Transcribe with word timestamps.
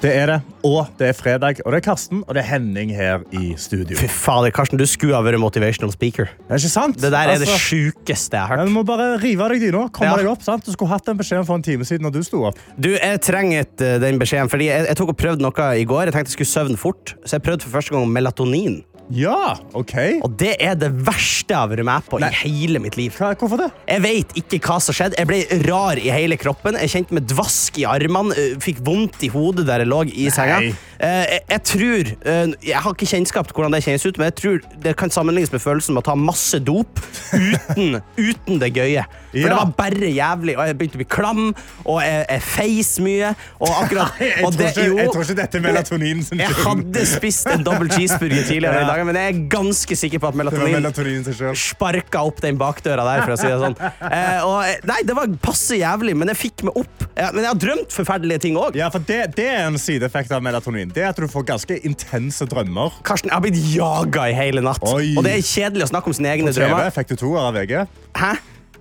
Det 0.00 0.10
er 0.16 0.26
det. 0.30 0.36
Og 0.64 0.86
det 1.00 1.08
er 1.10 1.16
fredag, 1.16 1.58
og 1.66 1.72
det 1.72 1.78
er 1.80 1.84
Karsten 1.84 2.20
og 2.22 2.34
det 2.36 2.42
er 2.42 2.46
Henning 2.52 2.92
her 2.94 3.22
i 3.36 3.54
studio. 3.60 3.96
Fy 3.98 4.06
fader, 4.12 4.52
Karsten, 4.54 4.78
du 4.80 4.84
skulle 4.88 5.16
ha 5.16 5.20
vært 5.24 5.40
motivational 5.42 5.90
speaker. 5.92 6.30
Det 6.46 6.54
er 6.54 6.60
ikke 6.62 6.70
sant? 6.72 6.96
Det 7.00 7.10
der 7.12 7.18
er 7.32 7.40
det 7.40 7.48
Altså, 7.48 7.58
sjukeste 7.66 8.36
jeg 8.38 8.46
har 8.46 8.60
hørt. 8.62 8.68
Du 8.70 8.74
må 8.76 8.84
bare 8.88 9.08
rive 9.20 9.44
av 9.44 9.52
deg 9.52 9.64
dyna. 9.66 9.82
Komme 9.92 10.10
Ja. 10.12 10.16
deg 10.20 10.30
opp. 10.30 10.42
sant? 10.46 10.64
Du 10.64 10.72
skulle 10.72 10.88
hatt 10.92 11.04
den 11.06 11.18
beskjeden 11.18 11.44
for 11.48 11.56
en 11.58 11.62
time 11.66 11.84
siden 11.84 12.06
når 12.06 12.12
du 12.16 12.22
sto 12.22 12.44
opp. 12.48 12.58
Du, 12.78 12.90
Jeg 12.94 13.20
trenger 13.20 13.66
eh, 13.66 13.98
den 13.98 14.18
beskjeden, 14.20 14.48
fordi 14.52 14.66
jeg, 14.70 14.86
jeg 14.86 14.96
tok 14.96 15.08
og 15.14 15.16
prøvde 15.16 15.42
noe 15.42 15.66
i 15.76 15.84
går. 15.84 16.04
Jeg 16.08 16.12
tenkte 16.14 16.30
jeg 16.30 16.38
skulle 16.38 16.54
søvne 16.54 16.78
fort, 16.80 17.14
så 17.26 17.36
jeg 17.36 17.42
prøvde 17.42 17.62
for 17.66 17.70
første 17.80 17.90
gang 17.96 18.08
melatonin. 18.08 18.84
Ja, 19.10 19.56
OK. 19.74 19.94
Og 20.22 20.34
det 20.38 20.52
er 20.62 20.76
det 20.78 20.90
verste 21.06 21.50
jeg 21.50 21.58
har 21.58 21.70
vært 21.72 21.86
med 21.88 22.06
på 22.06 22.20
Nei. 22.22 22.30
i 22.30 22.40
hele 22.44 22.82
mitt 22.82 22.98
liv. 22.98 23.14
Hva, 23.18 23.32
hvorfor 23.38 23.64
det? 23.64 23.70
Jeg 23.90 24.04
vet 24.04 24.36
ikke 24.38 24.60
hva 24.62 24.78
som 24.82 24.96
skjedde. 24.96 25.18
Jeg 25.18 25.30
ble 25.30 25.40
rar 25.66 25.98
i 26.00 26.12
hele 26.14 26.38
kroppen. 26.40 26.78
Jeg 26.78 26.92
kjente 26.94 27.16
meg 27.18 27.26
dvask 27.30 27.80
i 27.82 27.86
armene, 27.90 28.36
fikk 28.62 28.84
vondt 28.86 29.26
i 29.26 29.32
hodet 29.32 29.66
der 29.68 29.82
jeg 29.84 29.90
lå 29.90 30.04
i 30.10 30.30
senga. 30.34 30.60
Eh, 31.00 31.24
Jeg, 31.32 31.40
jeg 31.48 31.62
tror 31.64 32.08
eh, 32.28 32.50
Jeg 32.68 32.76
har 32.84 32.92
ikke 32.92 33.06
kjennskap 33.08 33.46
til 33.48 33.56
hvordan 33.56 33.72
det 33.72 33.82
kjennes 33.86 34.04
ut, 34.04 34.18
men 34.20 34.26
jeg 34.28 34.34
tror 34.40 34.58
det 34.84 34.92
kan 35.00 35.10
sammenlignes 35.12 35.52
med 35.54 35.62
følelsen 35.64 35.94
med 35.96 36.02
å 36.02 36.08
ta 36.10 36.14
masse 36.18 36.58
dop 36.60 37.00
uten, 37.32 38.00
uten 38.30 38.60
det 38.60 38.72
gøye. 38.76 39.04
For 39.30 39.38
Ja. 39.38 39.46
det 39.48 39.56
var 39.56 39.70
bare 39.78 40.08
jævlig, 40.10 40.56
og 40.58 40.66
jeg 40.66 40.76
begynte 40.80 40.98
å 40.98 41.00
bli 41.00 41.06
klam, 41.06 41.42
og 41.86 42.00
jeg, 42.02 42.24
jeg 42.28 42.42
feis 42.42 42.90
mye, 43.04 43.28
og 43.62 43.68
akkurat 43.84 44.18
Jeg, 44.20 44.44
og 44.44 44.52
tror 44.52 44.58
det- 44.58 44.70
ikke, 44.74 44.86
jo, 44.90 44.96
jeg 44.98 45.12
tror 45.14 45.24
ikke 45.28 45.36
dette 45.40 45.58
er 45.60 45.64
melatonin 45.64 46.22
sin 46.26 46.42
jeg 46.42 46.56
hadde 46.64 47.04
spist 47.06 47.46
en 47.52 47.62
double 47.64 47.88
cheeseburger 47.94 48.44
tidligere 48.48 48.80
Ja. 48.80 48.84
i 48.84 48.90
dag, 48.90 49.04
men 49.06 49.20
jeg 49.20 49.34
er 49.34 49.40
ganske 49.54 49.96
sikker 50.02 50.18
på 50.24 50.28
at 50.32 50.38
melatonin 50.40 50.74
melatonin 50.74 51.54
sparka 51.56 52.24
opp 52.26 52.42
den 52.44 52.58
bakdøra 52.60 53.06
der, 53.06 53.22
for 53.24 53.36
å 53.36 53.38
si 53.40 53.48
det 53.48 53.60
sånn. 53.62 53.78
Eh, 54.10 54.40
og, 54.42 54.58
eh, 54.66 54.80
nei, 54.90 55.00
det 55.06 55.14
var 55.16 55.30
passe 55.40 55.76
jævlig, 55.78 56.16
men 56.18 56.28
jeg 56.32 56.36
fikk 56.40 56.64
meg 56.66 56.76
opp. 56.82 57.04
Ja, 57.16 57.28
men 57.32 57.44
jeg 57.44 57.50
har 57.52 57.58
drømt 57.62 57.94
forferdelige 57.94 58.42
ting 58.42 58.56
òg. 58.58 58.74
Ja, 58.78 58.88
for 58.90 59.04
det, 59.06 59.20
det 59.38 59.46
er 59.52 59.68
en 59.68 59.78
sideeffekt 59.80 60.32
av 60.34 60.42
melatonin. 60.42 60.89
Det 60.94 61.04
er 61.04 61.12
at 61.12 61.18
du 61.20 61.26
får 61.30 61.46
ganske 61.52 61.76
intense 61.86 62.46
drømmer. 62.50 62.96
Karsten, 63.06 63.30
jeg 63.30 63.36
har 63.36 63.44
blitt 63.44 63.60
jaga 63.74 64.28
i 64.30 64.34
hele 64.36 64.64
natt. 64.64 64.82
Oi. 64.90 65.12
Og 65.16 65.26
det 65.26 65.36
er 65.38 65.44
kjedelig 65.46 65.86
å 65.86 65.92
snakke 65.92 66.10
om 66.10 66.16
sine 66.16 66.32
egne 66.32 66.50
På 66.50 66.56
TV 66.56 66.66
drømmer. 66.66 66.90
fikk 66.96 67.12
du 67.12 67.20
to 67.20 67.36
av 67.38 67.54
VG. 67.54 67.84
Hæ? 68.18 68.32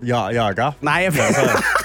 Ja, 0.06 0.30
jaga. 0.34 0.74
Nei, 0.86 1.04
jeg... 1.10 1.78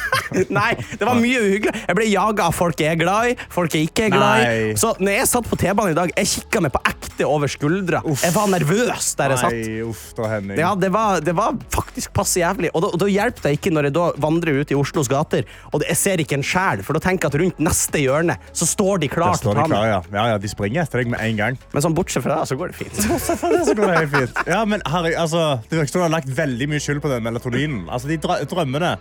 Nei, 0.58 0.70
det 0.98 1.06
var 1.08 1.18
mye 1.20 1.42
uhyggelig. 1.44 1.74
Jeg 1.88 1.98
ble 1.98 2.06
jaga 2.10 2.48
av 2.50 2.56
folk 2.56 2.80
jeg 2.82 2.94
er 2.96 3.00
glad 3.00 3.30
i, 3.32 3.36
folk 3.54 3.74
jeg 3.76 3.88
ikke 3.90 4.08
er 4.08 4.14
glad 4.14 4.42
i. 4.42 4.48
Nei. 4.48 4.76
Så 4.80 4.94
når 5.00 5.18
jeg 5.18 5.30
satt 5.30 5.48
på 5.50 5.58
T-banen 5.60 5.94
i 5.94 5.98
dag, 5.98 6.12
jeg 6.18 6.30
kikka 6.34 6.64
meg 6.64 6.74
på 6.74 6.82
ekte 6.90 7.28
over 7.28 7.50
skuldra. 7.52 8.02
Uff. 8.04 8.24
Jeg 8.26 8.34
var 8.36 8.50
nervøs 8.52 9.10
der 9.20 9.34
jeg 9.34 9.42
satt. 9.44 9.56
Nei, 9.58 9.78
uff 9.86 10.04
da, 10.18 10.28
Henning. 10.34 10.58
Ja, 10.60 10.72
det 10.78 10.90
var, 10.94 11.20
det 11.24 11.34
var 11.38 11.56
faktisk 11.74 12.12
passe 12.16 12.40
jævlig. 12.42 12.72
Og 12.74 12.84
da, 12.84 12.92
og 12.94 13.00
da 13.02 13.10
hjelper 13.10 13.48
det 13.48 13.54
ikke 13.58 13.72
når 13.74 13.88
jeg 13.90 13.96
da 13.98 14.08
vandrer 14.24 14.60
ut 14.62 14.74
i 14.74 14.78
Oslos 14.78 15.10
gater 15.10 15.46
og 15.74 15.82
jeg 15.84 15.96
ser 15.98 16.20
ikke 16.22 16.36
en 16.38 16.44
sjel, 16.46 16.82
for 16.86 16.96
da 16.96 17.02
tenker 17.04 17.26
jeg 17.28 17.34
at 17.34 17.40
rundt 17.42 17.60
neste 17.62 18.00
hjørne 18.02 18.36
så 18.54 18.66
står 18.68 19.02
de 19.04 19.08
Der 19.10 19.38
til 19.40 19.50
å 19.50 19.54
ta 19.54 19.64
klar, 19.66 19.72
meg. 19.72 19.88
ja. 19.90 20.00
ja. 20.14 20.26
Ja, 20.34 20.38
De 20.40 20.50
springer 20.50 20.84
etter 20.84 21.02
deg 21.02 21.10
med 21.12 21.20
en 21.22 21.36
gang. 21.40 21.58
Men 21.72 21.84
sånn 21.84 21.94
bortsett 21.96 22.24
fra 22.24 22.40
det, 22.40 22.48
så 22.50 22.58
går 22.58 22.72
det 22.72 22.78
fint. 22.78 23.00
Bortsett 23.10 23.40
fra 23.40 23.50
det, 23.54 23.62
så 23.68 23.74
går 23.78 23.90
det 23.90 23.98
helt 24.00 24.14
fint. 24.16 24.40
Ja, 24.50 24.62
men 24.68 24.82
herregud, 24.88 25.18
altså, 25.24 25.42
Det 25.68 25.78
virker 25.78 25.92
som 25.92 26.00
du 26.02 26.06
har 26.06 26.14
lagt 26.16 26.30
veldig 26.38 26.68
mye 26.72 26.82
skyld 26.82 27.02
på 27.04 27.10
den 27.12 27.24
melatoninen. 27.26 27.84
Altså, 27.88 28.10
De 28.10 28.18
drømmene 28.50 28.94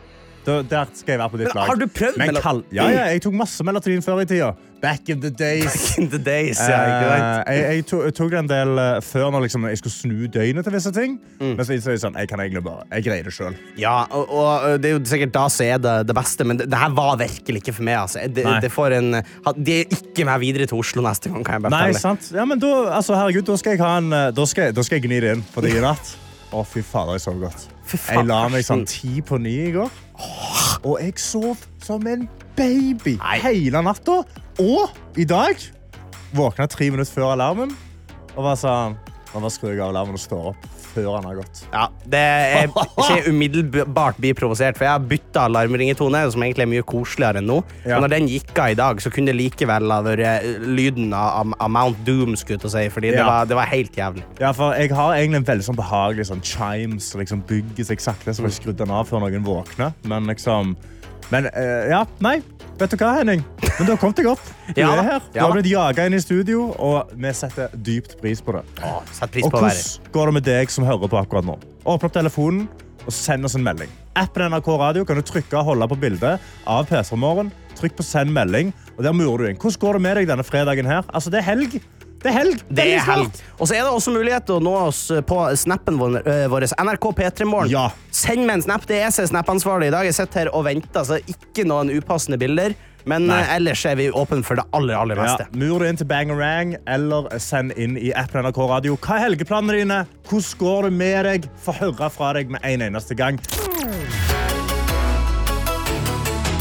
da- 0.46 0.62
Der 0.64 0.86
skal 0.94 1.14
jeg 1.14 1.20
være 1.20 1.30
på 1.30 1.38
ditt 1.40 1.56
lag. 1.56 1.66
har 1.68 1.76
du 1.76 1.88
prøvd 1.88 2.18
Men 2.18 2.36
kal- 2.36 2.64
Ja, 2.72 2.88
ja, 2.90 3.04
jeg 3.14 3.22
tok 3.22 3.34
masse 3.34 3.64
melatonin 3.64 4.02
før 4.04 4.22
i 4.22 4.26
tida. 4.26 4.54
Back 4.84 5.08
in 5.08 5.22
the 5.22 5.30
days. 5.30 5.98
In 5.98 6.10
the 6.10 6.18
days, 6.20 6.60
ja, 6.60 6.76
ikke 6.84 7.08
sant? 7.08 7.48
Eh, 7.48 7.56
jeg, 7.56 7.76
jeg, 7.78 7.86
tok, 7.88 8.02
jeg 8.04 8.14
tok 8.18 8.30
det 8.34 8.40
en 8.40 8.48
del 8.52 8.72
eh, 8.84 8.98
før 9.00 9.30
når 9.32 9.46
liksom, 9.46 9.68
jeg 9.72 9.78
skulle 9.80 9.94
snu 9.96 10.28
døgnet 10.28 10.64
til 10.68 10.74
visse 10.76 10.92
ting. 10.92 11.14
Mm. 11.40 11.54
Men 11.56 11.66
så 11.66 11.72
innså 11.78 11.94
jeg 11.94 12.02
sånn, 12.04 12.18
jeg 12.20 12.28
kan 12.28 12.40
egentlig 12.44 12.64
bare, 12.66 12.84
jeg 12.92 13.06
greier 13.06 13.24
det 13.24 13.32
sjøl. 13.32 13.56
Ja, 13.80 13.94
og, 14.12 14.28
og 14.30 14.82
det 14.84 14.92
er 14.92 14.98
jo 14.98 15.04
sikkert 15.08 15.32
da 15.38 15.46
som 15.48 15.66
er 15.66 15.78
det, 15.80 15.94
det 16.10 16.16
beste, 16.18 16.44
men 16.44 16.58
det, 16.60 16.68
det 16.74 16.78
her 16.84 16.92
var 17.00 17.16
virkelig 17.22 17.64
ikke 17.64 17.74
for 17.80 17.84
meg. 17.88 17.96
Altså. 18.02 18.28
Det, 18.28 18.44
Nei. 18.44 18.60
det 18.60 18.72
får 18.76 18.98
en, 19.00 19.10
ha- 19.48 19.56
de 19.56 19.80
er 19.86 19.86
ikke 19.96 20.26
med 20.28 20.44
videre 20.44 20.68
til 20.68 20.78
Oslo 20.84 21.02
neste 21.08 21.32
gang, 21.32 21.46
kan 21.48 21.62
jeg 21.62 21.64
bare 21.70 21.72
Nei, 21.78 21.86
fortelle. 21.94 22.04
sant? 22.04 22.32
Ja, 22.36 22.44
men 22.52 22.60
da, 22.60 22.74
altså, 23.00 23.16
herregud, 23.16 23.46
da 23.48 23.56
skal 23.64 23.78
jeg 23.78 23.86
ha 23.86 23.94
en 24.04 24.12
eh, 24.12 24.32
Da 24.36 24.46
skal, 24.52 24.66
jeg- 24.68 24.76
da 24.76 24.84
skal 24.84 25.00
jeg 25.00 25.08
gni 25.08 25.22
det 25.24 25.32
inn. 25.38 25.46
på 25.56 25.64
deg 25.64 25.78
i 25.80 25.86
natt 25.88 26.18
Å, 26.54 26.62
fy 26.68 26.84
fader, 26.86 27.16
jeg 27.16 27.22
sov 27.24 27.40
godt. 27.42 27.70
Fy 27.88 27.98
faen, 27.98 28.18
Jeg 28.20 28.28
la 28.28 28.48
meg 28.50 28.62
sånn 28.68 28.84
ti 28.86 29.22
på 29.26 29.40
ni 29.42 29.56
i 29.68 29.72
går. 29.74 29.90
Og 30.84 30.98
jeg 31.00 31.16
sov 31.22 31.62
som 31.84 32.04
en 32.08 32.28
baby 32.58 33.16
Nei. 33.20 33.38
hele 33.44 33.84
natta. 33.86 34.22
Og 34.62 35.18
i 35.20 35.26
dag 35.28 35.60
våkna 36.36 36.68
tre 36.68 36.90
minutter 36.92 37.14
før 37.14 37.34
alarmen 37.34 37.74
og 38.34 38.44
var 38.48 38.58
sånn 38.60 38.98
bare 39.34 39.50
skrur 39.54 39.74
jeg 39.74 39.82
av 39.82 39.94
alarmen 39.94 40.18
og 40.18 40.22
står 40.22 40.50
opp 40.54 40.83
før 40.94 41.10
han 41.18 41.28
har 41.28 41.40
gått. 41.42 41.64
Ja, 41.74 41.88
det 42.14 42.22
er 42.22 42.70
ikke 42.70 43.32
umiddelbart 43.32 44.20
bli 44.22 44.34
provosert, 44.38 44.78
for 44.78 44.88
jeg 44.88 44.96
har 44.96 45.08
bytta 45.10 45.48
alarmringetone, 45.50 46.24
som 46.34 46.46
egentlig 46.46 46.68
er 46.68 46.72
mye 46.76 46.86
koseligere 46.88 47.42
enn 47.42 47.50
nå. 47.50 47.60
Ja. 47.84 47.98
Og 47.98 48.06
når 48.06 48.16
den 48.16 48.30
gikk 48.32 48.54
av 48.62 48.74
i 48.74 48.80
dag, 48.80 49.02
så 49.04 49.12
kunne 49.14 49.34
det 49.34 49.40
likevel 49.40 49.92
ha 49.94 50.00
vært 50.06 50.26
eh, 50.30 50.64
lyden 50.64 51.14
av, 51.18 51.54
av 51.58 51.74
Mount 51.74 52.02
Doom, 52.08 52.38
skulle 52.40 52.62
jeg 52.62 52.74
si, 52.74 52.86
fordi 52.94 53.14
det, 53.16 53.26
var, 53.26 53.50
det 53.50 53.58
var 53.60 53.70
helt 53.74 53.98
jævlig. 53.98 54.26
Ja, 54.42 54.54
for 54.56 54.78
Jeg 54.78 54.94
har 54.96 55.18
egentlig 55.18 55.42
en 55.42 55.50
veldig 55.52 55.68
sånn 55.70 55.80
behagelig 55.80 56.30
sånn 56.30 56.44
chimes 56.46 57.12
som 57.12 57.22
liksom 57.22 57.44
bygger 57.50 57.92
seg 57.92 58.04
sakte. 58.04 58.34
Så 58.34 58.46
jeg 58.46 58.58
skrudd 58.60 58.80
den 58.80 58.94
av 58.94 59.08
før 59.10 59.24
noen 59.26 59.46
våkner. 59.46 59.94
Men 60.10 60.30
liksom 60.30 60.76
Men 61.34 61.50
uh, 61.50 61.88
ja, 61.90 62.04
nei. 62.22 62.38
Vet 62.78 62.94
du 62.94 62.98
hva, 63.00 63.14
Henning? 63.20 63.42
Men 63.64 63.88
du 63.88 63.94
har 63.94 64.00
kommet 64.02 64.20
deg 64.20 64.30
opp. 64.30 64.44
Du 64.70 64.82
Ja 64.82 64.92
er 64.94 65.04
her. 65.08 65.26
Du 65.34 65.40
Ja 65.40 65.48
har 65.48 65.56
blitt 65.56 65.70
jaga 65.72 66.06
inn 66.10 66.18
i 66.18 66.22
studio, 66.22 66.68
og 66.78 67.14
vi 67.18 67.34
setter 67.34 67.74
dypt 67.74 68.16
pris 68.22 68.42
på 68.44 68.54
det. 68.58 68.64
Å, 68.86 69.00
pris 69.32 69.46
Og 69.46 69.54
på 69.54 69.62
hvordan 69.64 70.14
går 70.14 70.30
det 70.30 70.36
med 70.38 70.48
deg 70.48 70.74
som 70.74 70.86
hører 70.86 71.10
på 71.10 71.20
akkurat 71.22 71.48
nå? 71.48 71.58
Åpne 71.84 72.10
opp 72.10 72.16
telefonen 72.16 72.68
og 73.04 73.12
send 73.14 73.46
oss 73.46 73.58
en 73.58 73.66
melding. 73.66 73.90
Appen 74.20 74.46
NRK 74.54 74.70
Radio 74.80 75.06
kan 75.10 75.18
du 75.18 75.26
trykke 75.26 75.58
og 75.60 75.74
holde 75.74 75.90
på 75.92 76.00
bildet 76.06 76.54
av 76.70 76.86
PC 76.90 77.18
Morgen. 77.20 77.50
Trykk 77.80 77.98
på 77.98 78.06
send 78.06 78.32
melding, 78.34 78.70
og 78.94 79.02
der 79.04 79.16
murer 79.18 79.44
du 79.44 79.50
inn. 79.50 79.60
Hvordan 79.60 79.82
går 79.82 79.98
det 79.98 80.04
med 80.06 80.18
deg 80.20 80.30
denne 80.30 80.46
fredagen 80.46 80.90
her? 80.90 81.02
Altså, 81.10 81.34
det 81.34 81.42
er 81.42 81.50
helg. 81.50 81.80
Det 82.24 82.32
er 82.32 82.38
helg. 82.38 82.62
Det 82.72 82.86
er 82.96 83.04
helg. 83.04 83.42
Og 83.60 83.68
så 83.68 83.76
er 83.76 83.84
det 83.84 83.92
også 83.92 84.14
mulighet 84.16 84.46
til 84.48 84.56
å 84.62 84.64
nå 84.64 84.74
oss 84.86 85.02
på 85.28 85.40
snappen 85.60 85.98
vår, 86.00 86.22
øh, 86.24 86.46
vår 86.54 86.70
NRK 86.80 87.10
P3morgen. 87.20 87.70
Ja. 87.74 87.90
Send 88.16 88.46
meg 88.48 88.62
en 88.62 88.64
snap. 88.64 88.86
Det 88.88 88.96
er 88.96 89.06
jeg 89.10 89.18
som 89.18 89.26
er 89.26 89.32
snapansvarlig 89.34 89.92
i 89.92 89.94
dag. 89.94 90.08
Jeg 90.08 90.16
sitter 90.16 90.46
her 90.46 90.54
og 90.56 90.64
venter, 90.70 91.04
så 91.04 91.20
ikke 91.20 91.66
noen 91.68 91.92
upassende 91.92 92.40
bilder. 92.40 92.76
Men 93.06 93.26
Nei. 93.28 93.42
øh, 93.42 93.56
ellers 93.58 93.82
er 93.86 93.98
vi 94.00 94.06
åpne 94.16 94.46
for 94.48 94.56
det 94.56 94.64
aller, 94.72 94.96
aller 94.96 95.20
Ja, 95.20 95.24
meste. 95.28 95.48
mur 95.60 95.84
det 95.84 95.90
inn 95.92 95.98
til 96.00 96.08
Bangerang, 96.08 96.78
eller 96.88 97.28
send 97.44 97.74
inn 97.76 97.98
i 98.00 98.14
appen 98.16 98.40
NRK 98.46 98.62
Radio. 98.72 98.96
Hva 98.96 99.18
er 99.20 99.26
helgeplanene 99.28 99.76
dine? 99.82 99.98
Hvordan 100.30 100.58
går 100.64 100.88
det 100.88 100.94
med 101.02 101.26
deg? 101.28 101.50
Få 101.66 101.76
høre 101.82 102.10
fra 102.10 102.32
deg 102.40 102.50
med 102.56 102.64
en 102.64 102.86
eneste 102.88 103.18
gang. 103.20 103.42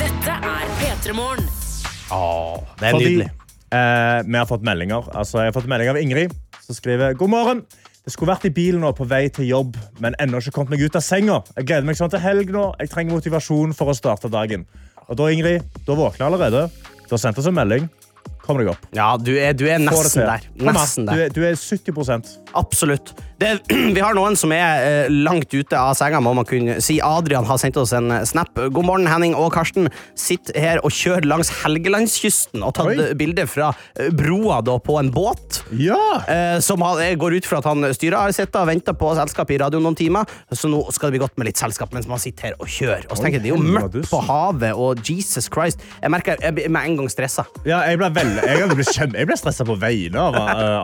Dette 0.02 0.34
er 0.34 0.66
P3 0.80 1.14
Morgen. 1.14 1.46
Det 2.10 2.88
er 2.88 2.90
Fordi 2.90 3.04
nydelig. 3.06 3.30
Eh, 3.72 4.18
vi 4.28 4.38
har 4.38 4.48
fått 4.48 4.66
meldinger. 4.66 5.08
Altså, 5.16 5.40
jeg 5.42 5.52
har 5.52 5.56
fått 5.56 5.70
melding 5.70 5.92
av 5.92 6.00
Ingrid, 6.00 6.34
som 6.62 6.76
skriver 6.76 7.16
God 7.18 7.32
morgen. 7.32 7.64
Det 8.02 8.10
skulle 8.10 8.32
vært 8.32 8.48
i 8.48 8.54
bilen 8.54 8.82
nå 8.82 8.90
på 8.98 9.06
vei 9.06 9.28
til 9.30 9.46
jobb, 9.46 9.76
men 10.02 10.16
ennå 10.22 10.40
ikke 10.42 10.56
kommet 10.56 10.74
meg 10.74 10.82
ut 10.82 10.96
av 10.98 11.04
senga. 11.06 11.38
Jeg 11.54 11.68
gleder 11.68 11.86
meg 11.86 11.98
sånn 11.98 12.10
til 12.10 12.22
helg 12.22 12.50
nå. 12.50 12.64
Jeg 12.82 12.90
trenger 12.90 13.14
motivasjon 13.14 13.74
for 13.78 13.92
å 13.92 13.94
starte 13.94 14.30
dagen. 14.32 14.66
Og 15.06 15.18
da, 15.18 15.28
Ingrid, 15.30 15.68
da 15.86 15.98
våkner 15.98 16.24
jeg 16.24 16.30
allerede. 16.32 16.64
Du 17.06 17.14
har 17.14 17.22
sendt 17.22 17.38
oss 17.38 17.46
en 17.50 17.54
melding. 17.54 17.86
Kom 18.42 18.58
deg 18.58 18.72
opp. 18.72 18.88
Ja, 18.96 19.12
du 19.18 19.30
er, 19.36 19.54
du 19.54 19.68
er 19.70 19.78
nesten 19.82 20.26
der. 20.26 20.48
nesten 20.66 21.06
der. 21.06 21.14
Du 21.14 21.22
er, 21.22 21.34
du 21.36 21.44
er 21.46 21.58
70 21.58 22.41
Absolutt. 22.58 23.14
Det, 23.42 23.58
vi 23.96 24.00
har 24.00 24.14
noen 24.14 24.36
som 24.38 24.52
er 24.54 24.84
eh, 24.86 25.10
langt 25.10 25.50
ute 25.54 25.78
av 25.78 25.96
senga, 25.98 26.20
må 26.22 26.34
man 26.36 26.46
kunne 26.48 26.78
si. 26.84 26.98
Adrian 27.02 27.46
har 27.48 27.58
sendt 27.60 27.78
oss 27.80 27.94
en 27.96 28.12
eh, 28.14 28.24
snap. 28.28 28.54
God 28.54 28.86
morgen, 28.86 29.08
Henning 29.10 29.34
og 29.38 29.50
Karsten. 29.54 29.88
Sitter 30.18 30.58
her 30.62 30.82
og 30.86 30.94
kjører 30.94 31.26
langs 31.28 31.50
Helgelandskysten 31.62 32.62
og 32.62 32.74
tatt 32.78 32.92
Oi. 32.92 33.08
bilde 33.18 33.46
fra 33.50 33.72
eh, 33.96 34.12
broa 34.14 34.60
da, 34.64 34.76
på 34.82 34.98
en 35.00 35.10
båt. 35.14 35.62
Ja! 35.78 35.98
Eh, 36.30 36.58
som 36.62 36.84
han, 36.86 37.02
går 37.18 37.38
ut 37.40 37.48
fra 37.48 37.62
at 37.62 37.70
han 37.70 37.88
styrer 37.96 38.20
har 38.20 38.36
sittet 38.36 38.60
og 38.60 38.68
venta 38.70 38.94
på 38.96 39.10
selskap 39.18 39.50
i 39.50 39.58
radioen 39.64 39.86
noen 39.88 39.98
timer, 39.98 40.28
så 40.52 40.70
nå 40.70 40.84
skal 40.94 41.10
det 41.10 41.16
bli 41.16 41.24
godt 41.24 41.40
med 41.40 41.50
litt 41.50 41.60
selskap 41.60 41.94
mens 41.96 42.06
man 42.10 42.22
sitter 42.22 42.50
her 42.50 42.60
og 42.62 42.70
kjører. 42.70 43.08
Og 43.08 43.18
så 43.18 43.26
tenker 43.26 43.40
jeg, 43.40 43.48
Det 43.48 43.50
er 43.50 43.56
jo 43.56 43.74
mørkt 43.78 44.10
på 44.12 44.22
havet, 44.28 44.76
og 44.78 45.02
Jesus 45.02 45.48
Christ 45.52 45.82
Jeg 46.02 46.12
merker 46.12 46.38
jeg 46.42 46.54
blir 46.54 46.70
med 46.72 46.86
en 46.86 47.00
gang 47.00 47.10
stressa. 47.10 47.44
ja 47.66 47.80
jeg 47.88 47.98
ble, 47.98 48.08
jeg 48.12 48.70
blitt 48.70 48.94
jeg 49.02 49.28
ble 49.28 49.36
stressa 49.38 49.66
på 49.66 49.74
vegne 49.80 50.22
av 50.22 50.38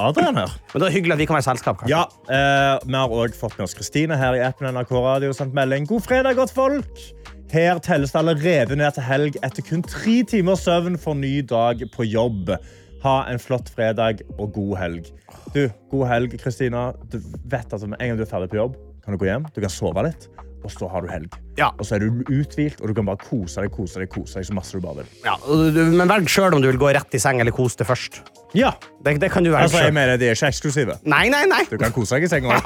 Adrian 0.08 0.38
her. 0.40 0.52
Men 0.72 0.82
det 0.82 0.88
er 0.88 0.96
hyggelig 0.96 1.14
at 1.14 1.22
vi 1.22 1.28
kan 1.28 1.38
være 1.38 1.48
selskap. 1.50 1.57
Karsten. 1.64 1.88
Ja, 1.90 2.04
eh, 2.28 2.78
Vi 2.86 2.94
har 2.94 3.08
også 3.08 3.38
fått 3.40 3.58
med 3.58 3.64
oss 3.68 3.74
Kristine 3.74 4.16
her 4.16 4.34
i 4.34 4.42
appen 4.46 4.68
NRK 4.74 4.90
Radio. 4.92 5.32
sendt 5.32 5.54
melding. 5.54 5.86
God 5.86 6.02
fredag, 6.06 6.36
godt 6.36 6.50
folk! 6.54 7.04
Her 7.50 7.78
telles 7.80 8.12
det 8.12 8.18
allerede 8.20 8.76
ned 8.76 8.92
til 8.94 9.02
helg 9.02 9.36
etter 9.42 9.62
kun 9.64 9.82
tre 9.82 10.18
timers 10.28 10.66
søvn 10.66 10.98
for 11.00 11.14
ny 11.16 11.40
dag 11.48 11.80
på 11.94 12.04
jobb. 12.04 12.50
Ha 13.02 13.14
en 13.30 13.38
flott 13.38 13.70
fredag 13.72 14.20
og 14.38 14.52
god 14.52 14.76
helg. 14.76 15.06
Du, 15.54 15.68
God 15.90 16.06
helg, 16.10 16.34
Kristina. 16.42 16.92
Du 17.10 17.20
vet 17.48 17.72
at 17.72 17.80
Med 17.88 17.96
en 18.00 18.08
gang 18.08 18.18
du 18.18 18.22
er 18.26 18.28
ferdig 18.28 18.50
på 18.50 18.56
jobb, 18.60 18.76
kan 19.04 19.14
du 19.14 19.18
gå 19.22 19.30
hjem, 19.30 19.46
du 19.54 19.60
kan 19.62 19.70
sove 19.70 20.02
litt. 20.04 20.28
og 20.64 20.72
så 20.74 20.88
har 20.90 21.00
du 21.00 21.08
helg. 21.08 21.30
Ja. 21.56 21.68
Og 21.78 21.86
så 21.86 21.94
er 21.94 22.00
du 22.02 22.24
uthvilt, 22.28 22.80
og 22.82 22.88
du 22.88 22.94
kan 22.94 23.06
bare 23.06 23.16
kose 23.22 23.62
deg 23.62 23.70
kose 23.70 24.00
deg, 24.02 24.08
kose 24.10 24.34
deg 24.40 24.44
så 24.44 24.52
masse 24.58 24.72
du 24.74 24.80
bare 24.82 24.96
vil. 24.96 25.06
Ja, 25.24 25.36
men 25.46 26.08
velg 26.10 26.26
sjøl 26.28 26.52
om 26.52 26.60
du 26.60 26.66
vil 26.66 26.76
gå 26.82 26.90
rett 26.92 27.14
i 27.14 27.18
seng 27.22 27.38
eller 27.40 27.52
kose 27.54 27.78
deg 27.78 27.86
først. 27.86 28.18
Ja, 28.58 28.72
Det, 28.98 29.14
det 29.22 29.28
kan 29.30 29.44
du 29.46 29.52
være 29.52 29.68
altså, 29.68 29.84
jeg 29.86 29.94
mener, 29.94 30.16
De 30.18 30.26
er 30.26 30.34
ikke 30.34 30.48
eksklusive. 30.50 30.96
Nei, 31.06 31.28
nei, 31.30 31.44
nei. 31.46 31.60
Du 31.70 31.76
kan 31.78 31.92
kose 31.94 32.18
deg 32.18 32.26
i 32.26 32.30
senga. 32.30 32.56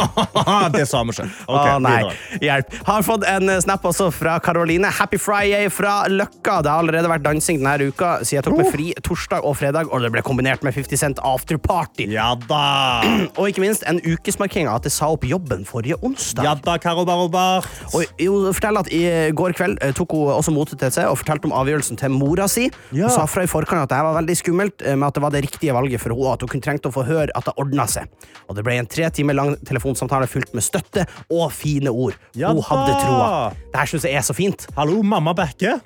det 0.74 0.82
sa 0.90 1.04
vi 1.06 1.14
ikke. 1.14 1.26
Ok, 1.46 1.68
Å, 1.68 1.76
nei. 1.84 2.00
Hjelp. 2.42 2.74
Har 2.88 3.04
fått 3.06 3.26
en 3.30 3.52
snap 3.62 3.86
også 3.86 4.08
fra 4.14 4.38
Karoline. 4.42 4.90
Happy 4.98 5.20
Friday 5.20 5.70
fra 5.70 6.08
Løkka. 6.10 6.58
Det 6.66 6.72
har 6.72 6.82
allerede 6.82 7.10
vært 7.12 7.22
dansing 7.22 7.60
denne 7.62 7.86
uka, 7.86 8.16
siden 8.24 8.40
jeg 8.40 8.46
tok 8.48 8.58
meg 8.58 8.72
fri 8.74 8.88
torsdag 9.06 9.46
og 9.46 9.54
fredag, 9.60 9.92
og 9.94 10.02
det 10.02 10.10
ble 10.14 10.24
kombinert 10.26 10.66
med 10.66 10.74
50 10.74 11.00
Cent 11.00 11.22
afterparty. 11.24 12.08
Ja 12.12 12.32
da! 12.48 12.64
Og 13.38 13.46
ikke 13.48 13.62
minst 13.62 13.86
en 13.88 14.02
ukesmarkering 14.02 14.68
av 14.68 14.80
at 14.80 14.88
jeg 14.90 14.96
sa 14.98 15.08
opp 15.14 15.22
jobben 15.28 15.62
forrige 15.68 15.96
onsdag. 16.04 16.44
Ja 16.44 16.56
da, 16.58 16.76
Karo 16.82 17.06
Barobar. 17.08 17.64
Og 17.94 18.04
jo, 18.20 18.40
fortell 18.56 18.80
at 18.82 18.90
I 18.92 19.02
går 19.36 19.54
kveld 19.56 19.78
eh, 19.86 19.94
tok 19.96 20.12
hun 20.18 20.34
også 20.34 20.52
motet 20.52 20.82
til 20.82 20.92
seg 20.98 21.08
og 21.08 21.20
fortalte 21.22 21.48
om 21.48 21.54
avgjørelsen 21.56 22.00
til 22.00 22.12
mora 22.12 22.50
si. 22.50 22.66
Ja. 22.90 23.06
Hun 23.06 23.14
sa 23.14 23.24
fra 23.30 23.46
i 23.46 23.50
forkant 23.50 23.86
at 23.86 23.94
det 23.94 24.02
var 24.04 24.18
veldig 24.18 24.36
skummelt, 24.42 24.84
eh, 24.84 24.98
men 24.98 25.08
at 25.08 25.16
det 25.16 25.24
var 25.24 25.32
det 25.34 25.44
riktige 25.46 25.59
valget 25.68 26.00
for 26.00 26.14
henne. 26.14 26.32
At 26.32 26.40
hun 26.40 26.48
kunne 26.48 26.64
trengte 26.64 26.88
å 26.88 26.94
få 26.94 27.04
høre 27.04 27.28
at 27.36 27.44
det 27.44 27.54
ordna 27.60 27.84
seg. 27.86 28.08
Og 28.48 28.56
det 28.56 28.64
ble 28.64 28.78
en 28.80 28.86
tre 28.90 29.10
timer 29.10 29.36
lang 29.36 29.52
telefonsamtale 29.68 30.26
fylt 30.26 30.54
med 30.56 30.64
støtte 30.64 31.04
og 31.30 31.52
fine 31.52 31.90
ord. 31.92 32.16
Ja 32.34 32.48
hun 32.54 32.62
hadde 32.64 32.96
troa. 33.02 33.52
Det 33.70 33.78
her 33.78 33.86
syns 33.92 34.04
jeg 34.08 34.16
er 34.16 34.24
så 34.26 34.34
fint. 34.34 34.66
Hallo, 34.76 35.02
mamma 35.02 35.34
Bekke. 35.36 35.76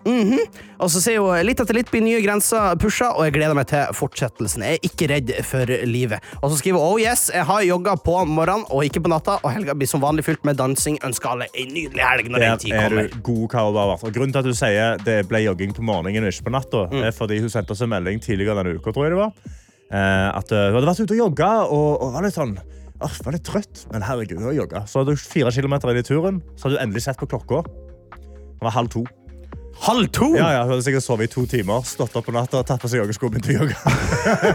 Og 0.78 0.90
så 0.92 1.00
sier 1.02 1.18
hun 1.20 1.42
litt 1.46 1.60
etter 1.60 1.74
litt 1.76 1.90
blir 1.90 2.02
nye 2.04 2.20
grenser 2.24 2.76
pusha, 2.80 3.10
og 3.16 3.24
jeg 3.26 3.34
gleder 3.36 3.54
meg 3.58 3.66
til 3.70 3.90
fortsettelsen. 3.98 4.62
Jeg 4.64 4.78
er 4.78 4.86
ikke 4.88 5.08
redd 5.10 5.32
for 5.48 5.66
livet. 5.88 6.22
Og 6.40 6.50
så 6.52 6.58
skriver 6.60 6.78
hun 6.78 6.94
oh 6.94 7.00
yes, 7.02 7.26
jeg 7.34 7.44
har 7.48 7.62
jogga 7.66 7.96
på 8.04 8.16
morgenen 8.30 8.64
og 8.70 8.84
ikke 8.86 9.02
på 9.04 9.10
natta, 9.12 9.38
og 9.42 9.52
helga 9.56 9.74
blir 9.74 9.90
som 9.90 10.02
vanlig 10.04 10.24
fylt 10.26 10.44
med 10.46 10.56
dansing. 10.60 10.98
Ønsker 11.04 11.34
alle 11.34 11.48
ei 11.54 11.66
nydelig 11.70 12.04
helg 12.04 12.30
når 12.30 12.44
den 12.46 12.62
tid 12.64 12.72
er 12.76 12.88
kommer. 12.88 13.08
du 13.10 13.20
god, 13.26 13.44
Karo. 13.50 13.96
Grunnen 14.14 14.32
til 14.34 14.38
at 14.44 14.48
du 14.48 14.54
sier 14.56 14.98
det 15.04 15.18
ble 15.30 15.42
jogging 15.44 15.74
på 15.74 15.82
morgenen 15.84 16.24
og 16.28 16.32
ikke 16.32 16.48
på 16.48 16.54
natta, 16.54 16.84
Mm. 16.94 17.02
er 17.08 17.12
fordi 17.16 17.40
hun 17.40 17.48
sendte 17.50 17.72
oss 17.72 17.80
en 17.82 17.88
melding 17.90 18.20
tidligere 18.20 18.54
denne 18.62 18.76
uka, 18.76 18.92
tror 18.92 19.06
jeg 19.08 19.14
det 19.14 19.18
var. 19.18 19.32
Eh, 19.92 20.28
at 20.32 20.52
eh, 20.54 20.70
hun 20.70 20.78
hadde 20.78 20.88
vært 20.88 21.02
ute 21.04 21.16
og 21.16 21.20
jogga 21.20 21.50
og, 21.68 21.88
og 22.02 22.14
var 22.16 22.24
litt 22.24 22.36
sånn 22.38 22.54
Åh, 23.04 23.16
var 23.26 23.34
litt 23.34 23.44
trøtt, 23.44 23.82
men 23.92 24.04
herregud, 24.06 24.38
hun 24.38 24.46
har 24.46 24.54
jogga. 24.54 24.80
Så 24.88 25.00
hadde 25.00 25.12
hun 25.12 25.20
fire 25.20 25.50
kilometer 25.52 25.90
inn 25.90 25.98
i 25.98 26.04
turen, 26.06 26.36
så 26.54 26.68
hadde 26.68 26.78
hun 26.78 26.84
endelig 26.86 27.02
sett 27.04 27.18
på 27.20 27.26
klokka. 27.28 27.58
Det 28.14 28.62
var 28.64 28.72
halv 28.72 28.92
to. 28.94 29.02
Halv 29.84 30.08
to! 30.16 30.30
Ja, 30.32 30.46
ja, 30.48 30.60
Hun 30.64 30.72
hadde 30.72 30.84
sikkert 30.86 31.04
sovet 31.04 31.28
i 31.28 31.32
to 31.34 31.42
timer, 31.48 31.82
stått 31.84 32.14
opp 32.16 32.24
på 32.24 32.32
natta, 32.32 32.62
tatt 32.64 32.80
på 32.80 32.88
seg 32.88 33.02
joggesko 33.02 33.28
og 33.28 33.34
begynt 33.34 33.50
å 33.52 33.56
jogge. 33.58 33.74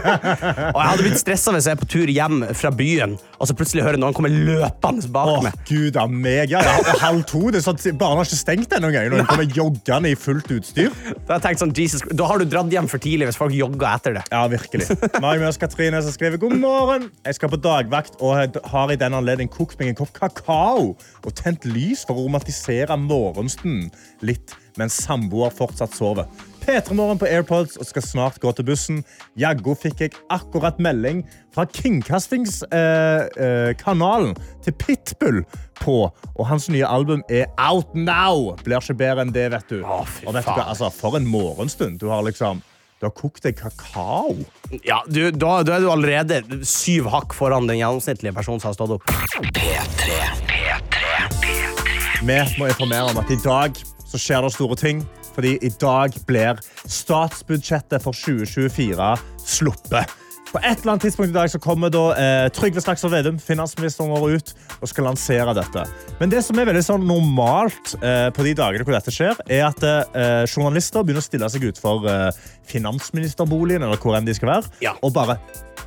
Og 0.74 0.78
jeg 0.80 0.88
hadde 0.88 1.04
blitt 1.04 1.20
stressa 1.20 1.52
hvis 1.54 1.68
jeg 1.68 1.76
er 1.76 1.80
på 1.80 1.86
tur 1.92 2.10
hjem 2.10 2.40
fra 2.58 2.72
byen, 2.74 3.14
og 3.38 3.46
så 3.46 3.54
plutselig 3.54 3.84
hører 3.86 4.00
noen 4.00 4.16
komme 4.16 4.30
løpende 4.32 5.06
bak 5.14 5.30
Åh, 5.30 5.44
meg. 5.46 5.60
gud 5.68 5.98
av 6.00 6.10
meg. 6.10 6.50
Ja, 6.50 6.62
er 6.64 6.98
halv 6.98 7.22
to. 7.30 7.44
Det 7.54 7.60
er 7.60 7.66
sånn, 7.68 7.78
Barna 8.00 8.24
har 8.24 8.26
ikke 8.26 8.40
stengt 8.40 8.74
ennå 8.74 8.90
engang. 8.90 9.06
Når 9.12 9.22
de 9.22 9.26
kommer 9.30 9.54
joggende 9.60 10.10
i 10.10 10.16
fullt 10.18 10.50
utstyr. 10.56 10.90
Da, 11.28 11.38
har 11.38 11.58
sånn, 11.60 11.74
Jesus, 11.78 12.02
da 12.10 12.26
har 12.26 12.42
du 12.42 12.48
dratt 12.50 12.74
hjem 12.74 12.90
for 12.90 13.02
tidlig 13.02 13.30
hvis 13.30 13.38
folk 13.38 13.54
jogger 13.54 13.86
etter 13.92 14.18
det. 14.18 14.24
Ja, 14.34 14.42
virkelig. 14.50 14.88
Mari 15.22 15.42
Mørs 15.42 15.60
Katrine 15.62 16.02
som 16.02 16.14
skriver 16.16 16.42
God 16.42 16.58
morgen. 16.58 17.06
Jeg 17.28 17.38
skal 17.38 17.52
på 17.54 17.60
dagvakt 17.62 18.18
og 18.18 18.58
har 18.74 18.90
i 18.90 18.98
den 18.98 19.14
anledning 19.16 19.50
kokt 19.52 19.78
meg 19.78 19.92
en 19.92 20.00
kopp 20.02 20.10
kakao 20.16 20.90
og 20.90 21.30
tent 21.38 21.68
lys 21.70 22.02
for 22.08 22.18
å 22.18 22.26
romantisere 22.26 22.98
morgenstunden 22.98 23.92
litt 24.26 24.58
mens 24.80 24.96
samboer 25.04 25.52
fortsatt 25.54 25.94
sover. 25.96 26.28
P3 26.60 26.94
Morgen 26.94 27.18
på 27.18 27.26
AirPods 27.26 27.78
og 27.80 27.88
skal 27.88 28.04
snart 28.04 28.40
gå 28.42 28.52
til 28.54 28.66
bussen. 28.68 29.00
Jaggu 29.40 29.72
fikk 29.78 30.02
jeg 30.04 30.16
akkurat 30.32 30.78
melding 30.82 31.22
fra 31.54 31.64
Kringkastingskanalen 31.66 33.30
eh, 33.40 33.72
kanalen 33.80 34.34
til 34.64 34.76
Pitbull 34.78 35.40
på, 35.80 35.96
og 36.10 36.44
hans 36.46 36.68
nye 36.70 36.86
album 36.86 37.24
er 37.32 37.48
out 37.58 37.94
now. 37.96 38.52
Blir 38.64 38.82
ikke 38.82 38.98
bedre 39.00 39.24
enn 39.24 39.32
det, 39.34 39.48
vet 39.54 39.72
du. 39.72 39.80
Å, 39.80 40.02
fy 40.04 40.28
og 40.28 40.36
vet 40.36 40.46
du 40.46 40.52
hva? 40.52 40.68
Altså, 40.74 40.92
for 40.94 41.16
en 41.18 41.26
morgenstund. 41.28 41.98
Du 42.02 42.10
har 42.12 42.22
liksom 42.26 42.60
du 43.00 43.06
har 43.06 43.14
kokt 43.16 43.46
deg 43.46 43.56
kakao. 43.56 44.34
Ja, 44.84 44.98
du, 45.08 45.30
da, 45.32 45.62
da 45.64 45.78
er 45.78 45.80
du 45.80 45.88
allerede 45.88 46.42
syv 46.68 47.08
hakk 47.08 47.32
foran 47.32 47.64
den 47.64 47.78
gjennomsnittlige 47.80 48.34
personen 48.36 48.60
som 48.60 48.68
har 48.68 48.76
stått 48.76 48.92
opp. 48.98 49.08
Vi 52.20 52.36
må 52.60 52.68
informere 52.68 53.08
om 53.08 53.22
at 53.22 53.32
i 53.32 53.40
dag 53.40 53.80
så 54.10 54.18
skjer 54.20 54.44
det 54.44 54.54
store 54.54 54.78
ting. 54.78 55.04
Fordi 55.34 55.56
i 55.62 55.70
dag 55.80 56.16
blir 56.26 56.58
statsbudsjettet 56.84 58.02
for 58.02 58.16
2024 58.16 59.12
sluppet. 59.46 60.19
På 60.50 60.58
et 60.58 60.80
eller 60.80 60.92
annet 60.96 61.04
tidspunkt 61.06 61.30
i 61.30 61.36
dag 61.36 61.50
så 61.52 61.60
kommer 61.62 61.92
da, 61.94 62.00
eh, 62.18 62.48
Trygve 62.50 62.82
Slagsvold 62.82 63.12
Vedum, 63.14 63.36
finansministeren 63.38 64.10
vår, 64.10 64.34
ut 64.40 64.54
og 64.82 64.88
skal 64.90 65.06
lansere 65.06 65.54
dette. 65.54 65.84
Men 66.18 66.32
det 66.32 66.42
som 66.42 66.58
er 66.58 66.66
veldig 66.66 66.82
sånn 66.82 67.06
normalt 67.06 67.94
eh, 68.02 68.30
på 68.34 68.42
de 68.48 68.56
dagene 68.58 68.82
hvor 68.82 68.96
dette 68.98 69.14
skjer, 69.14 69.38
er 69.46 69.68
at 69.68 69.86
eh, 69.86 70.42
journalister 70.50 71.04
begynner 71.06 71.22
å 71.22 71.28
stille 71.28 71.50
seg 71.54 71.68
utfor 71.70 72.02
eh, 72.10 72.30
finansministerboligen 72.70 73.86
eller 73.86 74.00
hvor 74.02 74.18
enn 74.18 74.26
de 74.26 74.34
skal 74.34 74.56
være, 74.56 74.72
Ja. 74.82 74.96
og 75.02 75.14
bare 75.14 75.38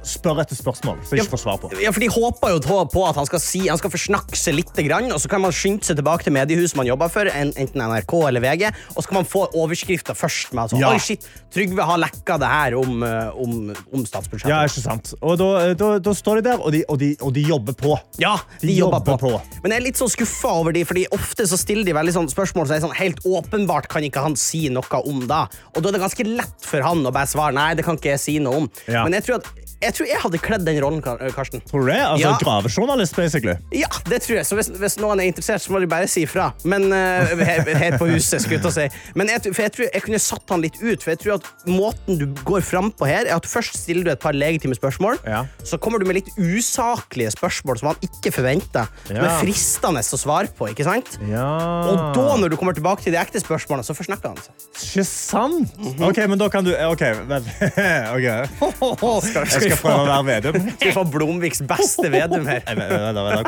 spør 0.03 0.41
etter 0.43 0.57
spørsmål 0.59 0.97
de 1.07 1.15
ikke 1.21 1.31
får 1.31 1.39
svar 1.45 1.59
på. 1.61 1.69
Ja, 1.79 1.91
for 1.95 2.01
De 2.03 2.09
håper 2.11 2.49
jo 2.51 2.59
på- 2.91 3.07
at 3.07 3.15
han 3.15 3.25
skal, 3.25 3.39
si, 3.39 3.67
han 3.69 3.77
skal 3.79 3.89
forsnakke 3.93 4.35
seg 4.35 4.55
litt, 4.55 4.67
og 4.75 5.19
så 5.21 5.29
kan 5.29 5.39
man 5.41 5.51
skynde 5.51 5.83
seg 5.87 5.95
tilbake 5.95 6.23
til 6.25 6.33
mediehuset 6.33 6.75
man 6.75 6.85
jobber 6.85 7.07
for, 7.09 7.23
enten 7.25 7.79
NRK 7.79 8.27
eller 8.27 8.41
VG, 8.41 8.65
og 8.97 9.03
så 9.03 9.07
kan 9.07 9.15
man 9.21 9.25
få 9.25 9.47
overskrifter 9.55 10.13
først. 10.13 10.51
med 10.53 10.63
at 10.65 10.69
sånn, 10.71 10.79
Ja. 10.81 10.91
Oi, 10.91 10.97
shit, 10.99 11.23
Trygve 11.53 11.85
har 11.85 11.97
lekka 11.97 12.37
det 12.37 12.47
her 12.49 12.75
om, 12.75 13.01
eh, 13.03 13.29
om, 13.31 13.73
om 13.93 14.03
statsbudsjettet. 14.05 14.49
Ja, 14.53 14.61
ikke 14.69 14.83
sant? 14.83 15.13
Og 15.21 15.37
da, 15.41 15.49
da, 15.79 15.89
da 16.03 16.13
står 16.17 16.39
de 16.41 16.45
der, 16.51 16.61
og 16.61 16.73
de, 16.75 16.83
og 16.87 16.99
de, 17.01 17.11
og 17.25 17.33
de 17.35 17.43
jobber 17.49 17.77
på. 17.79 17.95
Ja, 18.21 18.35
de, 18.61 18.67
De 18.69 18.77
jobber, 18.77 19.01
jobber 19.01 19.17
på. 19.23 19.31
på. 19.33 19.61
Men 19.63 19.73
jeg 19.73 19.81
er 19.81 19.85
litt 19.87 19.99
sånn 20.01 20.11
skuffa 20.13 20.53
over 20.61 20.75
de, 20.75 20.85
fordi 20.87 21.07
ofte 21.15 21.47
så 21.49 21.57
stiller 21.59 21.87
de 21.87 21.95
veldig 21.97 22.15
sånn 22.19 22.29
spørsmål 22.31 22.69
som 22.69 22.77
er 22.77 22.85
sånn 22.85 22.95
helt 22.99 23.23
åpenbart 23.25 23.89
kan 23.91 24.05
ikke 24.05 24.23
han 24.27 24.37
si 24.39 24.67
noe 24.73 25.01
om 25.03 25.25
da. 25.29 25.45
Og 25.73 25.81
da 25.81 25.89
er 25.89 25.97
det 25.97 26.03
ganske 26.05 26.27
lett 26.29 26.67
for 26.69 26.85
han 26.85 27.01
å 27.07 27.11
bare 27.15 27.29
svare 27.31 27.55
nei, 27.57 27.71
det 27.79 27.85
kan 27.87 27.97
ikke 27.99 28.13
jeg 28.13 28.21
si 28.21 28.37
noe 28.43 28.63
om. 28.63 28.71
Ja. 28.85 29.03
Men 29.07 29.17
jeg 29.17 29.25
tror, 29.27 29.41
at, 29.41 29.69
jeg 29.83 29.95
tror 29.97 30.07
jeg 30.07 30.19
hadde 30.23 30.39
kledd 30.43 30.63
den 30.67 30.77
rollen, 30.83 31.01
Karsten. 31.33 31.63
Tror 31.67 31.83
du 31.83 31.89
det? 31.91 31.99
Altså, 32.03 32.27
Ja. 32.27 32.37
Gravejournalist, 32.43 33.15
basically. 33.17 33.55
Ja, 33.75 33.89
det 34.09 34.21
tror 34.23 34.37
jeg. 34.39 34.45
Så 34.47 34.55
hvis, 34.59 34.69
hvis 34.79 34.95
noen 35.01 35.19
er 35.19 35.27
interessert, 35.31 35.63
så 35.63 35.73
må 35.73 35.81
de 35.83 35.89
bare 35.91 36.07
si 36.11 36.23
ifra. 36.27 36.51
Men 36.67 36.87
uh, 36.93 37.33
her, 37.43 37.63
her 37.67 37.97
på 37.99 38.07
huset, 38.11 38.39
skulle 38.43 38.59
jeg 38.59 38.63
til 38.63 38.71
å 38.71 38.75
si. 38.77 38.85
Men 39.19 39.31
jeg, 39.33 39.43
jeg 39.51 39.73
tror 39.75 39.89
jeg 39.89 40.05
kunne 40.05 40.21
satt 40.23 40.53
han 40.55 40.63
litt 40.63 40.77
ut. 40.79 41.03
For 41.03 41.11
jeg 41.13 41.21
tror 41.23 41.35
at 41.39 41.49
måten 41.67 42.19
du 42.21 42.25
går 42.47 42.63
fram 42.63 42.91
på 42.95 43.09
her, 43.09 43.27
er 43.27 43.35
at 43.35 43.47
først 43.49 43.75
stiller 43.81 44.07
du 44.07 44.13
et 44.13 44.23
par 44.23 44.35
legitime 44.43 44.77
spørsmål. 44.77 45.19
Ja. 45.27 45.43
Så 45.65 45.79
kommer 45.81 46.01
du 46.03 46.05
med 46.09 46.19
litt 46.19 46.29
usaklige 46.37 47.31
spørsmål 47.33 47.79
som 47.81 47.91
han 47.93 48.03
ikke 48.05 48.33
forventer. 48.35 48.89
Som 49.07 49.17
Ja. 49.17 49.25
er 49.29 49.39
fristende 49.41 50.03
å 50.03 50.19
svare 50.19 50.51
på, 50.53 50.69
ikke 50.71 50.85
sant? 50.87 51.17
Ja. 51.29 51.47
Og 51.89 52.15
da, 52.17 52.27
når 52.41 52.53
du 52.53 52.57
kommer 52.59 52.75
tilbake 52.77 53.03
til 53.05 53.15
de 53.15 53.19
ekte 53.21 53.41
spørsmålene, 53.41 53.85
så 53.87 53.95
forsnakker 53.97 54.33
han 54.33 54.37
seg. 54.43 54.53
Ikke 54.83 55.05
sant? 55.07 55.77
Mhm. 55.79 56.03
OK, 56.09 56.21
men 56.27 56.37
da 56.41 56.49
kan 56.49 56.63
du 56.67 56.71
OK, 56.75 57.03
vent. 57.29 57.47
okay. 58.15 58.47
Skal, 58.53 59.45
Jeg 59.47 59.69
skal 59.69 59.77
prøve 59.81 59.99
å 60.03 60.07
være 60.09 60.23
Vedum. 60.29 60.57
Skal 60.77 60.89
vi 60.89 60.95
få 60.95 61.05
Blomviks 61.09 61.61
beste 61.67 62.09
Vedum 62.13 62.47
her? 62.49 62.63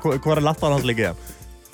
Hvor, 0.02 0.38
er 0.38 0.46
latteren 0.46 0.78
hans 0.78 0.86
ligger 0.88 1.10
igjen? 1.12 1.26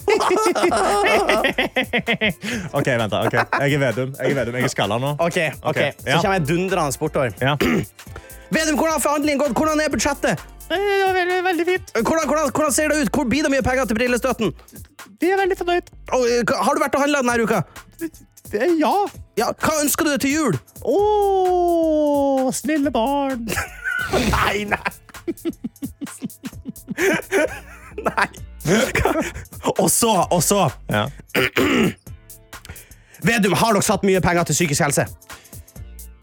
OK, 2.78 2.88
vent. 2.98 3.12
da. 3.12 3.18
Ok. 3.26 3.34
Jeg 3.34 3.74
er 3.74 3.80
Vedum. 3.80 4.16
Jeg 4.20 4.32
er 4.32 4.36
Vedum. 4.40 4.56
Jeg 4.56 4.64
er 4.64 4.68
skalla 4.74 4.98
nå. 5.02 5.10
Ok, 5.20 5.38
ok. 5.62 5.68
Ok, 5.72 5.78
Så 6.06 6.22
kommer 6.22 6.38
jeg 6.40 6.48
dundrende 6.50 6.98
bortover. 7.00 7.30
Ja. 7.42 7.56
Vedum, 8.56 8.76
hvordan 8.80 8.94
har 8.98 9.04
forhandlingen 9.04 9.40
gått? 9.44 9.54
Hvordan 9.58 9.78
er 9.84 9.90
budsjettet? 9.94 10.36
Det 10.72 10.80
var 10.80 11.14
veldig, 11.16 11.38
veldig 11.44 11.66
fint. 11.68 11.92
Hvordan, 12.00 12.28
hvordan, 12.28 12.52
hvordan 12.56 12.72
ser 12.76 12.88
det 12.92 12.98
ut? 13.02 13.10
Hvor 13.16 13.26
blir 13.28 13.44
det 13.44 13.52
mye 13.52 13.62
penger 13.64 13.86
til 13.90 13.96
brillestøtten? 14.00 14.48
Vi 15.22 15.28
er 15.32 15.38
veldig 15.40 15.58
fornøyd. 15.60 15.86
Og, 16.16 16.22
eh, 16.32 16.44
har 16.66 16.74
du 16.76 16.80
vært 16.84 16.96
og 16.96 17.02
handla 17.04 17.18
denne 17.24 17.44
uka? 17.44 17.60
Ja. 18.80 18.96
Ja, 19.40 19.48
Hva 19.64 19.74
ønsker 19.84 20.04
du 20.08 20.12
deg 20.14 20.22
til 20.24 20.34
jul? 20.36 20.56
Å, 20.84 20.86
snille 22.56 22.92
barn. 22.92 23.48
Nei, 24.12 24.58
nei. 24.68 24.92
nei. 28.08 28.30
Og 29.82 29.90
så, 29.92 30.14
og 30.32 30.44
så 30.44 30.70
Ja. 30.92 31.08
Vedum, 33.22 33.54
har 33.54 33.76
dere 33.76 33.86
satt 33.86 34.02
mye 34.08 34.22
penger 34.22 34.48
til 34.50 34.56
psykisk 34.58 34.82
helse? 34.82 35.06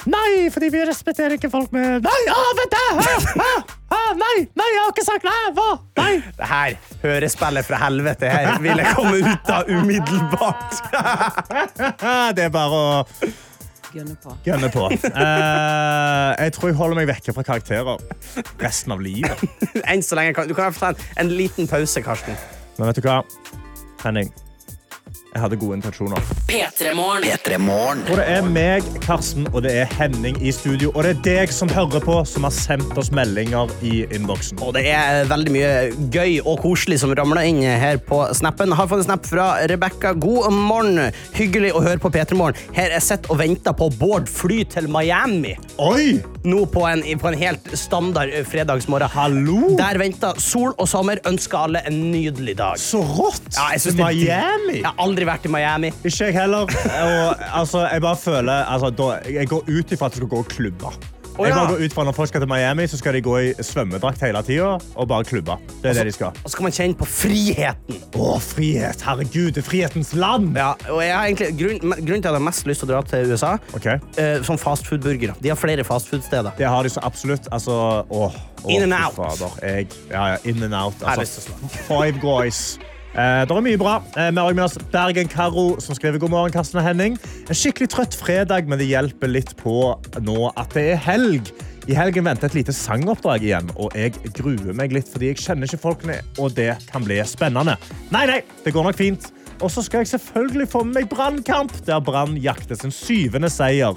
Nei, 0.09 0.49
fordi 0.51 0.71
vi 0.73 0.81
respekterer 0.87 1.35
ikke 1.37 1.51
folk 1.51 1.73
med 1.75 2.03
Nei, 2.07 2.21
ah, 2.33 2.51
vent! 2.59 2.77
Ah, 2.79 3.11
ah, 3.45 3.75
ah, 3.95 4.13
nei, 4.19 4.37
nei, 4.59 4.69
jeg 4.75 4.83
har 4.83 4.93
ikke 4.95 5.05
sagt 5.07 5.27
nei! 5.27 5.41
Hva? 5.57 5.67
Nei! 5.99 6.13
Det 6.39 6.49
her 6.51 6.77
hørespillet 7.03 7.67
fra 7.67 7.81
helvete 7.83 8.31
her 8.31 8.55
vil 8.65 8.83
jeg 8.83 8.95
komme 8.99 9.17
ut 9.27 9.53
av 9.53 9.71
umiddelbart. 9.71 10.81
Det 12.39 12.47
er 12.47 12.55
bare 12.55 12.79
å 12.79 13.05
Gønne 13.95 14.17
på. 14.23 14.35
gønne 14.45 14.69
på. 14.73 14.85
Uh, 14.85 16.35
jeg 16.45 16.53
tror 16.57 16.69
jeg 16.69 16.77
holder 16.77 17.01
meg 17.01 17.09
vekke 17.09 17.33
fra 17.37 17.45
karakterer 17.47 18.03
resten 18.61 18.93
av 18.93 19.01
livet. 19.05 19.47
Enn 19.91 20.05
så 20.05 20.19
lenge 20.19 20.49
Du 20.49 20.55
kan 20.59 20.75
få 20.75 20.89
ta 20.89 20.93
en, 20.93 21.07
en 21.25 21.33
liten 21.33 21.71
pause, 21.71 22.03
Karsten. 22.05 22.37
Men 22.79 22.91
vet 22.91 23.01
du 23.01 23.09
hva? 23.09 23.23
Henning. 24.05 24.31
Jeg 25.35 25.43
hadde 25.43 25.59
gode 25.61 25.77
intensjoner. 25.77 26.29
P3morgen. 26.49 27.27
P3 27.29 27.59
Morgen. 27.61 28.01
Og 28.09 28.17
det 28.17 28.25
er 28.33 28.47
meg, 28.49 28.87
Karsten, 29.05 29.45
og 29.53 29.61
det 29.67 29.75
er 29.83 29.91
Henning 29.99 30.39
i 30.41 30.53
studio. 30.57 30.89
Og 30.95 31.05
det 31.05 31.11
er 31.13 31.21
deg 31.27 31.53
som 31.53 31.69
hører 31.69 32.01
på, 32.01 32.17
som 32.29 32.47
har 32.49 32.55
sendt 32.57 32.97
oss 32.99 33.11
meldinger 33.15 33.69
i 33.85 34.07
innboksen. 34.17 34.63
Og 34.65 34.73
det 34.79 34.87
er 34.89 35.29
veldig 35.29 35.53
mye 35.53 35.73
gøy 36.15 36.39
og 36.41 36.63
koselig 36.65 37.03
som 37.05 37.13
ramler 37.19 37.45
inn 37.51 37.61
her 37.61 38.01
på 38.09 38.23
snappen. 38.41 38.73
Har 38.73 38.89
fått 38.89 39.05
en 39.05 39.11
snap 39.11 39.29
fra 39.29 39.51
Rebekka. 39.69 40.15
God 40.17 40.49
morgen. 40.57 41.13
Hyggelig 41.37 41.75
å 41.77 41.85
høre 41.85 42.01
på 42.01 42.13
P3 42.15 42.39
Morgen. 42.39 42.59
Her 42.77 42.97
er 42.97 43.05
sett 43.05 43.29
og 43.29 43.43
venter 43.43 43.77
på 43.77 43.91
Bård 44.01 44.33
fly 44.33 44.63
til 44.73 44.89
Miami. 44.89 45.59
Oi! 45.77 46.17
Nå 46.47 46.65
på 46.71 46.85
en, 46.87 47.03
på 47.19 47.29
en 47.33 47.39
helt 47.39 47.67
standard 47.79 48.31
eh, 48.31 48.45
fredagsmorgen. 48.47 49.11
Hallo! 49.11 49.73
Der 49.79 49.99
venter 49.99 50.39
sol 50.43 50.71
og 50.79 50.87
sommer. 50.91 51.19
Ønsker 51.27 51.67
alle 51.67 51.83
en 51.89 51.99
nydelig 52.13 52.55
dag. 52.61 52.79
Så 52.79 53.03
rått! 53.03 53.51
Ja, 53.57 53.73
jeg 53.75 53.83
synes 53.87 53.99
Miami! 53.99 54.79
Jeg 54.79 54.87
har 54.87 54.99
aldri 55.03 55.27
vært 55.29 55.49
i 55.49 55.53
Miami. 55.53 55.93
Ikke 56.05 56.29
jeg 56.31 56.39
heller. 56.39 56.71
Og, 56.71 57.47
altså, 57.63 57.87
jeg 57.91 58.05
bare 58.05 58.21
føler 58.23 58.65
altså, 58.65 58.91
da, 58.95 59.13
Jeg 59.33 59.51
går 59.51 59.67
ut 59.67 59.97
ifra 59.97 60.11
at 60.11 60.15
du 60.15 60.23
skal 60.23 60.35
gå 60.37 60.45
og 60.45 60.53
klubbe. 60.53 60.93
Jeg 61.39 61.53
ja. 61.53 61.59
bare 61.59 61.75
går 61.75 61.85
ut 61.85 61.95
fra 61.95 62.05
Når 62.09 62.17
folk 62.17 62.31
skal 62.33 62.43
til 62.43 62.51
Miami, 62.51 62.87
så 62.91 62.99
skal 62.99 63.15
de 63.15 63.23
gå 63.23 63.35
i 63.39 63.51
svømmedrakt 63.63 64.23
hele 64.27 64.43
tida 64.47 64.71
og 64.79 65.09
bare 65.11 65.27
klubbe. 65.29 65.55
Det 65.83 65.93
er 65.93 66.01
det 66.01 66.07
de 66.11 66.15
skal. 66.17 66.35
Og 66.43 66.51
så 66.51 66.59
kan 66.59 66.67
man 66.67 66.75
kjenne 66.75 66.99
på 66.99 67.07
friheten. 67.09 68.01
Å, 68.19 68.33
frihet! 68.43 69.05
Herregud, 69.07 69.53
det 69.55 69.63
er 69.63 69.69
frihetens 69.69 70.13
land! 70.19 70.51
Ja, 70.59 70.73
og 70.91 71.03
jeg 71.05 71.15
har 71.15 71.31
egentlig, 71.31 71.51
grunn, 71.61 71.95
grunnen 71.95 72.25
til 72.25 72.31
at 72.31 72.33
jeg 72.33 72.41
har 72.41 72.47
mest 72.49 72.67
lyst 72.69 72.83
til 72.83 72.91
å 72.91 72.93
dra 72.97 73.05
til 73.07 73.33
USA, 73.33 73.55
okay. 73.79 74.03
uh, 74.19 74.43
som 74.47 74.59
fastfood-burgere. 74.61 75.37
De 75.45 75.53
har 75.53 75.61
flere 75.61 75.87
fastfood-steder. 75.87 76.59
Det 76.59 76.67
har 76.67 76.87
de 76.87 76.93
så 76.97 77.05
absolutt. 77.07 77.47
Altså, 77.55 77.79
åh, 78.03 78.39
åh, 78.65 78.75
In 78.75 78.89
and 78.89 78.99
out. 78.99 79.15
Fader. 79.19 79.55
Jeg, 79.63 79.89
ja, 80.11 80.27
ja, 80.35 80.43
in 80.45 80.63
and 80.63 80.75
out. 80.75 80.99
Jeg 81.01 81.23
Altså, 81.23 81.55
Five 81.87 82.19
Guys. 82.25 82.79
Eh, 83.17 83.43
det 83.49 83.55
er 83.55 83.65
mye 83.65 83.81
bra. 83.81 83.95
Eh, 84.17 84.29
vi 84.31 84.43
har 84.43 84.55
med 84.55 84.65
oss 84.67 84.77
Bergen 84.93 85.31
Karo, 85.33 85.79
som 85.81 85.97
skriver 85.97 86.21
god 86.21 86.31
morgen, 86.35 86.53
Karsten 86.53 86.81
og 86.81 86.85
Henning. 86.85 87.17
En 87.49 87.57
skikkelig 87.57 87.89
trøtt 87.95 88.19
fredag, 88.19 88.69
men 88.69 88.79
det 88.81 88.91
hjelper 88.91 89.33
litt 89.33 89.55
på 89.61 89.95
nå 90.21 90.53
at 90.55 90.77
det 90.77 90.93
er 90.93 91.03
helg. 91.09 91.51
I 91.89 91.97
helgen 91.97 92.27
venter 92.29 92.51
et 92.51 92.59
lite 92.59 92.75
sangoppdrag 92.77 93.47
igjen, 93.47 93.71
og 93.81 93.97
jeg 93.97 94.13
gruer 94.37 94.77
meg 94.77 94.93
litt, 94.93 95.09
fordi 95.09 95.31
jeg 95.31 95.41
kjenner 95.41 95.71
ikke 95.71 95.87
folkene, 95.87 96.19
og 96.37 96.53
det 96.59 96.75
kan 96.91 97.07
bli 97.07 97.17
spennende. 97.25 97.79
Nei, 98.13 98.27
nei, 98.29 98.43
det 98.65 98.75
går 98.77 98.91
nok 98.91 98.99
fint. 98.99 99.31
Og 99.65 99.73
så 99.73 99.83
skal 99.83 100.05
jeg 100.05 100.13
selvfølgelig 100.13 100.69
få 100.71 100.85
med 100.87 101.01
meg 101.01 101.09
Brannkamp, 101.11 101.73
der 101.89 102.05
Brann 102.05 102.37
jakter 102.39 102.79
sin 102.79 102.93
syvende 102.95 103.49
seier. 103.51 103.97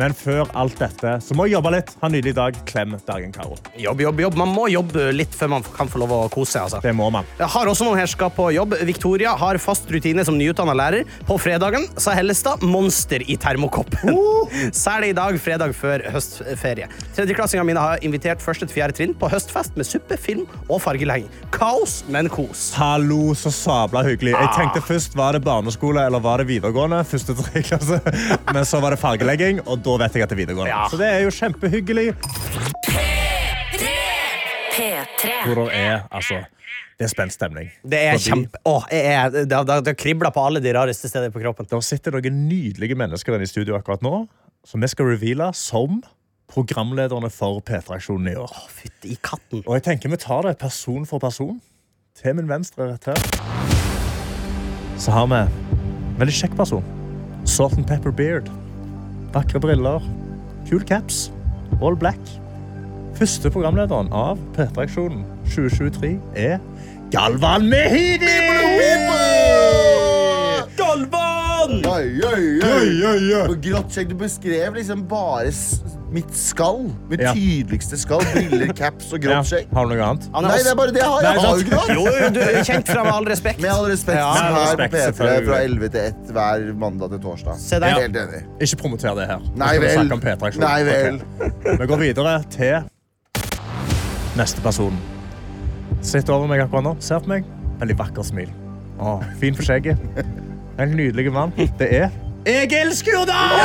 Men 0.00 0.14
før 0.16 0.48
alt 0.56 0.78
dette 0.80 1.18
så 1.20 1.34
må 1.36 1.44
jeg 1.46 1.58
jobbe 1.58 1.74
litt. 1.74 1.90
Ha 2.00 2.08
en 2.08 2.14
nydelig 2.16 2.32
dag. 2.38 2.56
Klem 2.68 2.94
Bergen 3.04 3.34
Karo. 3.34 3.58
Jobb, 3.76 4.00
jobb, 4.06 4.22
jobb. 4.24 4.38
Man 4.40 4.52
må 4.54 4.64
jobbe 4.72 5.10
litt 5.12 5.34
før 5.36 5.52
man 5.56 5.66
kan 5.76 5.90
få 5.92 6.00
lov 6.00 6.14
å 6.16 6.20
kose 6.32 6.54
seg. 6.54 6.62
Altså. 6.64 6.80
Det 6.84 6.94
må 6.96 7.10
man. 7.12 7.28
Jeg 7.36 7.50
har 7.52 7.68
også 7.68 7.84
noen 7.84 8.00
her 8.00 8.08
skal 8.08 8.32
på 8.32 8.48
jobb. 8.54 8.78
Victoria 8.88 9.34
har 9.36 9.60
fast 9.60 9.90
rutine 9.92 10.24
som 10.24 10.38
nyutdanna 10.40 10.76
lærer. 10.78 11.04
På 11.28 11.36
fredagen 11.40 11.84
sa 12.00 12.14
Hellestad 12.16 12.64
monster 12.64 13.24
i 13.28 13.36
termokoppen. 13.40 14.16
Særlig 14.84 15.12
i 15.12 15.16
dag, 15.18 15.36
fredag 15.42 15.76
før 15.76 16.06
høstferie. 16.14 16.88
Tredjeklassingene 17.18 17.68
mine 17.68 17.84
har 17.84 18.06
invitert 18.06 18.40
første 18.40 18.64
til 18.64 18.78
fjerde 18.78 18.96
trinn 18.96 19.12
på 19.20 19.28
høstfest 19.30 19.76
med 19.76 19.88
suppe, 19.88 20.16
film 20.20 20.46
og 20.70 20.80
fargelegging. 20.84 21.28
Kaos, 21.52 22.00
men 22.08 22.30
kos. 22.32 22.70
Hallo, 22.80 23.34
så 23.36 23.52
sabla 23.52 24.04
hyggelig. 24.06 24.32
Jeg 24.32 24.52
tenkte 24.56 24.84
først 24.84 25.18
var 25.18 25.36
det 25.36 25.44
barneskole 25.44 26.08
eller 26.08 26.24
var 26.24 26.40
det 26.40 26.48
videregående. 26.54 27.02
Første 27.10 27.36
tre 27.36 27.64
klasse. 27.66 28.00
Men 28.54 28.64
så 28.66 28.80
var 28.82 28.94
det 28.94 28.98
fargelegging, 29.02 29.60
og 29.66 29.82
da 29.84 29.89
vet 29.98 30.14
jeg 30.14 30.22
at 30.22 30.30
det 30.30 30.36
er 30.36 30.40
videregående. 30.44 30.70
Ja. 30.72 30.86
Så 30.90 30.96
det 31.00 31.08
er 31.10 31.20
jo 31.24 31.30
kjempehyggelig. 31.34 32.06
P3. 34.70 35.34
Hvor 35.46 35.64
det 35.64 35.76
er, 35.76 36.04
altså, 36.10 36.40
det 36.98 37.06
er 37.08 37.12
spent 37.12 37.32
stemning. 37.34 37.70
Det 37.82 37.98
er 37.98 38.12
Fordi 38.18 38.28
kjempe... 38.30 38.60
Åh, 38.70 38.86
jeg 38.92 39.06
er, 39.14 39.28
det, 39.30 39.52
har- 39.56 39.82
det 39.84 39.96
har 40.24 40.30
på 40.36 40.44
alle 40.46 40.60
de 40.62 40.74
rareste 40.76 41.08
steder 41.08 41.30
på 41.34 41.40
kroppen. 41.42 41.66
Det 41.70 41.82
sitter 41.84 42.14
noen 42.16 42.46
nydelige 42.48 42.94
mennesker 42.94 43.40
i 43.40 43.46
studio 43.50 43.76
akkurat 43.78 44.02
nå, 44.04 44.26
som 44.66 44.80
vi 44.84 44.88
skal 44.92 45.10
reveale 45.14 45.50
som 45.56 46.02
programlederne 46.50 47.30
for 47.30 47.60
P3-aksjonen 47.66 48.32
i 48.32 48.36
år. 48.36 48.54
Fytti 48.74 49.16
katten. 49.22 49.62
Og 49.66 49.76
jeg 49.78 49.86
tenker 49.86 50.10
vi 50.10 50.18
tar 50.20 50.42
det 50.48 50.56
person 50.58 51.06
for 51.06 51.22
person. 51.22 51.60
Til 52.20 52.34
min 52.36 52.48
venstre 52.50 52.90
rett 52.90 53.06
her. 53.06 53.20
Så 55.00 55.14
har 55.14 55.28
vi 55.30 55.38
en 55.46 56.18
veldig 56.20 56.34
kjekk 56.36 56.56
person. 56.58 56.84
Salt 57.48 57.78
and 57.78 57.86
pepper 57.88 58.10
beard. 58.12 58.50
Vakre 59.32 59.60
briller. 59.60 60.00
Kul 60.68 60.84
caps. 60.86 61.32
All 61.82 61.96
black. 61.96 62.20
Første 63.14 63.50
programlederen 63.52 64.08
av 64.16 64.40
P3-aksjonen 64.56 65.24
2023 65.50 66.14
er 66.36 66.58
Galvan 67.12 67.68
Mehidi! 67.68 68.38
Galvan! 70.76 71.72
Oi, 71.86 72.20
oi, 72.24 72.24
Oi, 72.24 72.64
oi. 72.64 73.06
oi, 73.06 73.34
oi. 73.34 73.48
Og 73.50 73.56
grått 73.62 73.90
skjegg. 73.94 74.08
Du 74.08 74.14
beskrev 74.20 74.74
liksom 74.78 75.02
bare 75.08 75.50
mitt 76.10 76.32
skall. 76.34 76.88
Mitt 77.10 77.20
Ja. 77.22 77.32
tydeligste 77.36 77.96
skall. 78.00 78.24
Briller, 78.32 78.72
caps 78.74 79.12
og 79.12 79.22
Ja, 79.22 79.28
grått 79.30 79.46
skjegg. 79.52 79.66
har 79.72 79.86
du 79.86 79.94
noe 79.94 80.06
annet? 80.08 80.28
Han 80.34 80.44
er 80.44 80.48
Nei, 80.48 80.56
det 80.56 80.64
også- 80.66 80.70
er 80.72 80.74
bare 80.80 80.92
det 80.92 81.00
jeg 81.02 81.10
har. 81.10 81.22
Nei, 81.22 81.32
Jeg 81.32 81.40
har 81.40 81.46
jo 81.46 81.58
sant. 81.58 81.68
ikke 81.68 81.76
noe. 81.76 81.94
Jo, 81.94 82.04
jo, 82.24 82.28
du 82.30 82.40
er 82.40 82.64
kjent 82.64 82.86
fra 82.88 83.04
Med 83.04 83.12
all 83.12 83.24
respekt. 83.24 83.60
Med 83.60 83.70
all 83.70 83.84
respekt. 83.86 84.18
Ja, 84.18 84.32
her 84.34 84.50
med 84.50 84.58
all 84.60 84.76
på 84.76 84.80
respekt, 84.80 84.92
P3 84.94 85.12
selvfølgelig. 85.12 85.46
fra 85.46 85.56
11 85.62 85.88
til 85.88 86.00
1 86.00 86.32
hver 86.32 86.74
mandag 86.78 87.10
til 87.10 87.18
torsdag. 87.20 87.56
Se 87.58 87.78
der. 87.80 87.86
Helt 88.00 88.16
enig. 88.16 88.42
Ikke 88.60 88.76
promoter 88.76 89.14
det 89.14 89.26
her. 89.28 89.38
Nå 89.38 89.56
Nei 89.56 89.68
skal 89.68 89.80
vi 89.80 89.86
vel. 89.86 89.96
snakke 89.98 90.12
om 90.12 90.20
P3-aksjonen. 90.20 90.60
Nei 90.60 90.82
vel. 90.84 91.22
Ok. 91.40 91.78
Vi 91.80 91.86
går 91.86 91.98
videre 91.98 92.44
til 92.50 92.84
neste 94.36 94.60
person. 94.62 94.96
Sitter 96.02 96.32
over 96.32 96.46
meg 96.48 96.60
akkurat 96.60 96.82
nå. 96.84 96.96
Ser 97.02 97.20
på 97.20 97.28
meg. 97.28 97.44
Veldig 97.80 97.96
vakker 97.96 98.24
smil. 98.24 98.48
Å, 99.00 99.22
fin 99.40 99.54
for 99.54 99.62
skjegget. 99.62 99.98
En 100.80 100.88
nydelig 100.96 101.32
mann. 101.32 101.52
Det 101.78 101.88
er 101.92 102.08
Egil 102.48 102.94
Skurdal! 102.96 103.56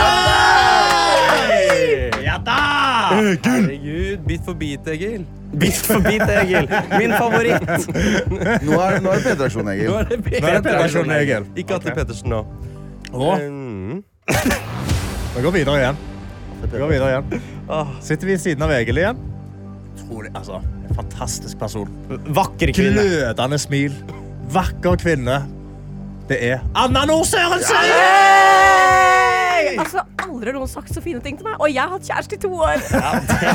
Ja 2.25 2.35
da! 2.43 2.55
Herregud, 3.15 4.17
bit 4.27 4.41
for 4.43 4.53
bit, 4.59 4.87
Egil. 4.91 5.23
Bit 5.59 5.77
for 5.87 6.03
bit, 6.03 6.25
Egil. 6.41 6.67
Min 6.99 7.13
favoritt. 7.15 7.63
Nå 8.65 8.79
er, 8.81 8.99
nå 8.99 9.13
er 9.13 9.21
det 9.21 9.29
P3-aksjon, 9.29 9.71
Egil. 9.71 9.87
Nå 9.93 10.01
er 10.01 10.09
det 10.09 10.19
Nå 10.19 10.27
P3-aksjonen, 10.27 11.15
Egil. 11.21 11.47
Ikke 11.63 11.77
Atle. 11.79 11.95
Pettersen 11.95 12.33
nå. 12.33 12.41
Mm. 13.15 14.03
vi 15.37 15.45
går 15.47 15.55
videre 15.55 15.79
igjen. 15.79 16.03
Vi 16.65 16.75
går 16.75 16.91
videre 16.91 17.13
igjen. 17.13 17.49
Sitter 18.03 18.27
vi 18.27 18.35
ved 18.35 18.43
siden 18.43 18.67
av 18.67 18.75
Egil 18.75 18.99
igjen? 19.05 19.23
Utrolig, 19.95 20.33
altså. 20.35 20.59
En 20.89 20.97
fantastisk 20.99 21.61
person. 21.63 21.91
Vakker 22.35 22.75
kvinne. 22.75 23.07
Glødende 23.07 23.61
smil. 23.61 23.95
Vakker 24.51 24.99
kvinne. 24.99 25.45
Det 26.29 26.37
er 26.41 26.59
Anna 26.75 27.03
Nord 27.05 27.25
Sørensen! 27.29 27.75
Altså, 29.75 30.01
Aldri 30.23 30.49
har 30.49 30.55
noen 30.55 30.69
sagt 30.71 30.89
så 30.93 31.01
fine 31.03 31.19
ting 31.23 31.35
til 31.37 31.45
meg. 31.47 31.57
Og 31.61 31.67
jeg 31.69 31.81
har 31.83 31.91
hatt 31.91 32.05
kjæreste 32.07 32.37
i 32.37 32.39
to 32.41 32.49
år. 32.63 32.81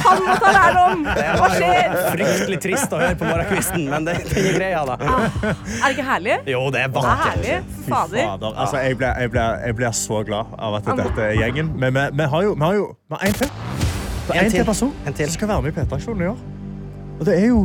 Han 0.05 0.21
må 0.27 0.35
ta 0.43 0.51
lærdom. 0.55 1.03
Hva 1.09 1.49
skjer? 1.55 1.95
Fryktelig 2.13 2.59
trist 2.63 2.95
å 2.95 3.01
høre 3.01 3.17
på 3.21 3.27
morgenkvisten, 3.29 3.87
men 3.91 4.07
det, 4.07 4.15
det 4.29 4.45
er 4.51 4.57
greia, 4.59 4.83
da. 4.87 4.97
Er 5.01 5.87
det 5.87 5.91
ikke 5.97 6.07
herlig? 6.11 6.37
Jo, 6.53 6.63
det 6.75 6.83
er 6.85 6.93
Det 6.93 7.01
er 7.01 7.09
vakkert. 7.09 7.25
herlig. 7.27 7.57
Fy 7.81 7.87
Fader. 7.91 8.25
fader. 8.31 8.55
Altså, 8.65 8.83
jeg, 8.85 8.99
blir, 9.01 9.13
jeg, 9.25 9.33
blir, 9.35 9.59
jeg 9.67 9.79
blir 9.81 9.97
så 10.03 10.21
glad 10.31 10.55
av 10.69 10.79
at 10.81 10.91
dette 11.03 11.27
er 11.31 11.37
gjengen. 11.41 11.73
Men 11.83 11.97
vi, 11.99 12.07
vi 12.21 12.29
har 12.35 12.47
jo 12.49 12.55
vi 12.55 12.65
har 12.69 12.79
jo 12.81 12.87
vi 12.95 13.19
har 13.19 13.27
en 13.31 13.39
til. 13.41 13.53
Det 14.31 14.37
er 14.37 14.41
En 14.41 14.45
en 14.47 14.55
til 14.55 14.65
person 14.69 14.93
En 15.11 15.15
til. 15.19 15.27
som 15.27 15.35
skal 15.41 15.49
være 15.51 15.63
med 15.67 15.73
i 15.73 15.81
P3-aksjonen 15.81 16.23
i 16.23 16.31
år. 16.31 16.39
Og 17.21 17.27
det 17.27 17.35
er 17.41 17.47
jo 17.51 17.65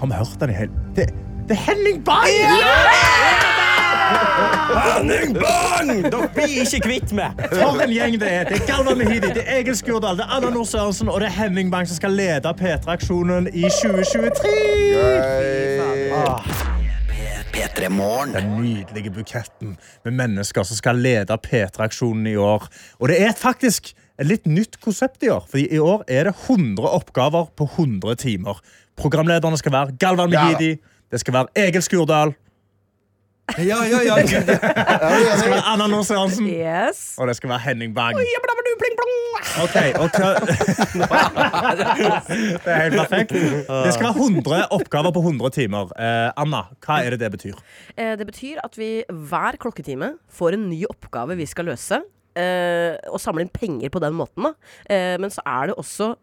Har 0.00 0.06
vi 0.06 0.14
hørt 0.22 0.36
den 0.40 0.50
i 0.54 0.56
hele 0.60 0.72
Det, 0.96 1.08
det 1.50 1.56
er 1.58 1.62
Henning 1.66 2.04
Bang! 2.06 2.30
Henning 4.70 5.34
Bang! 5.34 5.90
Dere 6.10 6.28
blir 6.34 6.64
ikke 6.64 6.80
kvitt 6.86 7.14
meg. 7.16 7.38
For 7.52 7.80
en 7.84 7.92
gjeng 7.94 8.18
det 8.20 8.30
er. 8.30 8.48
Det 8.48 8.60
er 8.60 8.66
Galvan 8.68 8.98
Mehidi, 9.00 9.32
det 9.34 9.44
er 9.46 9.60
Egil 9.60 9.76
Skurdal, 9.78 10.18
det 10.18 10.26
er 10.26 10.36
Anna 10.36 10.50
Nord 10.54 10.68
Sørensen 10.70 11.10
og 11.10 11.20
det 11.22 11.30
er 11.30 11.36
Henning 11.38 11.70
Bang 11.72 11.88
som 11.88 11.98
skal 11.98 12.14
lede 12.18 12.52
P3-aksjonen 12.60 13.50
i 13.52 13.66
2023. 13.80 14.54
Gøy. 14.96 16.70
P3 17.50 17.88
Den 18.32 18.52
nydelige 18.62 19.10
buketten 19.10 19.76
med 20.04 20.12
mennesker 20.12 20.62
som 20.62 20.76
skal 20.78 21.00
lede 21.02 21.38
P3-aksjonen 21.46 22.26
i 22.30 22.36
år. 22.36 22.68
Og 23.00 23.08
det 23.08 23.18
er 23.22 23.32
faktisk 23.36 23.92
et 24.20 24.28
litt 24.28 24.46
nytt 24.46 24.78
konsept 24.84 25.24
i 25.24 25.30
år. 25.32 25.46
Fordi 25.48 25.66
i 25.74 25.78
år 25.78 26.04
er 26.08 26.28
det 26.30 26.34
100 26.46 26.86
oppgaver 26.88 27.50
på 27.56 27.68
100 27.76 28.14
timer. 28.22 28.60
Programlederne 28.96 29.58
skal 29.58 29.72
være 29.72 29.96
Galvan 29.98 30.32
Ja. 30.32 30.44
Mehidi, 30.44 30.78
det 31.10 31.20
skal 31.20 31.34
være 31.34 31.46
Egil 31.56 31.82
Skurdal, 31.82 32.34
Ja, 33.58 33.78
ja, 33.84 34.00
ja. 34.06 34.14
Gud, 34.20 34.46
det 34.46 34.58
skal 35.40 35.50
være 35.50 35.64
Anna 35.72 35.86
Nord 35.90 36.04
Sørensen, 36.06 36.46
Yes. 36.46 37.14
og 37.18 37.26
det 37.28 37.36
skal 37.36 37.50
være 37.50 37.58
Henning 37.66 37.94
Bang. 37.94 38.14
Jablabadu, 38.18 38.72
pling, 38.80 38.96
plong. 39.00 39.16
Ok, 39.64 39.76
og 40.00 40.08
hva 40.14 40.28
Det 42.64 42.70
er 42.70 42.82
helt 42.84 42.96
perfekt. 43.00 43.32
Det 43.34 43.92
skal 43.94 44.06
være 44.06 44.16
100 44.16 44.62
oppgaver 44.76 45.12
på 45.16 45.22
100 45.24 45.50
timer. 45.56 45.90
Eh, 45.98 46.30
Anna, 46.40 46.62
hva 46.84 47.00
er 47.04 47.14
det 47.16 47.20
det 47.24 47.30
betyr? 47.36 47.58
Eh, 47.96 48.14
Det 48.20 48.26
betyr 48.28 48.60
at 48.64 48.76
vi 48.78 48.90
hver 49.08 49.58
klokketime 49.60 50.14
får 50.30 50.56
en 50.58 50.68
ny 50.70 50.82
oppgave 50.90 51.36
vi 51.40 51.46
skal 51.46 51.64
løse. 51.72 52.00
eh, 52.36 52.96
Og 53.10 53.18
samle 53.20 53.42
inn 53.46 53.48
penger 53.52 53.88
på 53.90 54.00
den 54.00 54.14
måten. 54.14 54.42
Da. 54.44 54.52
Eh, 54.88 55.16
Men 55.18 55.30
så 55.30 55.40
er 55.46 55.66
det 55.72 55.76
også 55.76 56.14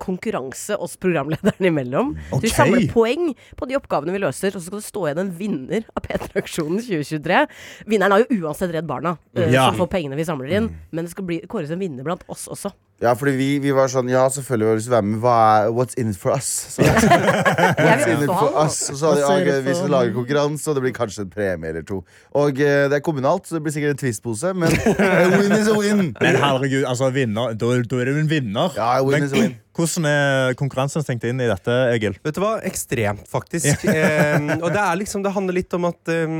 konkurranse 0.00 0.76
oss 0.80 0.96
programlederne 0.96 1.68
imellom. 1.68 2.14
Så 2.30 2.40
vi 2.42 2.48
samler 2.52 2.86
poeng 2.92 3.34
på 3.56 3.68
de 3.68 3.76
oppgavene 3.76 4.14
vi 4.14 4.22
løser, 4.22 4.54
og 4.56 4.62
så 4.62 4.66
skal 4.70 4.80
det 4.80 4.86
stå 4.88 5.04
igjen 5.06 5.22
en 5.26 5.34
vinner 5.36 5.84
av 5.96 6.02
P3-aksjonen 6.06 6.80
2023. 6.80 7.42
Vinneren 7.86 8.16
har 8.16 8.24
jo 8.24 8.40
uansett 8.46 8.72
Redd 8.72 8.86
Barna, 8.88 9.16
eh, 9.36 9.50
Ja. 9.52 9.66
som 9.70 9.76
får 9.82 9.90
pengene 9.92 10.16
vi 10.16 10.24
samler 10.24 10.52
inn. 10.56 10.70
Men 10.92 11.04
det 11.04 11.10
skal 11.12 11.24
bli 11.28 11.40
kåres 11.46 11.70
en 11.70 11.78
vinner 11.78 12.02
blant 12.04 12.24
oss 12.28 12.48
også. 12.48 12.72
Ja, 13.02 13.10
fordi 13.12 13.34
vi, 13.36 13.46
vi 13.60 13.72
var 13.76 13.90
sånn 13.92 14.08
Ja, 14.08 14.22
selvfølgelig 14.32 14.66
har 14.66 14.76
vi 14.76 14.80
lyst 14.80 14.88
til 14.88 14.94
å 14.94 14.96
være 14.96 15.06
med. 15.10 15.18
Hva 15.20 15.34
er 15.36 15.74
What's 15.76 15.98
in 16.00 16.14
it 16.14 16.16
for 16.20 16.32
us? 16.32 16.48
Så, 16.72 16.84
what's 17.84 18.06
in 18.08 18.22
it 18.24 18.30
for 18.30 18.56
us? 18.62 18.78
Og 18.88 19.00
så 19.02 19.10
hadde 19.12 19.58
vi 19.58 19.66
for 19.66 19.80
skal 19.82 19.92
lage 19.92 20.14
konkurranse, 20.16 20.64
og 20.70 20.78
det 20.78 20.84
blir 20.86 20.94
kanskje 20.96 21.26
en 21.26 21.34
premie 21.34 21.74
eller 21.74 21.84
to. 21.84 22.00
Og 22.40 22.62
eh, 22.64 22.86
det 22.88 22.96
er 22.96 23.04
kommunalt, 23.04 23.44
så 23.44 23.58
det 23.58 23.66
blir 23.66 23.74
sikkert 23.76 23.98
en 23.98 24.00
Twist-pose, 24.00 24.54
men 24.56 24.72
a 24.96 25.28
win 25.34 25.52
is 25.58 25.68
a 25.68 25.76
win. 25.76 26.02
Men 26.22 26.40
herregud, 26.40 26.86
altså 26.88 27.10
vinner, 27.12 27.52
da, 27.52 27.70
da 27.84 28.00
er 28.00 28.12
du 28.14 28.20
en 28.22 28.30
vinner. 28.32 28.72
Ja, 28.80 28.94
win 29.04 29.18
Men 29.18 29.28
is 29.28 29.36
a 29.36 29.42
win. 29.42 29.58
hvordan 29.76 30.08
er 30.08 30.56
konkurransen 30.56 31.04
tenkt 31.04 31.26
inn 31.28 31.42
i 31.44 31.50
dette, 31.50 31.76
Egil? 31.92 32.16
Vet 32.24 32.38
du 32.38 32.40
hva? 32.46 32.54
Ekstremt, 32.64 33.28
faktisk. 33.28 33.84
eh, 33.92 34.40
og 34.56 34.70
det 34.72 34.80
er 34.86 35.02
liksom, 35.02 35.26
det 35.26 35.34
handler 35.36 35.60
litt 35.60 35.76
om 35.76 35.90
at 35.90 36.14
eh, 36.16 36.38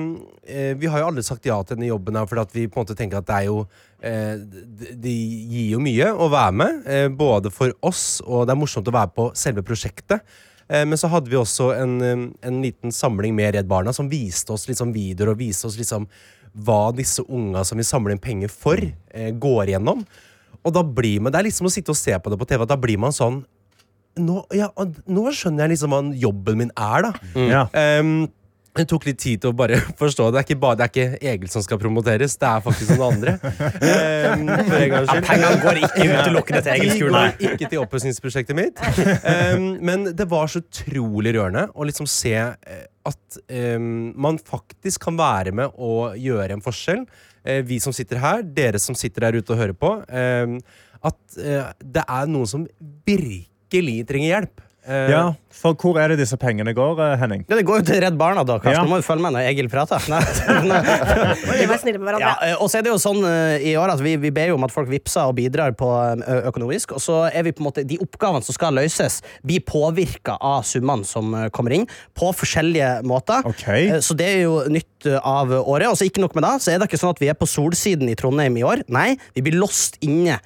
eh, 0.48 0.72
Vi 0.80 0.88
har 0.88 1.04
jo 1.04 1.12
aldri 1.12 1.26
sagt 1.26 1.44
ja 1.44 1.60
til 1.60 1.76
denne 1.76 1.92
jobben 1.92 2.16
her, 2.16 2.32
fordi 2.32 2.46
at 2.48 2.56
vi 2.56 2.64
på 2.64 2.80
en 2.80 2.86
måte 2.86 2.96
tenker 2.96 3.20
at 3.20 3.28
det 3.28 3.42
er 3.42 3.50
jo 3.50 3.66
det, 4.00 4.90
det 5.02 5.12
gir 5.12 5.70
jo 5.72 5.80
mye 5.80 6.10
å 6.12 6.28
være 6.30 6.52
med, 6.52 6.82
eh, 6.86 7.08
både 7.08 7.50
for 7.50 7.72
oss, 7.82 8.20
og 8.26 8.46
det 8.46 8.52
er 8.54 8.60
morsomt 8.60 8.86
å 8.90 8.94
være 8.94 9.14
på 9.16 9.30
selve 9.34 9.62
prosjektet. 9.66 10.20
Eh, 10.68 10.84
Men 10.84 10.98
så 10.98 11.08
hadde 11.08 11.30
vi 11.30 11.36
også 11.38 11.70
en, 11.80 11.96
eh, 12.02 12.48
en 12.48 12.62
liten 12.62 12.92
samling 12.92 13.34
med 13.34 13.54
Redd 13.54 13.68
Barna 13.68 13.92
som 13.94 14.08
viste 14.10 14.52
oss 14.52 14.66
liksom 14.68 14.92
videoer 14.92 15.30
og 15.32 15.38
viste 15.38 15.66
oss 15.66 15.78
liksom 15.78 16.06
hva 16.56 16.90
disse 16.96 17.20
unga 17.28 17.64
som 17.64 17.76
vi 17.78 17.84
samler 17.84 18.12
inn 18.12 18.18
penger 18.22 18.48
for, 18.48 18.76
eh, 19.12 19.30
går 19.32 19.66
gjennom. 19.74 20.04
Og 20.64 20.72
da 20.74 20.82
blir 20.82 21.20
man, 21.20 21.30
Det 21.32 21.38
er 21.40 21.48
liksom 21.50 21.66
å 21.66 21.70
sitte 21.70 21.90
og 21.90 21.96
se 21.96 22.12
på 22.18 22.30
det 22.30 22.38
på 22.38 22.46
TV. 22.48 22.66
Da 22.66 22.76
blir 22.76 22.98
man 22.98 23.12
sånn 23.12 23.44
Nå, 24.18 24.46
ja, 24.56 24.70
nå 24.74 25.26
skjønner 25.28 25.68
jeg 25.68 25.76
liksom 25.76 25.90
hva 25.92 25.98
jobben 26.18 26.56
min 26.56 26.70
er, 26.74 27.02
da. 27.02 27.12
Ja. 27.36 27.66
Ehm, 27.74 28.30
det 28.76 28.86
tok 28.90 29.06
litt 29.08 29.18
tid 29.22 29.42
til 29.42 29.52
å 29.52 29.56
bare 29.56 29.78
forstå. 30.00 30.28
Det 30.32 30.40
er 30.40 30.46
ikke, 30.46 30.58
bare, 30.62 30.78
det 30.78 30.86
er 30.86 30.92
ikke 30.92 31.30
Egil 31.32 31.52
som 31.52 31.64
skal 31.64 31.80
promoteres, 31.80 32.36
det 32.40 32.48
er 32.48 32.64
faktisk 32.64 32.96
noen 32.96 33.16
andre. 33.16 33.36
Um, 34.26 34.48
skyld. 34.48 35.24
Pengene 35.26 35.58
går 35.62 35.78
ikke 35.86 36.04
utelukkende 36.10 36.60
til 36.64 36.72
Egil 36.72 36.90
De 36.90 37.06
går 37.12 37.52
ikke 37.52 37.68
til 37.70 37.80
oppussingsprosjektet 37.82 38.58
mitt. 38.58 38.80
Um, 39.22 39.66
men 39.84 40.08
det 40.16 40.26
var 40.30 40.50
så 40.50 40.60
utrolig 40.62 41.34
rørende 41.36 41.66
å 41.72 41.86
liksom 41.86 42.08
se 42.10 42.34
eh, 42.34 42.82
at 43.06 43.38
um, 43.76 44.10
man 44.18 44.40
faktisk 44.42 45.06
kan 45.06 45.18
være 45.18 45.54
med 45.56 45.76
og 45.76 46.16
gjøre 46.20 46.56
en 46.56 46.64
forskjell. 46.64 47.04
Uh, 47.46 47.60
vi 47.68 47.78
som 47.82 47.94
sitter 47.96 48.20
her, 48.22 48.44
dere 48.56 48.80
som 48.82 48.98
sitter 48.98 49.28
der 49.28 49.38
ute 49.40 49.54
og 49.54 49.62
hører 49.62 49.76
på. 49.78 49.92
ehm, 50.10 50.58
at 51.06 51.38
uh, 51.38 51.72
det 51.80 52.04
er 52.04 52.30
noen 52.32 52.50
som 52.50 52.66
virkelig 53.06 54.00
trenger 54.08 54.32
hjelp. 54.32 54.65
Eh, 54.86 55.10
ja, 55.10 55.22
for 55.50 55.74
hvor 55.74 55.96
er 55.98 56.12
det 56.12 56.20
disse 56.20 56.36
pengene 56.38 56.70
går, 56.76 57.00
eh, 57.02 57.16
Henning? 57.18 57.44
Ja, 57.50 57.56
det 57.58 57.64
går 57.66 57.80
jo 57.80 57.86
til 57.88 58.00
Redd 58.04 58.16
Barna, 58.20 58.44
da. 58.46 58.58
Karsten. 58.62 58.76
Ja. 58.76 58.84
Nå 58.86 58.92
må 58.92 59.00
du 59.00 59.06
følge 59.06 59.24
med 59.24 59.34
når 59.34 59.48
Egil 59.50 59.68
prater. 59.72 60.02
Nei, 60.12 60.20
nei. 60.70 60.80
Ja, 62.22 62.34
eh, 62.46 62.54
og 62.60 62.70
så 62.70 62.78
er 62.78 62.86
det 62.86 62.92
jo 62.92 62.98
sånn 63.02 63.22
i 63.66 63.72
år 63.78 63.94
at 63.96 64.02
vi, 64.04 64.14
vi 64.20 64.30
ber 64.34 64.52
jo 64.52 64.58
om 64.58 64.66
at 64.66 64.74
folk 64.74 64.90
vippser 64.90 65.26
og 65.26 65.36
bidrar 65.38 65.74
på 65.78 65.88
økonomisk, 66.52 66.94
og 66.96 67.02
så 67.02 67.18
er 67.30 67.46
vi 67.46 67.54
på 67.56 67.64
en 67.64 67.68
måte 67.68 67.84
de 67.88 67.98
oppgavene 68.02 68.46
som 68.46 68.56
skal 68.56 68.76
løses, 68.78 69.20
blir 69.46 69.64
påvirka 69.66 70.36
av 70.40 70.62
summene 70.68 71.06
som 71.08 71.34
kommer 71.56 71.74
inn, 71.76 71.86
på 72.16 72.30
forskjellige 72.36 73.00
måter. 73.06 73.46
Ok. 73.48 73.66
Eh, 73.74 73.98
Så 74.06 74.14
det 74.18 74.28
er 74.36 74.42
jo 74.46 74.60
nytt 74.70 75.08
av 75.22 75.50
året. 75.62 75.90
Og 75.90 75.98
så 75.98 76.06
ikke 76.08 76.22
nok 76.22 76.34
med 76.38 76.46
det, 76.46 76.54
så 76.64 76.72
er 76.72 76.78
det 76.80 76.88
ikke 76.90 77.00
sånn 77.02 77.14
at 77.16 77.22
vi 77.22 77.30
er 77.32 77.38
på 77.38 77.48
Solsiden 77.50 78.10
i 78.10 78.16
Trondheim 78.18 78.56
i 78.58 78.64
år. 78.66 78.84
Nei, 78.92 79.16
vi 79.34 79.42
blir 79.46 79.58
låst 79.58 79.98
inne 80.04 80.38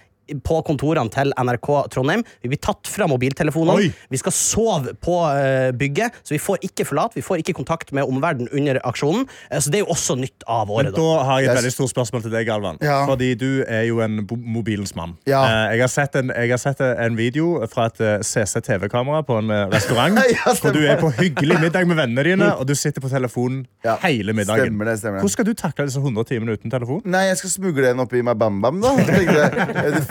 på 0.45 0.61
kontorene 0.67 1.11
til 1.13 1.33
NRK 1.37 1.69
Trondheim. 1.95 2.23
Vi 2.43 2.51
blir 2.53 2.61
tatt 2.63 2.87
fra 2.91 3.07
mobiltelefonene. 3.11 3.77
Oi. 3.81 3.91
Vi 4.11 4.21
skal 4.21 4.35
sove 4.37 4.95
på 5.03 5.17
eh, 5.35 5.71
bygget, 5.77 6.21
så 6.25 6.35
vi 6.37 6.41
får 6.43 6.63
ikke 6.71 6.87
forlate. 6.89 7.19
Vi 7.19 7.25
får 7.27 7.43
ikke 7.43 7.55
kontakt 7.59 7.93
med 7.97 8.05
omverdenen 8.09 8.49
under 8.57 8.81
aksjonen. 8.89 9.27
Eh, 9.51 9.61
så 9.61 9.71
det 9.73 9.81
er 9.81 9.85
jo 9.87 9.91
også 9.95 10.17
nytt 10.21 10.47
av 10.49 10.71
året. 10.71 10.93
da 10.95 11.01
da. 11.01 11.25
har 11.29 11.41
jeg 11.43 11.51
et 11.51 11.59
veldig 11.61 11.73
stort 11.75 11.93
spørsmål 11.95 12.23
til 12.27 12.35
deg, 12.35 12.47
Galvan. 12.49 12.79
Ja. 12.85 13.01
Fordi 13.09 13.33
du 13.41 13.49
er 13.67 13.85
jo 13.89 14.01
en 14.05 14.21
mobilens 14.31 14.95
mann. 14.99 15.17
Ja. 15.29 15.43
Eh, 15.45 15.77
Jeg 15.77 15.81
har 15.87 15.93
sett 15.93 16.17
en, 16.21 16.33
jeg 16.35 16.51
har 16.51 16.59
sett 16.61 16.81
en 16.81 17.17
video 17.19 17.61
fra 17.71 17.87
et 17.91 18.01
CCTV-kamera 18.27 19.23
på 19.27 19.39
en 19.43 19.51
restaurant. 19.73 20.19
Ja, 20.31 20.53
hvor 20.63 20.73
du 20.73 20.81
er 20.87 20.97
på 21.01 21.11
hyggelig 21.19 21.57
middag 21.61 21.87
med 21.89 21.97
vennene 21.99 22.23
dine, 22.25 22.47
og 22.57 22.67
du 22.69 22.75
sitter 22.79 23.03
på 23.03 23.09
telefonen 23.11 23.65
Ja. 23.85 23.97
hele 24.03 24.33
middagen. 24.37 24.71
Stemmer 24.71 24.89
det, 24.89 24.99
stemmer 25.01 25.19
det. 25.19 25.23
Hvordan 25.25 25.35
skal 25.35 25.47
du 25.49 25.53
takle 25.59 25.87
disse 25.89 26.01
100 26.01 26.25
timene 26.29 26.55
uten 26.57 26.71
telefon? 26.73 27.01
Nei, 27.05 27.25
jeg 27.31 27.39
skal 27.41 27.51
smugle 27.55 27.87
den 27.91 28.01
oppi 28.03 28.23
meg 28.25 28.39
bam-bam, 28.41 28.81
da. 28.83 28.93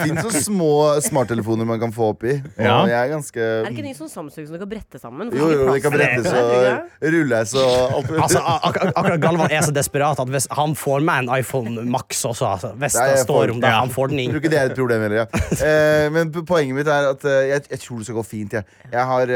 Eh, 0.09 0.21
fins 0.23 0.25
sånne 0.25 0.41
små 0.45 0.69
smarttelefoner 1.05 1.67
man 1.69 1.79
kan 1.79 1.91
få 1.95 2.09
oppi. 2.13 2.33
Og 2.41 2.63
Ja. 2.65 2.85
jeg 2.87 2.97
er 2.97 3.11
ganske 3.13 3.37
Er 3.39 3.63
det 3.69 3.73
ikke 3.77 3.83
ny 3.85 3.93
sånn 3.93 4.09
Samsung 4.09 4.47
som 4.47 4.53
du 4.55 4.59
kan 4.59 4.69
brette 4.69 4.99
sammen? 4.99 5.31
Jo, 5.35 5.49
jo, 5.53 5.67
de 5.73 5.81
kan 5.81 5.91
brettes 5.91 6.25
og 6.39 7.11
rulles 7.13 7.53
og 7.55 7.93
alt 7.99 8.09
mulig. 8.09 8.21
Altså, 8.23 8.39
ak 8.45 8.77
ak 8.81 8.93
akkurat 8.95 9.19
Galvan 9.21 9.51
er 9.51 9.61
så 9.67 9.73
desperat 9.75 10.19
at 10.19 10.27
hvis 10.33 10.47
han 10.51 10.73
får 10.75 11.03
meg 11.03 11.23
en 11.27 11.33
iPhone 11.39 11.85
Max 11.85 12.23
også, 12.25 12.45
altså, 12.55 12.73
hvis 12.79 12.95
Nei, 12.99 13.07
det 13.13 13.19
står 13.25 13.45
får- 13.47 13.51
om 13.53 13.59
det, 13.61 13.69
ja. 13.69 13.79
han 13.79 13.89
får 13.89 14.07
den 14.09 14.17
Jeg 14.17 14.25
inn. 14.25 14.31
tror 14.33 14.41
ikke 14.43 14.49
det 14.55 14.59
er 14.59 14.65
et 14.71 14.75
problem 14.75 15.01
heller, 15.01 15.17
ja. 15.23 15.27
Eh, 15.69 16.09
men 16.09 16.31
poenget 16.31 16.75
mitt 16.75 16.87
er 16.87 17.09
at 17.13 17.23
eh, 17.25 17.47
jeg, 17.53 17.67
jeg 17.69 17.79
tror 17.79 17.97
det 17.99 18.05
skal 18.09 18.15
gå 18.21 18.25
fint. 18.25 18.53
Jeg, 18.53 18.65
jeg 18.91 19.05
har 19.05 19.27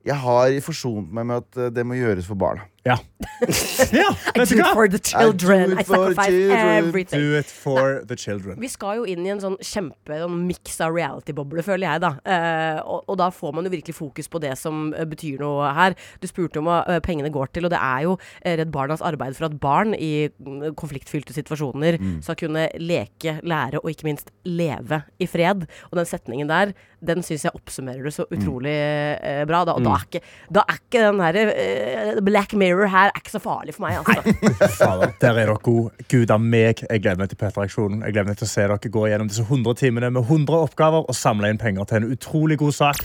Jeg 0.00 0.16
har 0.16 0.54
forsont 0.64 1.10
meg 1.12 1.26
med 1.28 1.42
at 1.42 1.58
eh, 1.60 1.70
det 1.76 1.84
må 1.84 1.98
gjøres 1.98 2.24
for 2.28 2.38
barna. 2.40 2.64
Ja. 2.82 2.96
ja 3.92 4.08
I 4.34 4.44
do 4.44 4.56
it 4.56 4.66
for 4.72 4.88
the 4.88 4.98
children. 4.98 5.74
I 5.76 5.80
I 5.80 5.84
sacrifice 5.84 6.32
everything. 6.32 7.20
Do 7.20 7.38
it 7.38 7.46
for 7.46 8.02
the 8.08 8.16
children. 8.16 8.56
Vi 8.60 8.70
skal 8.72 9.02
jo 9.02 9.04
inn 9.04 9.26
i 9.26 9.32
en 9.34 9.42
sånn 9.42 9.58
kjempe 9.60 10.16
sånn 10.22 10.38
miks 10.48 10.80
av 10.80 10.94
reality-boble, 10.96 11.64
føler 11.66 11.86
jeg, 11.86 12.02
da. 12.06 12.12
Eh, 12.24 12.80
og, 12.80 13.04
og 13.04 13.18
da 13.20 13.28
får 13.34 13.52
man 13.56 13.68
jo 13.68 13.74
virkelig 13.74 13.96
fokus 13.98 14.30
på 14.32 14.40
det 14.42 14.54
som 14.60 14.94
eh, 14.94 15.04
betyr 15.08 15.42
noe 15.44 15.68
her. 15.76 15.96
Du 16.22 16.28
spurte 16.30 16.62
om 16.62 16.70
hva 16.70 16.80
eh, 16.88 17.02
pengene 17.04 17.32
går 17.34 17.52
til, 17.52 17.68
og 17.68 17.74
det 17.74 17.82
er 17.84 18.06
jo 18.08 18.16
eh, 18.40 18.56
Redd 18.60 18.72
Barnas 18.72 19.04
arbeid 19.04 19.36
for 19.36 19.50
at 19.50 19.58
barn 19.60 19.92
i 19.96 20.30
mm, 20.32 20.72
konfliktfylte 20.80 21.36
situasjoner 21.36 22.00
skal 22.24 22.38
kunne 22.40 22.66
leke, 22.80 23.36
lære 23.44 23.82
og 23.82 23.90
ikke 23.92 24.08
minst 24.08 24.32
leve 24.48 25.02
i 25.20 25.28
fred. 25.28 25.66
Og 25.90 26.00
den 26.00 26.08
setningen 26.08 26.48
der, 26.48 26.72
den 27.04 27.24
syns 27.24 27.44
jeg 27.46 27.56
oppsummerer 27.56 28.08
det 28.08 28.14
så 28.16 28.26
utrolig 28.32 28.72
eh, 28.72 29.44
bra. 29.48 29.62
Da, 29.68 29.76
og 29.76 29.84
da, 29.84 29.96
er 29.98 30.08
ikke, 30.08 30.24
da 30.52 30.64
er 30.64 30.80
ikke 30.80 31.04
den 31.04 31.22
her 31.24 31.40
eh, 31.44 32.20
Black 32.24 32.56
Mirror 32.56 32.69
her 32.90 33.10
er 33.10 33.18
ikke 33.20 33.30
så 33.30 33.40
farlig 33.42 33.74
for 33.74 33.86
meg, 33.86 33.98
altså. 34.00 34.34
Fader, 34.78 35.12
Der 35.20 35.28
er 35.30 35.34
dere 35.44 35.56
gode. 35.62 35.90
Gud 36.10 36.30
av 36.30 36.40
meg. 36.40 36.84
Jeg 36.90 37.02
gleder 37.02 37.18
meg 37.18 37.28
til 37.32 37.38
P3-aksjonen. 37.40 38.02
Jeg 38.06 38.12
gleder 38.16 38.30
meg 38.32 38.38
til 38.40 38.48
å 38.48 38.50
se 38.50 38.66
dere 38.66 38.92
gå 38.96 39.06
gjennom 39.10 39.28
disse 39.30 39.42
100 39.46 39.74
timene 39.80 40.10
med 40.10 40.22
100 40.22 40.58
oppgaver 40.68 41.08
og 41.08 41.14
samle 41.16 41.50
inn 41.50 41.60
penger 41.60 41.84
til 41.90 42.02
en 42.02 42.12
utrolig 42.16 42.58
god 42.58 42.72
sak. 42.72 43.04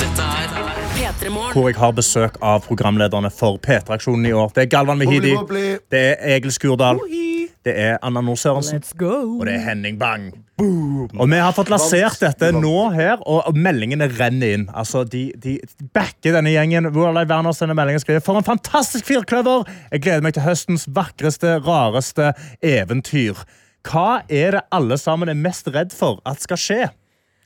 Dette 0.00 0.28
P3 0.96 1.30
Morgen. 1.30 1.52
Hvor 1.52 1.68
jeg 1.68 1.76
har 1.76 1.92
besøk 1.92 2.40
av 2.42 2.64
programlederne 2.66 3.30
for 3.30 3.60
P3-aksjonen 3.62 4.26
i 4.26 4.32
år. 4.32 4.50
Det 4.54 4.66
er 4.66 4.72
Galvan 4.72 4.98
Mehidi, 4.98 5.34
det 5.90 6.02
er 6.02 6.36
Egil 6.36 6.52
Skurdal, 6.54 7.00
det 7.64 7.74
er 7.76 7.98
Anna 8.02 8.20
Nord 8.24 8.40
Sørensen, 8.40 8.82
og 9.02 9.46
det 9.46 9.54
er 9.54 9.64
Henning 9.70 10.00
Bang. 10.00 10.30
Og 10.56 11.26
vi 11.28 11.36
har 11.36 11.52
fått 11.52 11.68
lansert 11.68 12.20
dette 12.22 12.48
nå 12.56 12.88
her, 12.94 13.20
og 13.28 13.56
meldingene 13.56 14.08
renner 14.14 14.54
inn. 14.56 14.64
Altså, 14.72 15.02
De, 15.04 15.28
de 15.36 15.58
backer 15.92 16.32
denne 16.38 16.54
gjengen. 16.54 16.88
Worldlife 16.94 17.28
Werner 17.28 17.56
sender 17.56 17.76
melding 17.76 17.98
og 18.00 18.04
skriver 18.06 18.24
For 18.24 18.40
en 18.40 18.46
fantastisk 18.46 19.04
firkløver! 19.10 19.68
Jeg 19.92 20.04
gleder 20.06 20.24
meg 20.24 20.36
til 20.36 20.46
høstens 20.46 20.86
vakreste, 20.96 21.58
rareste 21.66 22.32
eventyr. 22.64 23.44
Hva 23.86 24.22
er 24.32 24.56
det 24.56 24.64
alle 24.74 24.96
sammen 24.98 25.30
er 25.30 25.38
mest 25.38 25.68
redd 25.74 25.92
for 25.94 26.22
at 26.26 26.40
skal 26.42 26.60
skje? 26.60 26.82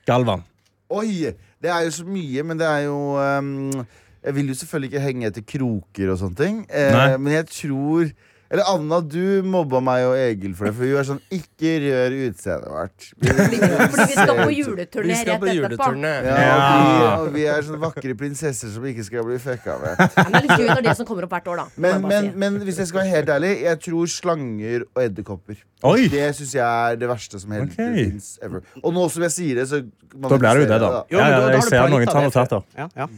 Galvan. 0.07 0.47
Oi! 0.91 1.33
Det 1.61 1.69
er 1.69 1.83
jo 1.85 1.91
så 1.99 2.07
mye, 2.07 2.41
men 2.47 2.57
det 2.57 2.65
er 2.65 2.87
jo 2.87 2.95
um, 3.21 3.83
Jeg 4.23 4.33
vil 4.33 4.47
jo 4.49 4.55
selvfølgelig 4.57 4.89
ikke 4.89 5.03
henge 5.03 5.27
etter 5.29 5.43
kroker 5.45 6.09
og 6.13 6.17
sånne 6.17 6.39
ting, 6.39 6.55
eh, 6.73 7.17
men 7.21 7.35
jeg 7.35 7.45
tror 7.51 8.09
eller 8.51 8.67
Anna, 8.67 8.97
du 8.99 9.45
mobba 9.47 9.79
meg 9.79 10.05
og 10.09 10.17
Egil 10.19 10.51
for 10.57 10.67
det, 10.67 10.73
for 10.75 10.83
vi 10.83 10.91
var 10.91 11.05
sånn 11.07 11.21
Ikke 11.31 11.71
rør 11.85 12.15
utseendet 12.27 12.67
vårt. 12.67 13.05
Fordi 13.21 14.07
vi 14.09 14.17
skal 14.17 14.33
på 14.41 14.47
juleturné 14.57 15.19
rett 15.21 15.29
på 15.39 15.47
etterpå. 15.47 15.53
juleturné. 15.55 16.11
Ja. 16.25 16.41
Og, 16.41 16.73
vi, 16.81 17.05
og 17.13 17.29
vi 17.37 17.45
er 17.53 17.63
sånne 17.63 17.79
vakre 17.85 18.17
prinsesser 18.19 18.73
som 18.73 18.89
ikke 18.91 19.05
skal 19.07 19.23
bli 19.29 19.39
fucka 19.39 19.77
med. 19.79 20.03
Ja, 20.03 20.25
men 20.27 20.35
er 20.41 20.47
litt 20.49 20.55
gøy 20.57 20.67
når 20.73 20.83
det 20.89 20.97
som 20.99 21.07
kommer 21.07 21.29
opp 21.29 21.37
hvert 21.37 21.47
år, 21.53 21.63
da. 21.63 21.65
Men, 21.87 22.03
men, 22.11 22.27
si. 22.27 22.33
men 22.43 22.59
hvis 22.67 22.83
jeg 22.83 22.91
skal 22.91 23.03
være 23.05 23.13
helt 23.13 23.33
ærlig, 23.37 23.53
jeg 23.69 23.81
tror 23.87 24.11
slanger 24.17 24.85
og 24.89 25.03
edderkopper. 25.05 25.63
Oi! 25.87 26.11
Det 26.11 26.27
syns 26.41 26.53
jeg 26.59 26.67
er 26.91 26.99
det 26.99 27.11
verste 27.13 27.39
som 27.39 27.55
helst 27.55 27.79
okay. 27.79 27.95
fins 28.03 28.33
ever. 28.43 28.67
Og 28.83 28.91
nå 28.99 29.07
som 29.15 29.29
jeg 29.29 29.35
sier 29.37 29.63
det, 29.63 29.69
så 29.71 29.79
Da 30.11 30.35
blir 30.35 30.59
det 30.59 30.67
jo 30.67 30.69
det, 30.75 30.83
da. 30.83 30.91
Jo, 31.07 31.23
Ja, 31.23 31.31
ja, 31.37 31.41
da 31.47 31.55
jeg 31.55 31.67
ser 31.71 31.95
noen 31.95 32.11
tar 32.11 32.27
notater. 32.27 32.67
Ja, 32.75 32.91
ja. 32.99 33.11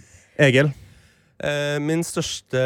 Egil. 0.46 0.76
Eh, 1.42 1.80
min, 1.82 2.04
største, 2.06 2.62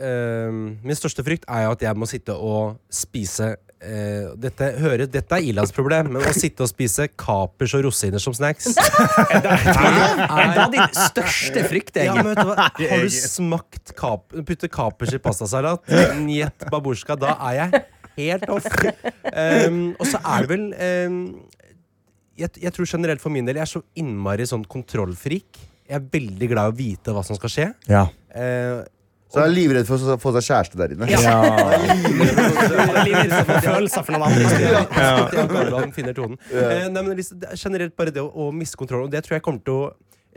uh, 0.00 0.48
min 0.56 0.96
største 0.96 1.22
frykt 1.22 1.44
er 1.52 1.66
jo 1.66 1.74
at 1.76 1.82
jeg 1.84 1.98
må 2.00 2.08
sitte 2.08 2.32
og 2.32 2.78
spise 2.90 3.50
uh, 3.52 4.30
dette, 4.40 4.70
hører, 4.80 5.04
dette 5.12 5.36
er 5.36 5.44
Ilans 5.50 5.74
problem, 5.76 6.08
men 6.14 6.24
å 6.24 6.32
sitte 6.34 6.64
og 6.64 6.70
spise 6.70 7.10
kapers 7.12 7.76
og 7.76 7.84
rosiner 7.86 8.22
som 8.22 8.34
snacks 8.34 8.72
Er 9.36 10.54
det 10.56 10.66
din 10.72 10.96
største 10.96 11.66
frykt, 11.68 12.00
ja, 12.00 12.16
men 12.16 12.32
vet 12.32 12.40
du 12.40 12.50
hva? 12.50 12.70
Har 12.94 13.04
du 13.04 13.12
smakt 13.14 13.92
kap 14.00 14.32
putte 14.48 14.72
kapers 14.72 15.14
i 15.14 15.22
pastasalat? 15.22 15.84
Njet 16.26 16.66
babusjka. 16.72 17.18
Da 17.20 17.36
er 17.50 17.60
jeg 17.60 17.84
helt 18.16 18.48
off. 18.48 18.66
Um, 19.28 19.92
og 20.00 20.08
så 20.08 20.24
er 20.24 20.46
det 20.46 20.50
vel 20.54 20.66
um, 20.72 21.20
jeg, 22.40 22.58
jeg 22.64 22.72
tror 22.72 22.88
generelt 22.88 23.22
for 23.22 23.32
min 23.32 23.46
del 23.46 23.58
Jeg 23.60 23.68
er 23.68 23.74
så 23.76 23.84
innmari 24.00 24.48
sånn 24.48 24.64
kontrollfrik. 24.68 25.65
Jeg 25.86 25.96
er 26.00 26.04
veldig 26.12 26.48
glad 26.50 26.64
i 26.68 26.70
å 26.72 26.76
vite 26.76 27.12
hva 27.14 27.22
som 27.26 27.36
skal 27.38 27.50
skje. 27.52 27.66
Ja. 27.90 28.04
Eh, 28.34 28.78
Så 29.30 29.36
jeg 29.42 29.48
er 29.50 29.54
livredd 29.54 29.86
for 29.88 29.94
å 29.98 30.00
få 30.22 30.30
seg 30.36 30.42
kjæreste 30.48 30.76
der 30.80 30.88
inne. 30.94 31.06
Følelser 33.66 34.02
for 34.06 34.12
noen 34.16 34.24
andre 34.28 34.42
i 34.42 34.44
studio. 34.50 34.68
ja. 34.96 35.14
Galvan 35.50 35.92
finner 35.94 36.14
tonen. 36.16 36.36
Eh, 36.52 36.86
nei, 36.92 37.02
men 37.02 37.12
det 37.18 37.24
generelt 37.60 37.94
bare 37.98 38.10
det 38.14 38.22
å, 38.24 38.28
å 38.30 38.32
miste 38.54 38.76
kontroll, 38.80 39.04
og 39.06 39.10
det 39.14 39.20
tror 39.26 39.34
jeg 39.38 39.44
kommer 39.46 39.62
til 39.66 39.74
å 39.74 39.76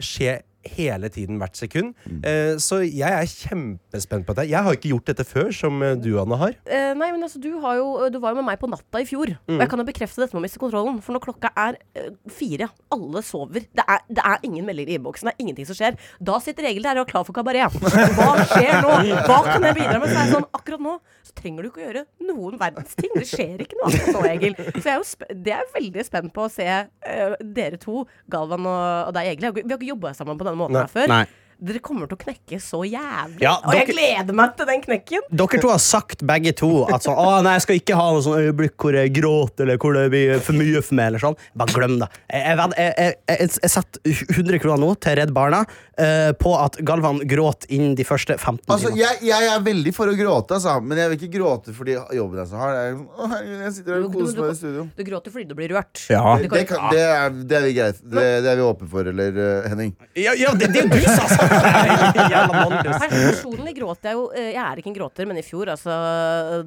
skje 0.04 0.34
hele 0.65 1.10
tiden, 1.13 1.38
hvert 1.39 1.58
sekund. 1.58 1.93
Eh, 2.26 2.58
så 2.62 2.82
jeg 2.84 3.08
er 3.08 3.30
kjempespent 3.30 4.28
på 4.28 4.36
dette. 4.36 4.50
Jeg 4.52 4.63
har 4.65 4.76
ikke 4.76 4.91
gjort 4.91 5.12
dette 5.12 5.26
før, 5.28 5.52
som 5.56 5.82
eh, 5.86 5.95
du, 6.00 6.12
Anne, 6.22 6.39
har. 6.39 6.58
Eh, 6.65 6.91
nei, 6.98 7.12
men 7.13 7.24
altså, 7.24 7.41
du, 7.41 7.52
har 7.63 7.80
jo, 7.80 7.88
du 8.12 8.19
var 8.19 8.34
jo 8.34 8.41
med 8.41 8.50
meg 8.52 8.60
på 8.62 8.69
natta 8.72 9.02
i 9.02 9.08
fjor. 9.08 9.32
Og 9.50 9.63
jeg 9.63 9.72
kan 9.72 9.82
jo 9.82 9.88
bekrefte 9.88 10.24
dette 10.24 10.36
med 10.36 10.43
å 10.43 10.45
miste 10.48 10.62
kontrollen. 10.62 11.00
For 11.06 11.15
når 11.15 11.26
klokka 11.28 11.54
er 11.56 11.80
øh, 12.00 12.12
fire, 12.34 12.69
alle 12.95 13.24
sover, 13.26 13.65
det 13.65 13.86
er, 13.86 14.04
det 14.10 14.26
er 14.26 14.48
ingen 14.48 14.67
meldinger 14.67 14.95
i 14.95 15.00
innboksen, 15.00 15.30
det 15.30 15.36
er 15.36 15.45
ingenting 15.45 15.69
som 15.69 15.80
skjer. 15.80 16.00
Da 16.32 16.39
sitter 16.43 16.69
Egil 16.69 16.86
der 16.86 17.00
og 17.00 17.08
er 17.08 17.13
klar 17.13 17.28
for 17.28 17.38
kabaret. 17.38 17.80
Hva 18.19 18.34
skjer 18.52 18.82
nå? 18.84 18.98
Hva 19.30 19.39
kan 19.48 19.69
jeg 19.69 19.80
bidra 19.80 19.98
med? 20.00 20.12
Så 20.12 20.19
er 20.19 20.28
det 20.28 20.36
sånn, 20.38 20.50
akkurat 20.60 20.84
nå 20.84 21.00
så 21.30 21.36
trenger 21.38 21.62
du 21.62 21.69
ikke 21.69 21.82
å 21.82 21.86
gjøre 21.86 22.02
noen 22.26 22.58
verdens 22.58 22.95
ting. 22.98 23.12
Det 23.13 23.28
skjer 23.30 23.62
ikke 23.62 23.78
noe 23.78 23.91
nå, 24.15 24.22
Egil. 24.32 24.56
Så 24.58 24.82
jeg 24.82 24.93
er 24.95 24.98
jo 24.98 25.06
sp 25.06 25.28
det 25.30 25.54
er 25.54 25.62
jeg 25.62 25.74
veldig 25.76 26.06
spent 26.08 26.34
på 26.34 26.45
å 26.45 26.52
se 26.52 26.65
øh, 26.65 27.36
dere 27.56 27.78
to, 27.82 28.02
Galvan 28.32 28.65
og, 28.65 29.10
og 29.10 29.13
deg, 29.17 29.30
Egil. 29.36 29.52
Vi 29.60 29.67
har 29.67 29.78
ikke 29.78 29.91
jobba 29.91 30.13
sammen 30.17 30.39
på 30.39 30.48
denne 30.50 30.62
måten 30.64 30.78
Nei. 30.78 30.86
her 30.86 30.94
før. 30.94 31.12
Nei. 31.14 31.26
Dere 31.60 31.80
kommer 31.84 32.08
til 32.08 32.15
å 32.15 32.19
knekke 32.22 32.58
så 32.63 32.82
jævlig. 32.88 33.41
Ja, 33.43 33.58
og 33.67 33.74
jeg 33.76 33.89
gleder 33.89 34.36
meg 34.38 34.54
til 34.56 34.67
den 34.69 34.84
knekken. 34.86 35.26
Dere 35.41 35.60
to 35.60 35.72
har 35.74 35.82
sagt 35.84 36.22
begge 36.24 36.54
to 36.56 36.69
at 36.88 37.04
sånn, 37.04 37.17
å, 37.19 37.34
nei, 37.43 37.58
jeg 37.58 37.65
skal 37.65 37.80
ikke 37.82 37.98
ha 38.00 38.06
noe 38.15 38.22
sånn 38.24 38.45
øyeblikk 38.45 38.78
hvor 38.80 38.95
jeg 38.95 39.12
gråter 39.17 39.65
eller 39.67 39.82
hvor 39.82 39.98
det 39.98 40.06
blir 40.13 40.39
for 40.45 40.56
mye 40.56 40.80
for 40.86 40.95
meg. 40.95 41.10
eller 41.12 41.24
sånn. 41.26 41.36
Bare 41.60 41.76
glem 41.76 41.98
det. 42.00 42.08
Jeg, 42.32 42.45
jeg, 42.48 42.69
jeg, 42.80 42.93
jeg, 42.95 43.17
jeg, 43.43 43.50
jeg 43.65 43.74
setter 43.76 44.39
100 44.39 44.62
kroner 44.63 44.84
nå 44.86 44.93
til 45.04 45.17
Redd 45.19 45.34
Barna 45.36 45.60
uh, 45.67 46.32
på 46.39 46.54
at 46.62 46.80
Galvan 46.88 47.19
gråt 47.28 47.67
innen 47.67 47.98
de 48.00 48.08
første 48.08 48.38
15 48.39 48.63
Altså, 48.72 48.93
timene. 48.93 49.02
jeg, 49.04 49.19
jeg 49.34 49.52
er 49.52 49.65
veldig 49.67 49.93
for 50.00 50.13
å 50.13 50.15
gråte, 50.15 50.56
altså, 50.62 50.78
men 50.80 51.04
jeg 51.04 51.12
vil 51.12 51.19
ikke 51.19 51.34
gråte 51.36 51.76
fordi 51.76 51.98
jobben 52.15 52.39
er 52.39 52.50
så 52.54 52.63
hard. 52.63 52.80
Jeg, 52.80 52.93
er 52.93 52.95
sånn, 52.95 53.10
«Å, 53.19 53.43
jeg 53.65 53.76
sitter 53.82 53.98
her 53.98 54.08
og 54.08 54.15
koser 54.15 54.41
meg 54.45 54.56
i 54.56 54.58
studio. 54.63 54.88
Du 54.95 55.04
gråter 55.12 55.36
fordi 55.36 55.48
du 55.52 55.56
blir 55.60 55.76
rørt. 55.76 56.06
Ja. 56.08 56.24
Det, 56.39 56.48
Det, 56.56 56.63
kan- 56.72 56.88
det, 56.95 57.04
er, 57.04 57.36
det 57.52 57.60
er 57.60 57.67
vi 57.67 57.76
greit. 57.82 58.00
Det, 58.00 58.26
det 58.48 58.54
er 58.56 58.60
vi 58.63 58.65
åpne 58.69 58.89
for, 58.95 59.12
eller 59.12 59.43
eh, 59.43 59.69
Henning? 59.74 59.91
Ja, 60.15 60.38
ja, 60.39 60.56
det, 60.56 60.72
det 60.72 60.86
er 60.86 60.91
du 60.95 61.00
sa, 61.04 61.28
sa 61.28 61.49
Personlig 63.10 63.74
gråter 63.78 64.12
jeg 64.12 64.18
jo 64.18 64.26
eh, 64.36 64.50
Jeg 64.54 64.62
er 64.64 64.82
ikke 64.82 64.92
en 64.92 64.98
gråter, 64.98 65.28
men 65.30 65.40
i 65.40 65.44
fjor, 65.46 65.72
altså 65.74 65.94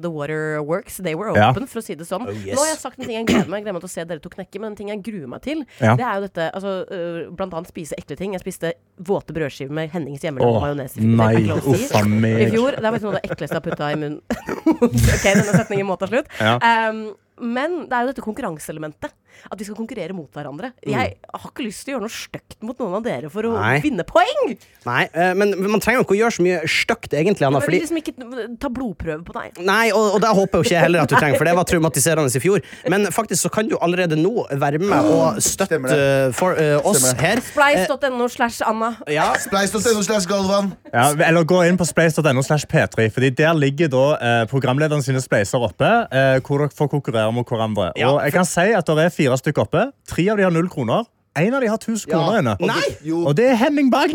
The 0.03 0.11
Waterworks, 0.11 0.97
they 1.03 1.15
were 1.17 1.33
Ja. 1.37 1.49
open, 1.51 1.67
for 1.69 1.81
å 1.81 1.85
si 1.85 1.95
det 1.99 2.05
sånn. 2.07 2.27
Oh, 2.27 2.33
yes. 2.35 2.55
Nå 2.57 2.61
har 2.63 2.71
jeg 2.73 2.79
sagt 2.81 2.99
en 2.99 3.05
ting 3.07 3.15
jeg 3.17 3.27
gleder 3.29 3.49
meg 3.51 3.61
Jeg 3.63 3.67
gleder 3.67 3.77
meg 3.79 3.85
til 3.85 3.91
å 3.91 3.95
se 3.95 4.05
dere 4.09 4.23
to 4.23 4.31
knekke, 4.33 4.61
men 4.61 4.71
en 4.71 4.77
ting 4.79 4.91
jeg 4.93 5.01
gruer 5.05 5.29
meg 5.31 5.41
til, 5.45 5.63
Ja. 5.81 5.95
det 5.99 6.05
er 6.05 6.13
jo 6.19 6.27
dette 6.27 6.49
altså, 6.53 6.73
eh, 6.91 7.31
Blant 7.33 7.53
annet 7.57 7.71
spise 7.71 7.97
ekle 7.97 8.17
ting. 8.19 8.33
Jeg 8.37 8.43
spiste 8.43 8.73
våte 9.01 9.33
brødskiver 9.35 9.71
med 9.73 9.89
Hennings 9.93 10.21
hjemmelagde 10.21 10.53
Åh, 10.53 10.61
majones. 10.61 10.97
i-. 10.97 12.45
I 12.45 12.49
fjor. 12.51 12.77
Det 12.77 12.83
er 12.85 12.91
faktisk 12.93 13.07
noe 13.07 13.15
av 13.15 13.19
det 13.21 13.25
ekleste 13.31 13.53
jeg 13.55 13.61
har 13.61 13.65
putta 13.65 13.89
i 13.91 13.97
munnen. 13.99 14.21
ok, 14.83 15.25
denne 15.25 15.53
setningen 15.57 15.87
må 15.89 15.97
ta 15.99 16.07
slutt. 16.11 16.27
Ja. 16.39 16.57
Um, 16.89 17.03
men 17.41 17.85
det 17.89 17.95
er 17.97 18.05
jo 18.05 18.11
dette 18.13 18.23
konkurranseelementet. 18.25 19.13
At 19.51 19.59
vi 19.59 19.65
skal 19.67 19.75
konkurrere 19.77 20.13
mot 20.15 20.29
hverandre. 20.33 20.71
Jeg 20.85 21.17
har 21.33 21.49
ikke 21.49 21.65
lyst 21.65 21.83
til 21.85 21.93
å 21.93 21.97
gjøre 21.97 22.07
noe 22.07 22.13
stygt 22.13 22.57
mot 22.63 22.79
noen 22.79 22.97
av 22.99 23.03
dere 23.05 23.29
for 23.33 23.47
å 23.49 23.53
Nei. 23.57 23.79
vinne 23.83 24.05
poeng! 24.07 24.53
Nei, 24.85 25.03
eh, 25.13 25.33
men 25.39 25.53
man 25.71 25.79
trenger 25.83 26.01
jo 26.01 26.05
ikke 26.07 26.15
å 26.15 26.19
gjøre 26.21 26.35
så 26.37 26.45
mye 26.45 26.59
stygt, 26.69 27.13
egentlig, 27.13 27.45
Anna. 27.47 27.59
Jeg 27.61 27.67
Fordi, 27.67 27.79
vil 27.79 27.85
liksom 27.87 28.01
ikke 28.01 28.57
ta 28.61 28.69
blodprøve 28.73 29.23
på 29.27 29.35
deg. 29.37 29.59
nei, 29.63 29.91
og, 29.95 30.15
og 30.17 30.21
det 30.23 30.31
håper 30.37 30.59
jo 30.59 30.67
ikke 30.67 30.75
jeg 30.75 30.83
heller 30.87 31.03
at 31.05 31.09
du 31.11 31.15
trenger, 31.17 31.37
for 31.39 31.49
det 31.49 31.55
var 31.59 31.67
traumatiserende 31.69 32.33
i 32.33 32.43
fjor. 32.43 32.63
Men 32.91 33.07
faktisk 33.13 33.45
så 33.47 33.51
kan 33.53 33.67
du 33.69 33.77
allerede 33.81 34.17
nå 34.19 34.45
være 34.51 34.79
med 34.83 35.09
og 35.13 35.39
støtte 35.43 35.73
Stemmer 35.73 35.89
det. 35.93 35.99
eh, 36.27 36.31
for, 36.35 36.57
eh, 36.59 36.75
oss 36.83 36.99
Stemmer 37.03 37.21
her. 37.23 37.41
Spleis.no 37.47 38.27
slash 38.29 38.61
Anna. 38.67 38.93
Ja, 39.11 39.29
Spleis.no 39.39 40.01
slash 40.03 40.27
Galvan. 40.29 40.73
Ja, 40.93 41.09
eller 41.27 41.43
gå 41.47 41.61
inn 41.67 41.77
på 41.79 41.85
spleis.no 41.87 42.43
slash 42.45 42.67
p3, 42.69 43.07
fordi 43.13 43.29
der 43.37 43.53
ligger 43.57 43.89
da 43.93 44.03
eh, 44.17 44.45
programlederen 44.51 45.03
sine 45.05 45.21
spleiser 45.23 45.63
oppe, 45.63 45.87
eh, 46.11 46.39
hvor 46.45 46.63
dere 46.65 46.75
får 46.75 46.91
konkurrere 46.91 47.31
mot 47.33 47.47
hverandre. 47.49 47.91
Ja, 47.99 48.11
og 48.13 48.21
jeg 48.25 48.33
kan 48.35 48.45
si 48.49 48.67
at 48.75 48.85
det 48.93 49.05
er 49.07 49.13
fire 49.23 49.39
stykker 49.39 49.65
oppe. 49.67 49.87
Tre 50.09 50.29
av 50.31 50.39
de 50.39 50.43
har 50.47 50.53
null 50.53 50.69
kroner. 50.71 51.07
En 51.39 51.53
av 51.57 51.63
de 51.63 51.67
har 51.71 51.79
1000 51.79 52.11
kroner 52.11 52.39
inne. 52.43 52.55
Og 52.61 53.27
Og 53.29 53.35
det 53.37 53.49
er 53.51 53.55
Henning 53.57 53.89
Bagg. 53.91 54.13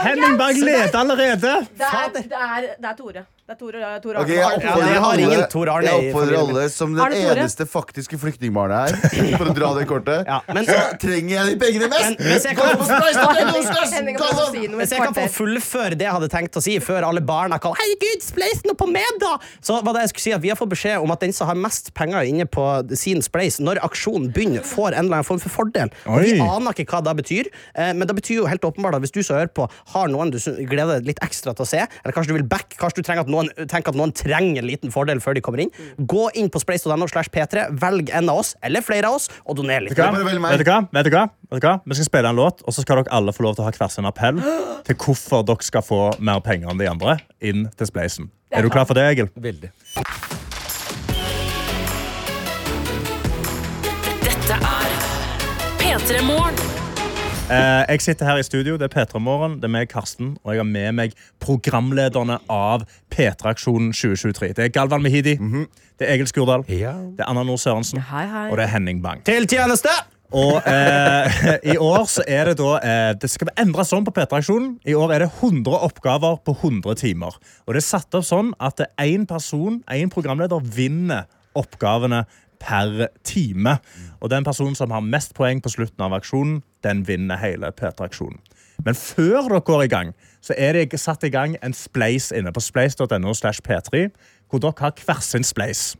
Henning 0.00 0.38
Bagg 0.38 0.60
leder 0.62 0.96
allerede. 0.96 1.54
Det 1.76 1.88
er, 1.88 2.08
det, 2.14 2.24
er, 2.30 2.68
det 2.78 2.90
er 2.92 2.96
Tore. 2.98 3.24
Det 3.50 3.56
er 3.58 3.98
Tor 3.98 4.14
Arne. 4.14 4.20
Okay, 4.22 4.36
jeg 4.36 4.46
oppfordrer, 4.46 4.92
Ja, 4.94 5.06
ingen 5.18 5.32
alle, 5.34 5.46
Tor 5.50 5.68
Arne 5.72 5.86
jeg 5.90 6.10
oppfordrer 6.12 6.36
alle 6.38 6.64
som 6.70 6.92
den 6.94 7.14
eneste 7.18 7.64
faktiske 7.66 8.14
flyktningbarnet 8.22 8.92
her, 9.02 9.34
for 9.40 9.50
å 9.50 9.54
dra 9.56 9.70
det 9.74 9.86
kortet. 9.90 10.28
Ja, 10.28 10.36
men- 10.54 10.68
så 10.68 10.76
trenger 11.02 11.32
jeg 11.34 11.46
de 11.48 11.56
pengene 11.58 11.88
mest! 11.90 12.20
Men 12.20 12.30
hvis 12.30 12.46
jeg 12.46 12.54
kan- 12.60 12.78
Hvis 14.78 14.92
jeg 14.94 15.02
kan 15.02 15.16
få 15.18 15.24
fullføre 15.34 15.98
det 15.98 16.06
jeg 16.06 16.12
hadde 16.14 16.28
tenkt 16.30 16.54
å 16.54 16.62
si, 16.62 16.76
før 16.78 17.08
alle 17.08 17.20
barna 17.26 17.58
Hei 17.60 17.72
Herregud, 17.80 18.22
spleis 18.22 18.62
nå 18.70 18.76
på 18.78 18.86
meg, 18.86 19.18
da! 19.18 19.32
Så 19.66 19.80
var 19.82 19.98
det 19.98 20.04
jeg 20.06 20.12
skulle 20.14 20.26
si 20.28 20.32
at 20.38 20.40
Vi 20.46 20.52
har 20.54 20.60
fått 20.62 20.70
beskjed 20.70 21.02
om 21.02 21.10
at 21.10 21.18
den 21.26 21.34
som 21.34 21.50
har 21.50 21.58
mest 21.58 21.90
penger 21.98 22.22
inne 22.30 22.46
på 22.46 22.68
sin 22.96 23.18
spleis, 23.26 23.58
når 23.58 23.82
aksjonen 23.82 24.30
begynner, 24.32 24.62
får 24.62 24.92
en 24.94 25.08
eller 25.08 25.18
annen 25.18 25.26
form 25.26 25.42
for 25.42 25.50
fordel. 25.50 25.90
Og 26.06 26.22
Vi 26.22 26.38
aner 26.38 26.70
ikke 26.78 26.86
hva 26.94 27.02
det 27.02 27.16
betyr, 27.24 27.50
eh, 27.74 27.90
men 27.98 28.06
det 28.06 28.14
betyr 28.14 28.44
jo 28.44 28.46
helt 28.46 28.62
åpenbart 28.62 28.94
at 28.94 29.02
hvis 29.02 29.10
du 29.18 29.24
som 29.26 29.34
hører 29.42 29.50
på, 29.50 29.66
har 29.96 30.06
noen 30.06 30.30
du 30.30 30.38
gleder 30.38 31.00
deg 31.02 31.10
litt 31.10 31.20
ekstra 31.26 31.50
til 31.58 31.66
å 31.66 31.68
se, 31.74 31.82
eller 31.82 32.14
kanskje 32.14 32.30
du 32.30 32.38
vil 32.38 32.46
back, 32.46 32.78
kanskje 32.78 33.02
du 33.02 33.06
trenger 33.10 33.26
at 33.26 33.26
noen, 33.26 33.39
tenker 33.70 33.92
at 33.92 33.98
noen 33.98 34.12
trenger 34.16 34.62
en 34.62 34.68
liten 34.68 34.92
fordel 34.92 35.20
før 35.24 35.36
de 35.38 35.42
kommer 35.44 35.64
inn, 35.64 35.72
gå 35.98 36.28
inn 36.38 36.50
på 36.52 36.60
spleis.no 36.62 37.08
slash 37.10 37.32
p3, 37.32 37.68
velg 37.80 38.12
en 38.16 38.30
av 38.32 38.42
oss, 38.42 38.54
eller 38.66 38.84
flere 38.84 39.08
av 39.08 39.18
oss, 39.18 39.30
og 39.44 39.56
doner 39.60 39.84
litt. 39.84 39.96
Vet 39.96 40.20
du. 40.20 40.40
Vet 40.44 40.64
du 40.64 40.68
hva? 40.70 40.80
Vet 40.92 41.08
du 41.08 41.14
hva? 41.14 41.26
Vet 41.50 41.62
du 41.62 41.68
hva? 41.68 41.76
Vi 41.86 41.98
skal 41.98 42.10
spille 42.10 42.32
en 42.34 42.40
låt, 42.40 42.64
og 42.66 42.76
så 42.76 42.84
skal 42.84 43.00
dere 43.00 43.14
alle 43.16 43.34
få 43.36 43.46
lov 43.46 43.56
til 43.56 43.64
å 43.64 43.68
ha 43.70 43.74
hver 43.76 43.92
sin 43.92 44.08
appell 44.08 44.42
til 44.86 44.98
hvorfor 45.00 45.46
dere 45.48 45.66
skal 45.66 45.86
få 45.86 46.02
mer 46.18 46.42
penger 46.44 46.72
enn 46.72 46.82
de 46.82 46.90
andre 46.90 47.18
inn 47.40 47.68
til 47.76 47.90
Spleisen. 47.90 48.30
Er 48.50 48.66
du 48.66 48.70
klar 48.72 48.86
for 48.88 48.98
det, 48.98 49.06
Egil? 49.12 49.30
Veldig. 49.38 49.70
Dette 54.26 54.60
er 54.74 54.92
P3 55.80 56.22
Morgen. 56.26 56.79
Eh, 57.50 57.84
jeg 57.90 58.00
sitter 58.04 58.28
her 58.30 58.38
i 58.38 58.42
studio. 58.46 58.76
Det 58.78 58.86
er 58.86 58.92
P3 58.94 59.18
Morgen. 59.22 59.56
Det 59.58 59.66
er 59.66 59.72
meg, 59.74 59.88
Karsten, 59.90 60.36
og 60.44 60.52
jeg 60.54 60.60
har 60.62 60.68
med 60.68 60.92
meg 61.00 61.16
programlederne 61.42 62.38
av 62.52 62.84
P3-aksjonen 63.10 63.90
2023. 63.96 64.52
Det 64.54 64.68
er 64.68 64.72
Galvan 64.74 65.02
Mehidi, 65.02 65.34
det 65.98 66.06
er 66.06 66.14
Egil 66.14 66.28
Skurdal, 66.30 66.64
Ja. 66.70 66.92
det 66.94 67.24
er 67.24 67.28
Anna 67.30 67.42
Nord 67.44 67.58
Sørensen, 67.58 67.98
Hei, 68.10 68.26
hei. 68.26 68.46
og 68.50 68.56
det 68.56 68.64
er 68.68 68.72
Henning 68.76 69.02
Bang. 69.02 69.24
Til 69.26 69.46
tjeneste! 69.50 69.90
Og 70.32 70.60
eh, 70.62 71.56
i 71.72 71.74
år 71.82 72.04
så 72.06 72.22
er 72.30 72.44
det 72.52 72.52
da 72.60 72.76
eh, 72.86 73.14
Det 73.18 73.26
skal 73.32 73.48
endres 73.58 73.88
sånn 73.90 74.04
på 74.06 74.12
P3-aksjonen. 74.14 74.76
I 74.86 74.94
år 74.94 75.10
er 75.16 75.24
det 75.24 75.30
100 75.40 75.74
oppgaver 75.88 76.36
på 76.46 76.54
100 76.54 76.94
timer. 77.00 77.34
Og 77.66 77.74
det 77.74 77.80
er 77.82 77.86
satt 77.88 78.14
opp 78.14 78.28
sånn 78.28 78.52
at 78.62 78.78
én 79.02 79.26
person, 79.26 79.80
én 79.90 80.06
programleder, 80.14 80.62
vinner 80.62 81.26
oppgavene 81.58 82.22
per 82.62 83.08
time. 83.26 83.80
Og 84.20 84.30
den 84.30 84.44
personen 84.44 84.74
som 84.76 84.90
har 84.90 85.00
mest 85.00 85.34
poeng 85.34 85.62
på 85.62 85.72
slutten 85.72 86.04
av 86.04 86.14
aksjonen, 86.16 86.60
den 86.84 87.06
vinner 87.08 87.40
hele 87.40 87.72
P3-aksjonen. 87.72 88.40
Men 88.84 88.96
før 88.96 89.48
dere 89.48 89.60
går 89.60 89.82
i 89.84 89.88
gang, 89.92 90.12
så 90.40 90.54
er 90.56 90.72
det 90.76 91.00
satt 91.00 91.24
i 91.24 91.32
gang 91.32 91.56
en 91.62 91.76
spleis 91.76 92.30
inne 92.32 92.52
på 92.52 92.62
spleis.no 92.64 93.34
slash 93.34 93.60
p3, 93.64 94.08
hvor 94.48 94.62
dere 94.62 94.80
har 94.80 94.94
hver 95.04 95.20
sin 95.24 95.44
spleis. 95.44 95.96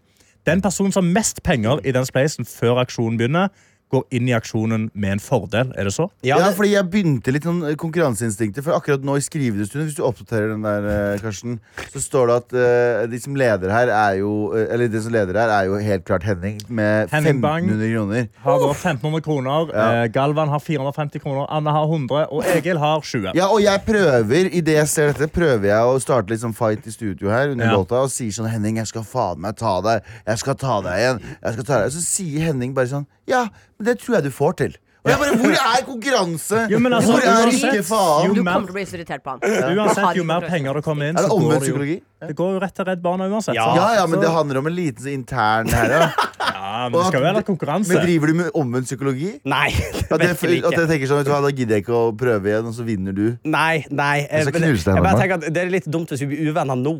Den 0.46 0.62
personen 0.64 0.92
som 0.92 1.04
har 1.04 1.12
mest 1.12 1.42
penger 1.44 1.82
i 1.84 1.92
den 1.92 2.06
spleisen 2.08 2.48
før 2.48 2.80
aksjonen 2.80 3.18
begynner, 3.20 3.48
går 3.90 4.04
inn 4.16 4.28
i 4.30 4.34
aksjonen 4.36 4.88
med 4.94 5.16
en 5.16 5.22
fordel. 5.22 5.72
Er 5.78 5.88
det 5.88 5.94
så? 5.96 6.08
Ja, 6.26 6.38
fordi 6.56 6.72
jeg 6.74 6.86
begynte 6.92 7.32
litt 7.34 7.46
sånn 7.46 7.62
eh, 7.66 7.76
konkurranseinstinktet. 7.80 8.62
For 8.66 8.76
akkurat 8.76 9.02
nå 9.06 9.16
i 9.18 9.24
skrivestunden, 9.24 9.88
hvis 9.88 9.96
du 9.98 10.04
oppdaterer 10.06 10.52
den 10.52 10.62
der, 10.66 10.86
eh, 10.90 11.20
Karsten, 11.22 11.58
så 11.92 12.02
står 12.02 12.30
det 12.30 12.36
at 12.40 12.54
uh, 12.54 13.06
de 13.10 13.20
som 13.22 13.34
leder 13.38 13.72
her 13.72 13.90
er 13.90 14.18
jo 14.20 14.30
Eller 14.54 14.88
de 14.90 15.00
som 15.02 15.12
leder 15.12 15.36
her 15.38 15.50
er 15.52 15.66
jo 15.68 15.78
helt 15.82 16.04
klart 16.06 16.24
Henning, 16.26 16.60
med 16.68 17.10
Henning 17.10 17.40
Bang. 17.42 17.66
1500 17.66 17.90
kroner. 17.94 18.28
Har 18.44 18.58
da 18.62 18.70
1500 18.70 19.24
kroner. 19.26 19.72
Ja. 19.74 19.86
Eh, 20.04 20.08
Galvan 20.14 20.48
har 20.48 20.60
450 20.62 21.20
kroner. 21.24 21.46
Anne 21.50 21.74
har 21.74 21.86
100. 21.86 22.26
Og 22.30 22.44
Egil 22.54 22.78
har 22.78 23.00
20. 23.02 23.32
Ja, 23.34 23.48
og 23.50 23.62
jeg 23.62 23.82
prøver, 23.86 24.50
i 24.50 24.60
det 24.64 24.76
jeg 24.78 24.88
ser 24.88 25.12
dette, 25.12 25.30
prøver 25.34 25.70
jeg 25.70 25.90
å 25.92 25.98
starte 26.02 26.30
litt 26.32 26.42
sånn 26.42 26.54
fight 26.56 26.86
i 26.86 26.94
studio 26.94 27.30
her 27.30 27.50
under 27.54 27.66
Ja. 27.66 27.76
låta 27.76 28.02
og 28.04 28.10
sier 28.10 28.30
sånn 28.34 28.50
Henning, 28.50 28.76
jeg 28.80 28.86
skal 28.90 29.02
faen 29.06 29.40
meg 29.40 29.56
ta 29.56 29.80
deg. 29.84 30.02
Jeg 30.26 30.38
skal 30.38 30.54
ta 30.54 30.80
deg 30.86 30.98
igjen. 31.02 31.22
Jeg 31.42 31.52
skal 31.58 31.64
ta 31.64 31.82
deg. 31.82 31.92
Så 31.96 32.04
sier 32.06 32.46
Henning 32.50 32.74
bare 32.74 32.86
sånn 32.90 33.06
Ja, 33.30 33.46
men 33.78 33.90
det 33.90 33.98
tror 34.02 34.18
jeg 34.18 34.28
du 34.28 34.32
får 34.34 34.56
til. 34.64 34.78
Og 35.00 35.08
jeg 35.08 35.16
bare, 35.20 35.36
Hvor 35.40 35.52
er 35.56 35.84
konkurranse? 35.86 36.58
Jo, 36.68 36.78
men 36.78 36.92
altså, 36.92 37.12
hvor 37.14 37.22
er 37.24 37.46
uansett- 37.46 37.72
ikke 37.72 37.84
faen? 37.88 38.26
Jo, 38.26 38.34
Du 38.34 38.40
kommer 38.44 38.66
til 38.66 38.72
å 38.72 38.76
bli 38.76 38.82
så 38.84 38.96
irritert 38.98 39.22
på 39.24 39.30
han. 39.32 39.40
Uansett, 39.78 40.16
jo 40.18 40.24
mer 40.28 40.40
penger 40.44 40.74
det 40.76 40.82
kommer 40.84 41.08
inn, 41.08 41.14
det 41.16 41.24
så 41.24 41.38
går 41.38 41.46
det 41.48 41.54
jo 41.54 41.60
psykologi? 41.64 41.94
Det 42.20 42.34
går 42.36 42.50
jo 42.52 42.58
rett 42.60 42.74
til 42.76 42.84
Redd 42.84 43.00
Barna 43.02 43.28
uansett. 43.30 43.54
Ja. 43.56 43.68
Ja, 43.78 43.86
ja, 43.96 44.06
men 44.06 44.20
det 44.20 44.28
handler 44.28 44.58
om 44.60 44.66
en 44.68 44.74
liten 44.76 45.00
sånn 45.06 45.14
intern 45.14 45.70
her, 45.72 45.88
ja. 45.94 46.10
ja, 46.52 46.88
men 46.90 46.98
det 46.98 47.06
skal 47.06 47.20
jo 47.20 47.26
være 47.32 47.42
konkurranse. 47.48 47.88
Men 47.94 48.04
driver 48.04 48.26
du 48.26 48.34
med 48.42 48.50
omvendt 48.60 48.90
psykologi? 48.90 49.30
Nei, 49.48 49.70
At 50.10 50.20
jeg, 50.20 50.36
at 50.36 50.76
jeg 50.76 50.88
tenker 50.92 51.08
sånn, 51.08 51.22
vet 51.22 51.30
du 51.30 51.32
hva, 51.32 51.40
Da 51.46 51.52
gidder 51.54 51.78
jeg 51.78 51.86
ikke 51.86 51.96
å 51.96 52.10
prøve 52.20 52.52
igjen, 52.52 52.68
og 52.68 52.74
så 52.76 52.84
vinner 52.84 53.16
du. 53.16 53.38
Nei, 53.48 53.86
nei. 53.88 54.26
Jeg 54.28 54.50
men 54.50 54.58
knuse 54.58 54.84
jeg 54.84 55.06
bare 55.06 55.22
tenker 55.22 55.40
at 55.40 55.48
Det 55.48 55.64
er 55.64 55.72
litt 55.72 55.88
dumt 55.88 56.12
hvis 56.12 56.20
vi 56.26 56.28
blir 56.34 56.52
uvenner 56.52 56.76
nå. 56.76 56.98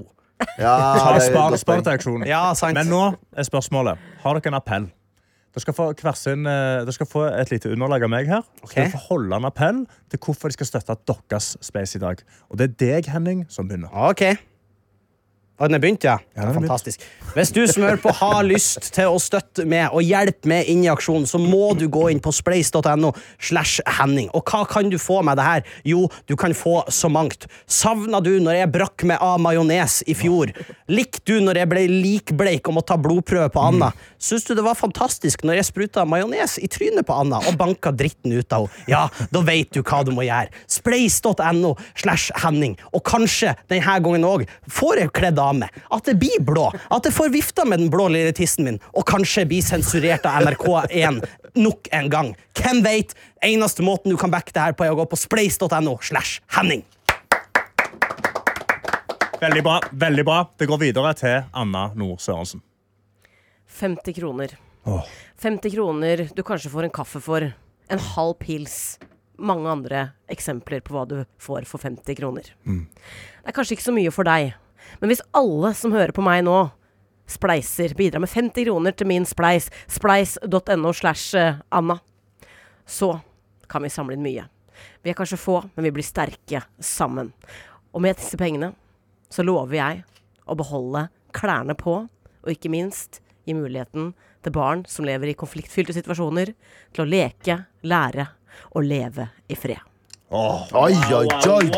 Ja, 0.56 0.72
Ta 0.96 1.12
det 1.12 1.20
er 1.20 1.20
et 1.20 1.28
spar, 1.28 1.50
nå 1.52 1.60
spar 1.60 1.82
spørsmålet 3.44 3.98
Har 4.24 4.40
dere 4.40 4.54
en 4.54 4.56
appell? 4.56 4.88
Men 4.88 4.99
dere 5.50 5.64
skal 5.64 5.74
få, 5.74 5.88
sin, 6.14 6.46
eh, 6.46 6.82
dere 6.84 6.94
skal 6.94 7.08
få 7.10 7.24
et 7.32 7.50
lite 7.50 7.72
underlag 7.72 8.04
av 8.06 8.12
meg 8.12 8.28
her. 8.30 8.44
Okay. 8.62 8.68
Ok. 8.68 8.74
dere 8.76 8.92
får 8.92 9.06
holde 9.08 9.40
en 9.40 9.48
appell 9.48 9.80
til 10.10 10.22
hvorfor 10.22 10.48
de 10.48 10.58
skal 10.58 10.70
støtte 10.70 10.94
deres 11.30 11.56
Space 11.60 11.98
i 11.98 12.02
dag. 12.02 12.22
Og 12.50 12.58
det 12.60 12.70
er 12.70 12.76
deg, 12.84 13.10
Henning, 13.10 13.46
som 13.50 13.66
begynner. 13.66 13.90
Ok. 13.90 14.22
Og 15.60 15.68
den 15.68 15.80
begynt, 15.80 16.04
ja? 16.04 16.16
Ja, 16.36 16.46
den 16.48 16.54
Fantastisk. 16.62 17.00
begynt. 17.00 17.34
Hvis 17.36 17.52
du 17.52 17.60
som 17.68 17.84
hører 17.84 18.00
på 18.00 18.10
har 18.16 18.40
lyst 18.42 18.88
til 18.96 19.12
å 19.12 19.18
støtte 19.20 19.66
med 19.68 19.92
og 19.92 20.02
hjelpe 20.02 20.48
med 20.50 20.66
inn 20.72 20.82
i 20.86 20.88
aksjonen, 20.90 21.28
så 21.28 21.38
må 21.38 21.74
du 21.78 21.84
gå 21.92 22.06
inn 22.10 22.22
på 22.24 22.32
spleis.no 22.32 23.12
slash 23.38 23.84
Henning. 24.00 24.30
Og 24.34 24.48
hva 24.48 24.64
kan 24.66 24.88
du 24.90 24.96
få 24.98 25.20
med 25.26 25.36
det 25.38 25.44
her? 25.44 25.66
Jo, 25.86 26.06
du 26.26 26.34
kan 26.40 26.54
få 26.56 26.80
så 26.88 27.10
mangt. 27.12 27.44
Savna 27.70 28.22
du 28.24 28.32
når 28.40 28.62
jeg 28.62 28.72
brakk 28.72 29.04
meg 29.10 29.20
av 29.22 29.36
majones 29.44 30.00
i 30.10 30.16
fjor? 30.16 30.54
Likte 30.90 31.22
du 31.28 31.44
når 31.44 31.60
jeg 31.60 31.70
ble 31.70 31.84
likbleik 31.92 32.66
og 32.66 32.78
måtte 32.78 32.94
ta 32.94 32.98
blodprøve 33.04 33.52
på 33.52 33.66
Anna? 33.68 33.92
Syns 34.18 34.48
du 34.48 34.54
det 34.56 34.64
var 34.64 34.80
fantastisk 34.80 35.44
når 35.44 35.60
jeg 35.60 35.68
spruta 35.70 36.06
majones 36.08 36.56
i 36.58 36.70
trynet 36.72 37.06
på 37.06 37.20
Anna 37.20 37.42
og 37.44 37.60
banka 37.60 37.92
dritten 37.92 38.32
ut 38.32 38.56
av 38.56 38.66
henne? 38.66 38.88
Ja, 38.90 39.04
da 39.30 39.44
vet 39.44 39.70
du 39.76 39.84
hva 39.84 40.00
du 40.06 40.10
må 40.16 40.24
gjøre. 40.24 40.50
Spleis.no 40.70 41.76
slash 42.00 42.32
Henning. 42.42 42.74
Og 42.96 43.04
kanskje 43.06 43.54
denne 43.70 44.00
gangen 44.02 44.26
òg 44.26 44.48
får 44.72 45.04
jeg 45.04 45.14
kledd 45.20 45.38
av 45.38 45.49
meg. 45.58 45.74
At 45.90 46.06
det 46.06 46.16
blir 46.20 46.38
blå. 46.46 46.68
At 46.90 47.04
jeg 47.08 47.16
får 47.16 47.32
vifta 47.34 47.64
med 47.68 47.82
den 47.82 47.90
blå 47.90 48.06
lille 48.12 48.32
tissen 48.36 48.64
min, 48.68 48.78
og 48.94 49.06
kanskje 49.10 49.46
blir 49.50 49.64
sensurert 49.64 50.26
av 50.28 50.46
NRK1 50.46 51.20
nok 51.58 51.88
en 51.96 52.08
gang. 52.12 52.32
Hvem 52.60 52.82
veit? 52.86 53.14
Eneste 53.42 53.82
måten 53.82 54.12
du 54.12 54.16
kan 54.20 54.30
backe 54.30 54.52
det 54.54 54.62
her 54.62 54.76
på, 54.76 54.84
er 54.86 54.94
å 54.94 54.98
gå 55.00 55.06
på 55.10 55.18
spleis.no 55.18 55.98
slash 56.04 56.40
Henning. 56.56 56.84
Veldig 59.40 59.62
bra. 59.64 59.80
veldig 59.90 60.24
bra. 60.24 60.40
Det 60.58 60.66
går 60.68 60.78
videre 60.82 61.14
til 61.16 61.38
Anna 61.56 61.86
Nord 61.96 62.20
Sørensen. 62.20 62.60
50 63.80 64.12
kroner. 64.18 64.56
Åh. 64.84 65.06
50 65.40 65.72
kroner 65.72 66.28
du 66.36 66.42
kanskje 66.44 66.70
får 66.72 66.88
en 66.88 66.92
kaffe 66.92 67.20
for. 67.24 67.46
En 67.88 68.02
halv 68.14 68.34
pils. 68.42 68.98
Mange 69.40 69.70
andre 69.72 70.10
eksempler 70.28 70.82
på 70.84 70.92
hva 70.92 71.06
du 71.08 71.22
får 71.40 71.64
for 71.68 71.80
50 71.80 72.18
kroner. 72.18 72.50
Det 72.66 73.48
er 73.48 73.56
kanskje 73.56 73.78
ikke 73.78 73.86
så 73.88 73.94
mye 73.96 74.12
for 74.12 74.28
deg, 74.28 74.52
men 74.98 75.12
hvis 75.12 75.22
alle 75.36 75.72
som 75.78 75.94
hører 75.94 76.14
på 76.16 76.24
meg 76.24 76.42
nå, 76.46 76.58
spleiser, 77.30 77.94
bidrar 77.94 78.24
med 78.24 78.32
50 78.32 78.66
kroner 78.66 78.94
til 78.96 79.06
min 79.06 79.26
spleis, 79.28 79.70
spleis.no 79.90 80.92
slash 80.96 81.38
eh, 81.38 81.60
Anna, 81.70 82.00
så 82.86 83.20
kan 83.70 83.84
vi 83.86 83.92
samle 83.92 84.16
inn 84.16 84.24
mye. 84.24 84.46
Vi 85.04 85.12
er 85.12 85.18
kanskje 85.18 85.38
få, 85.40 85.60
men 85.74 85.86
vi 85.86 85.92
blir 85.94 86.06
sterke 86.06 86.64
sammen. 86.82 87.30
Og 87.94 88.02
med 88.02 88.18
disse 88.18 88.38
pengene 88.40 88.72
så 89.30 89.44
lover 89.46 89.78
jeg 89.78 90.02
å 90.50 90.56
beholde 90.58 91.06
klærne 91.36 91.76
på, 91.78 92.00
og 92.40 92.50
ikke 92.50 92.72
minst 92.72 93.20
gi 93.46 93.54
muligheten 93.54 94.12
til 94.42 94.56
barn 94.56 94.82
som 94.88 95.06
lever 95.06 95.30
i 95.30 95.38
konfliktfylte 95.38 95.94
situasjoner, 95.96 96.54
til 96.90 97.04
å 97.04 97.08
leke, 97.08 97.60
lære 97.86 98.26
og 98.74 98.84
leve 98.86 99.30
i 99.46 99.58
fred. 99.58 99.89
Oi, 100.30 100.94
oi, 100.94 100.94
oi, 101.10 101.26
oi, 101.26 101.70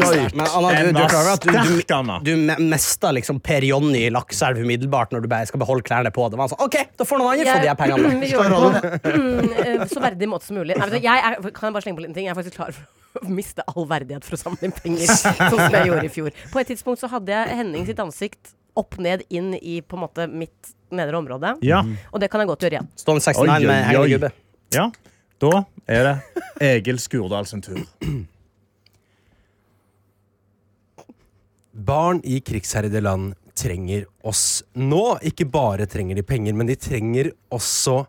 oi. 0.00 0.20
Men 0.32 0.46
Anna, 0.48 0.68
du, 0.72 0.86
du 0.96 1.00
klar 1.02 1.18
over 1.20 1.34
at 1.34 1.42
du, 1.44 1.50
du, 1.52 1.82
du 2.24 2.30
me- 2.40 2.78
liksom 3.18 3.40
Per 3.44 3.66
Jonny 3.68 4.06
i 4.06 4.12
Lakselv 4.14 4.62
umiddelbart 4.62 5.12
når 5.12 5.26
du 5.26 5.28
bare 5.28 5.48
skal 5.50 5.60
beholde 5.60 5.84
klærne 5.84 6.08
på. 6.16 6.24
Det 6.32 6.38
var 6.40 6.48
sånn, 6.48 6.62
ok, 6.64 6.78
da 6.96 7.04
får 7.04 7.20
noen 7.20 7.34
andre 7.34 7.52
få 7.52 7.58
de 7.60 7.68
her 7.68 7.76
pengene. 7.76 8.14
Vi 8.22 8.30
gjør 8.32 8.48
det 8.48 9.02
på 9.04 9.12
mm, 9.12 9.82
så 9.92 10.00
verdig 10.06 10.28
måte 10.32 10.48
som 10.48 10.56
mulig. 10.56 10.78
Nei, 10.80 11.02
jeg 11.04 11.20
er, 11.20 11.36
kan 11.52 11.68
jeg 11.68 11.76
bare 11.76 11.84
slenge 11.84 11.98
på 11.98 12.00
en 12.00 12.06
liten 12.06 12.16
ting? 12.16 12.30
Jeg 12.30 12.32
er 12.32 12.38
faktisk 12.38 12.56
klar 12.56 12.72
for 12.78 13.26
å 13.28 13.34
miste 13.40 13.66
all 13.74 13.88
verdighet 13.92 14.24
for 14.24 14.38
å 14.38 14.40
samle 14.40 14.70
inn 14.70 14.74
penger, 14.78 15.12
sånn 15.12 15.52
som 15.52 15.76
jeg 15.76 15.90
gjorde 15.90 16.06
i 16.08 16.14
fjor. 16.16 16.40
På 16.54 16.62
et 16.62 16.72
tidspunkt 16.72 17.04
så 17.04 17.12
hadde 17.12 17.34
jeg 17.36 17.58
Henning 17.60 17.84
sitt 17.90 18.00
ansikt 18.00 18.54
opp 18.78 18.96
ned 19.04 19.26
inn 19.28 19.52
i 19.58 19.82
på 19.84 19.98
en 20.00 20.06
måte 20.06 20.30
mitt 20.32 20.72
nedre 20.96 21.20
område. 21.20 21.58
Ja. 21.66 21.82
Og 22.14 22.24
det 22.24 22.32
kan 22.32 22.40
jeg 22.40 22.48
godt 22.54 22.64
gjøre 22.64 22.78
igjen. 22.78 22.90
Stående 22.96 23.26
69 23.26 23.44
Oi, 23.44 23.52
oi, 23.52 23.68
med 23.68 23.86
hengegubbe. 23.90 24.32
ja. 24.72 24.88
Da 25.38 25.62
er 25.86 26.06
det 26.06 26.42
Egil 26.66 26.98
Skurdal 26.98 27.46
sin 27.46 27.62
tur. 27.62 27.78
Barn 31.88 32.18
i 32.26 32.40
krigsherjede 32.42 33.02
land 33.04 33.36
trenger 33.58 34.08
oss 34.26 34.64
nå. 34.74 35.18
Ikke 35.22 35.46
bare 35.46 35.86
trenger 35.90 36.18
de 36.18 36.26
penger, 36.26 36.56
men 36.58 36.66
de 36.66 36.74
trenger 36.78 37.30
også 37.54 38.02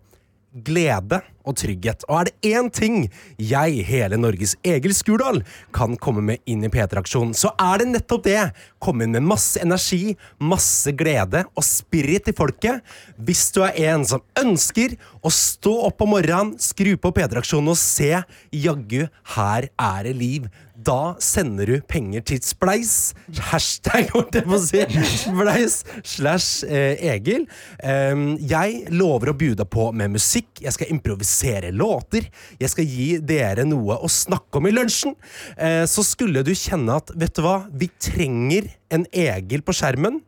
glede 0.54 1.22
og 1.48 1.58
trygghet. 1.60 2.04
Og 2.10 2.20
er 2.20 2.30
det 2.30 2.52
én 2.52 2.70
ting 2.74 2.98
jeg, 3.38 3.84
hele 3.88 4.18
Norges 4.20 4.56
Egil 4.66 4.94
Skurdal, 4.98 5.42
kan 5.76 5.98
komme 6.02 6.24
med 6.26 6.44
inn 6.50 6.64
i 6.66 6.72
P3-aksjonen, 6.72 7.36
så 7.38 7.54
er 7.62 7.82
det 7.82 7.90
nettopp 7.94 8.26
det. 8.28 8.42
Komme 8.82 9.06
inn 9.06 9.16
med 9.16 9.28
masse 9.30 9.62
energi, 9.62 10.16
masse 10.42 10.94
glede 10.98 11.46
og 11.54 11.66
spirit 11.66 12.28
til 12.28 12.38
folket. 12.38 12.84
Hvis 13.18 13.48
du 13.56 13.62
er 13.66 13.78
en 13.92 14.06
som 14.08 14.24
ønsker 14.40 14.98
å 15.22 15.34
stå 15.34 15.76
opp 15.90 16.06
om 16.06 16.16
morgenen, 16.16 16.56
skru 16.62 16.96
på 17.00 17.14
P3-aksjonen 17.16 17.74
og 17.74 17.80
se 17.80 18.12
jaggu, 18.56 19.06
her 19.36 19.70
er 19.70 20.10
det 20.10 20.18
liv. 20.18 20.50
Da 20.80 21.16
sender 21.20 21.68
du 21.68 21.82
penger 21.84 22.24
til 22.24 22.40
Spleis. 22.46 23.12
Hashtag, 23.50 24.10
holdt 24.14 24.38
jeg 24.38 24.46
på 24.48 24.56
å 24.56 24.62
si. 24.64 24.84
Spleis 25.26 25.82
slash 26.08 26.68
eh, 26.70 27.02
Egil. 27.16 27.48
Jeg 27.82 28.78
lover 28.94 29.34
å 29.34 29.36
bjuda 29.40 29.66
på 29.68 29.90
med 29.92 30.14
musikk. 30.16 30.62
Jeg 30.64 30.76
skal 30.76 30.94
improvisere 30.94 31.74
låter. 31.76 32.30
Jeg 32.62 32.72
skal 32.72 32.88
gi 32.88 33.10
dere 33.20 33.66
noe 33.68 34.00
å 34.00 34.12
snakke 34.12 34.62
om 34.62 34.70
i 34.70 34.74
lunsjen. 34.76 35.18
Eh, 35.58 35.84
så 35.90 36.06
skulle 36.06 36.46
du 36.48 36.54
kjenne 36.56 36.96
at, 37.02 37.12
vet 37.20 37.36
du 37.36 37.44
hva, 37.44 37.58
vi 37.76 37.90
trenger 38.00 38.72
en 38.94 39.06
Egil 39.12 39.66
på 39.66 39.76
skjermen, 39.76 40.22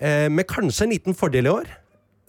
eh, 0.00 0.26
med 0.32 0.48
kanskje 0.50 0.88
en 0.88 0.94
liten 0.96 1.18
fordel 1.18 1.48
i 1.48 1.54
år, 1.54 1.70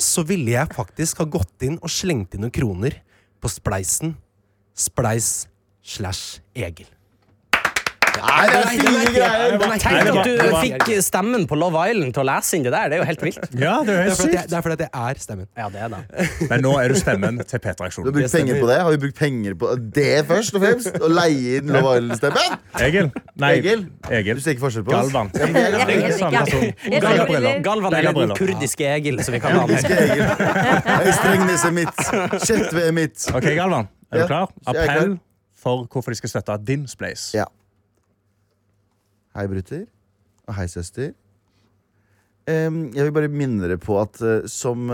så 0.01 0.25
ville 0.28 0.54
jeg 0.54 0.75
faktisk 0.75 1.23
ha 1.23 1.30
gått 1.38 1.65
inn 1.65 1.80
og 1.82 1.91
slengt 1.91 2.36
inn 2.36 2.45
noen 2.45 2.54
kroner 2.54 2.99
på 3.41 3.51
Spleisen. 3.51 4.17
Spleis 4.75 5.47
slash 5.82 6.43
Egil. 6.54 6.94
Nei, 8.15 8.45
det 8.49 8.56
er 8.56 8.67
fine 8.71 9.01
greier. 9.15 9.58
Tenk 9.82 10.10
at 10.12 10.28
du 10.28 10.56
fikk 10.62 10.84
stemmen 11.06 11.45
på 11.49 11.58
Love 11.60 11.82
Island 11.91 12.13
til 12.15 12.23
å 12.23 12.28
lese 12.30 12.58
inn 12.58 12.63
det 12.65 12.71
der. 12.75 12.89
Det 12.91 12.97
er 12.97 13.01
jo 13.04 13.08
helt 13.10 13.23
vilt. 13.25 13.39
Ja, 13.60 13.75
det 13.86 13.93
er 13.93 13.95
Det 13.95 13.95
helt 13.95 14.12
er 14.12 14.15
sykt. 14.21 14.49
det 14.49 14.58
er, 14.58 14.62
fordi 14.65 14.78
det 14.84 14.89
er 14.93 15.21
stemmen. 15.25 15.47
Ja, 15.58 15.67
det 15.73 15.82
er 15.86 15.89
det. 15.93 16.01
Men 16.49 16.63
nå 16.65 16.71
er 16.82 16.88
du 16.93 16.95
stemmen 16.99 17.41
til 17.43 17.60
P3-aksjonen. 17.65 18.12
brukt 18.15 18.32
penger 18.38 18.62
på 18.62 18.67
det? 18.71 18.78
Har 18.86 18.91
vi 18.95 19.01
brukt 19.06 19.19
penger 19.19 19.58
på 19.62 19.73
det 19.99 20.13
først 20.30 20.56
og 20.56 20.65
fremst? 20.65 20.99
Å 21.01 21.12
leie 21.12 21.60
inn 21.60 21.73
Love 21.75 21.95
Island-stemmen? 21.99 22.58
Egil. 22.86 23.12
Nei, 23.41 23.51
Egil? 23.60 23.86
Egil. 24.10 24.36
Du 24.39 24.41
ser 24.45 24.56
ikke 24.56 24.65
forskjell 24.67 24.86
på 24.88 24.95
oss? 24.95 25.12
Galvan. 25.12 25.32
Galvan 27.65 27.93
er. 27.93 28.12
Den 28.15 28.36
kurdiske 28.38 28.88
Egil, 28.95 29.19
som 29.25 29.36
vi 29.36 29.39
kan 29.43 29.60
han. 29.60 29.69
Egil. 29.75 30.25
Strengnes 31.19 31.65
er 31.67 31.75
mitt. 31.75 32.01
Kjetve 32.45 32.88
er 32.89 32.95
mitt. 32.95 33.28
OK, 33.36 33.49
Galvan. 33.58 33.88
Er 34.12 34.23
du 34.23 34.28
klar? 34.30 34.49
klar. 34.63 34.75
Appell 34.75 35.17
for 35.65 35.88
hvorfor 35.89 36.13
de 36.13 36.19
skal 36.19 36.30
støtte 36.36 36.58
din 36.67 36.84
Splace. 36.88 37.32
Ja. 37.38 37.47
Hei, 39.36 39.50
brutter. 39.52 39.82
Og 40.48 40.56
hei, 40.56 40.63
søster. 40.71 41.10
Um, 42.48 42.93
jeg 42.95 43.04
vil 43.04 43.12
bare 43.12 43.28
minne 43.28 43.60
dere 43.60 43.76
på 43.82 43.98
at 44.00 44.21
uh, 44.24 44.45
som, 44.48 44.93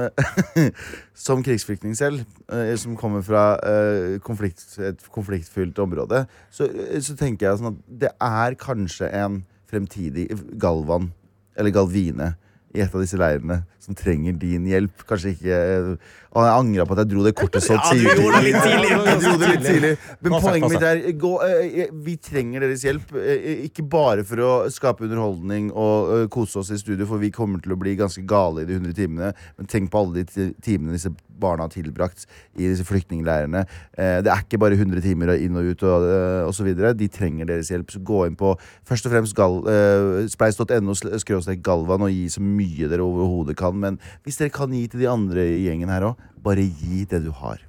som 1.28 1.44
krigsflyktning 1.46 1.94
selv, 2.00 2.24
uh, 2.50 2.72
som 2.80 2.96
kommer 2.98 3.22
fra 3.28 3.44
uh, 3.62 4.16
konflikt, 4.26 4.64
et 4.82 5.04
konfliktfylt 5.14 5.78
område, 5.84 6.24
så, 6.50 6.66
så 7.06 7.14
tenker 7.20 7.52
jeg 7.52 7.60
sånn 7.60 7.76
at 7.76 7.84
det 8.06 8.12
er 8.18 8.58
kanskje 8.58 9.12
en 9.14 9.44
fremtidig 9.70 10.26
Galvan, 10.64 11.12
eller 11.54 11.76
Galvine, 11.76 12.32
i 12.74 12.80
et 12.84 12.94
av 12.96 13.02
disse 13.04 13.18
leirene 13.20 13.62
som 13.82 13.96
trenger 13.98 14.36
din 14.40 14.66
hjelp. 14.70 15.02
Kanskje 15.10 15.34
ikke 15.34 15.56
eh, 15.58 15.88
Og 16.32 16.46
jeg 16.46 16.54
angra 16.56 16.86
på 16.88 16.94
at 16.96 17.02
jeg 17.02 17.10
dro 17.12 17.24
det 17.26 17.34
kortet 17.36 17.66
så 17.66 17.76
tidlig. 17.90 18.08
Ja, 18.08 18.16
du 18.16 18.22
gjorde 18.22 18.38
det 18.38 18.46
litt 18.46 18.62
tidlig. 18.64 18.92
Jeg 18.92 19.22
dro 19.24 19.32
det 19.42 19.50
litt 19.52 19.66
tidlig. 19.66 19.90
Men 20.22 20.36
poenget 20.46 20.72
mitt 20.72 20.86
er 20.88 21.02
gå, 21.26 21.32
eh, 21.48 21.90
Vi 22.06 22.16
trenger 22.30 22.64
deres 22.68 22.86
hjelp. 22.88 23.12
eh, 23.20 23.66
Ikke 23.68 23.84
bare 23.92 24.24
for 24.24 24.38
å 24.46 24.52
skape 24.72 25.04
underholdning 25.10 25.72
og 25.74 26.14
eh, 26.20 26.28
kose 26.32 26.62
oss 26.62 26.72
i 26.72 26.80
studio, 26.80 27.06
for 27.10 27.20
vi 27.20 27.32
kommer 27.36 27.60
til 27.60 27.74
å 27.76 27.80
bli 27.82 27.98
ganske 28.00 28.24
gale 28.30 28.64
i 28.64 28.70
de 28.70 28.78
100 28.80 28.96
timene. 29.02 29.34
Men 29.58 29.68
tenk 29.68 29.92
på 29.92 30.00
alle 30.06 30.24
de 30.24 30.52
timene 30.64 30.96
disse 30.96 31.12
barna 31.42 31.66
har 31.68 31.74
tilbrakt 31.74 32.28
i 32.56 32.68
disse 32.68 32.86
flyktningleirene. 32.88 33.66
Eh, 33.98 34.22
Det 34.22 34.32
er 34.32 34.44
ikke 34.46 34.60
bare 34.62 34.78
100 34.78 35.02
timer 35.02 35.34
inn 35.36 35.58
og 35.58 35.72
ut 35.72 35.84
og, 35.84 36.06
eh, 36.06 36.44
og 36.48 36.54
så 36.54 36.66
videre. 36.68 36.94
De 36.98 37.08
trenger 37.08 37.50
deres 37.50 37.72
hjelp. 37.74 37.92
Så 37.92 38.04
gå 38.04 38.26
inn 38.28 38.38
på 38.38 38.54
først 38.88 39.06
og 39.10 39.16
fremst 39.16 39.38
eh, 39.42 40.28
spleis.no 40.32 41.58
galvan 41.62 42.08
og 42.08 42.14
gi 42.14 42.28
så 42.30 42.42
mye 42.44 42.90
dere 42.92 43.06
overhodet 43.06 43.58
kan. 43.58 43.76
Men 43.78 44.00
hvis 44.24 44.38
dere 44.38 44.54
kan 44.54 44.72
gi 44.72 44.88
til 44.88 45.04
de 45.04 45.12
andre 45.12 45.48
i 45.58 45.66
gjengen 45.66 45.90
her 45.90 46.12
òg, 46.12 46.16
bare 46.42 46.64
gi 46.64 47.06
det 47.06 47.24
du 47.26 47.32
har. 47.32 47.60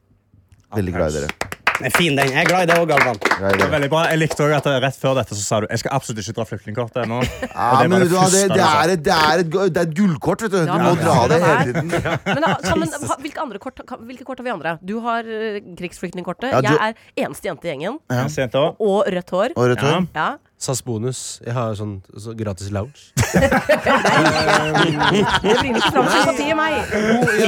Veldig 0.72 0.92
glad 0.92 1.10
i 1.12 1.20
dere. 1.20 1.61
Det 1.82 1.90
er 1.90 1.96
fin, 1.96 2.16
den. 2.16 2.30
Jeg 2.32 2.44
er 2.44 2.48
glad 2.48 2.64
i 2.64 2.68
det 2.70 2.76
òg, 2.78 2.86
Galvan. 2.90 3.18
Det 3.22 3.60
var 3.62 3.72
veldig 3.74 3.90
bra. 3.92 4.02
Jeg 4.12 4.20
likte 4.22 4.44
også 4.46 4.58
at 4.60 4.68
Rett 4.84 4.98
før 5.02 5.16
dette 5.18 5.36
så 5.38 5.42
sa 5.44 5.60
du 5.62 5.66
jeg 5.68 5.82
skal 5.82 5.94
absolutt 5.96 6.22
ikke 6.22 6.36
dra 6.36 6.46
flyktningkortet 6.48 7.02
ennå. 7.04 7.18
Ja, 7.22 7.68
det 7.82 7.88
det, 7.92 8.44
det, 8.52 8.62
er 8.62 8.92
et, 8.94 9.02
det, 9.04 9.16
er 9.16 9.42
et, 9.42 9.50
det 9.52 9.82
er 9.82 9.88
et 9.88 9.96
gullkort, 9.96 10.44
vet 10.46 10.54
du. 10.54 10.60
Du 10.68 10.72
må 10.84 10.94
dra 11.00 11.18
det 11.32 11.40
hele 11.42 11.64
tiden. 11.70 11.90
Men, 11.90 12.46
ja, 12.46 12.76
men 12.78 12.94
hvilke, 13.24 13.42
andre 13.42 13.62
kort, 13.62 13.82
hvilke 14.06 14.26
kort 14.28 14.42
har 14.42 14.48
vi 14.48 14.54
andre? 14.54 14.76
Du 14.84 14.96
har 15.04 15.26
uh, 15.26 15.58
krigsflyktningkortet. 15.78 16.52
Ja, 16.52 16.62
Jeg 16.62 16.94
er 16.94 17.26
eneste 17.26 17.50
jente 17.50 17.68
i 17.68 17.72
gjengen. 17.74 18.00
Ja. 18.12 18.24
Og 18.78 19.04
rødt 19.10 19.36
hår. 19.36 19.56
Og 19.56 19.70
rødt 19.72 19.84
hår. 19.84 20.08
Ja. 20.14 20.30
SAS 20.62 20.78
bonus. 20.86 21.40
Jeg 21.42 21.54
har 21.56 21.74
sånn 21.74 21.96
så 22.22 22.34
gratis 22.38 22.68
lounge. 22.70 23.10
Det 25.42 25.56
bringer 25.58 25.78
ikke 25.80 25.90
fram 25.90 26.06
sympatiet, 26.12 26.54
meg. 26.58 26.92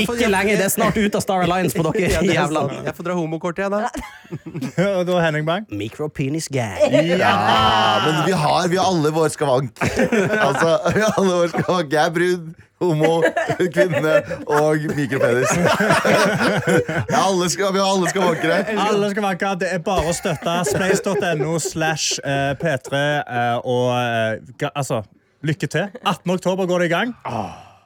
Ikke 0.01 0.29
lenge, 0.33 0.57
det 0.59 0.67
er 0.67 0.73
snart 0.73 0.99
ut 0.99 1.15
av 1.15 1.23
Star 1.23 1.45
Alliance 1.47 1.77
på 1.79 1.85
dere. 1.87 2.11
Ja, 2.11 2.23
Jævla. 2.27 2.65
Jeg 2.89 2.97
får 2.97 3.07
dra 3.07 3.17
homokort, 3.19 3.61
igjen, 3.61 3.75
da. 3.77 3.89
Og 4.99 5.05
da 5.09 5.21
Henning 5.23 5.47
Bang. 5.47 5.69
Micropenis 5.71 6.49
gang. 6.53 6.81
Ja, 6.91 7.35
men 8.05 8.21
vi 8.27 8.35
har, 8.43 8.69
vi 8.73 8.81
har 8.81 8.91
alle 8.91 9.15
vår 9.15 9.31
skavank. 9.37 9.79
Altså, 10.45 10.75
vi 10.95 11.01
har 11.05 11.15
alle 11.21 11.35
vår 11.45 11.53
skavank. 11.55 11.93
Jeg 11.95 12.03
er 12.03 12.13
brud, 12.19 12.51
homo, 12.93 13.23
kvinne 13.75 14.15
og 14.47 14.87
mikropenis. 14.95 15.51
Ja, 17.11 17.25
alle 17.25 17.49
skal, 17.51 17.73
vi 17.75 17.83
alle 17.83 18.05
alle 18.05 18.13
skavankere. 18.13 18.57
Alle 18.87 19.11
skal 19.11 19.23
være 19.23 19.55
Det 19.61 19.69
er 19.73 19.83
bare 19.85 20.09
å 20.11 20.15
støtte 20.17 20.57
space.no 20.69 21.59
slash 21.63 22.21
eh, 22.25 22.55
P3 22.61 23.03
eh, 23.23 23.59
og 23.65 23.93
eh, 23.97 24.71
altså 24.75 25.03
Lykke 25.45 25.69
til. 25.69 25.91
18. 26.09 26.31
oktober 26.33 26.67
går 26.67 26.79
det 26.81 26.87
i 26.89 26.93
gang. 26.95 27.11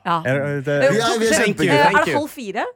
Ja. 0.06 0.20
Er, 0.22 0.36
det, 0.62 0.66
det, 0.66 0.76
Vi 0.92 1.00
er, 1.02 1.18
vi 1.18 1.26
er 1.26 1.32
Thank 1.34 1.58
you. 1.58 1.72
kjempegøy. 1.74 2.04
Det 2.06 2.14
halv 2.14 2.28
fire? 2.30 2.66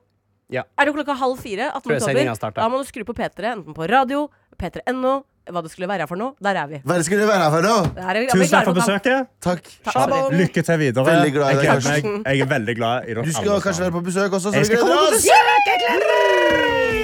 Ja. 0.52 0.64
Er 0.74 0.88
det 0.88 0.94
klokka 0.96 1.14
halv 1.20 1.38
fire? 1.38 1.68
18. 1.70 1.84
Tror 1.84 1.94
jeg 1.94 2.02
sendingen 2.02 2.32
oktober? 2.34 2.56
Da 2.58 2.66
må 2.68 2.80
du 2.82 2.88
skru 2.88 3.04
på 3.06 3.14
P3, 3.14 3.52
enten 3.52 3.76
på 3.76 3.86
radio, 3.86 4.24
p3.no, 4.58 5.20
hva 5.50 5.62
det 5.64 5.72
skulle 5.72 5.88
være 5.90 6.06
for 6.06 6.20
noe. 6.20 6.36
Der 6.42 6.58
er 6.60 6.66
vi. 6.70 6.80
Hva 6.86 6.98
skulle 7.02 7.26
være 7.26 7.50
for 7.50 7.66
noe? 7.66 7.90
Der 7.96 8.10
er 8.12 8.20
vi, 8.20 8.26
tusen 8.30 8.54
takk 8.54 8.68
for 8.70 8.78
besøket. 8.78 9.30
Takk. 9.42 9.70
Shabam. 9.90 10.32
Lykke 10.38 10.62
til 10.62 10.78
videre. 10.78 11.16
Jeg, 11.18 11.32
gleder 11.34 11.86
meg. 11.88 12.10
jeg 12.26 12.46
er 12.46 12.52
veldig 12.54 12.76
glad 12.78 13.08
i 13.08 13.14
dere 13.14 13.26
Du 13.26 13.32
skal 13.34 13.60
kanskje 13.66 13.88
være 13.88 13.96
på 13.98 14.04
besøk 14.10 14.32
også, 14.32 14.50
så 14.50 14.56
Jeg 14.56 14.66
skal 14.70 14.84
komme 14.86 15.00
på 15.02 15.14
besøk! 15.18 15.30
Jeg 15.32 15.80
gleder 15.82 16.04
P3 16.06 16.62
Morgen. 16.70 17.01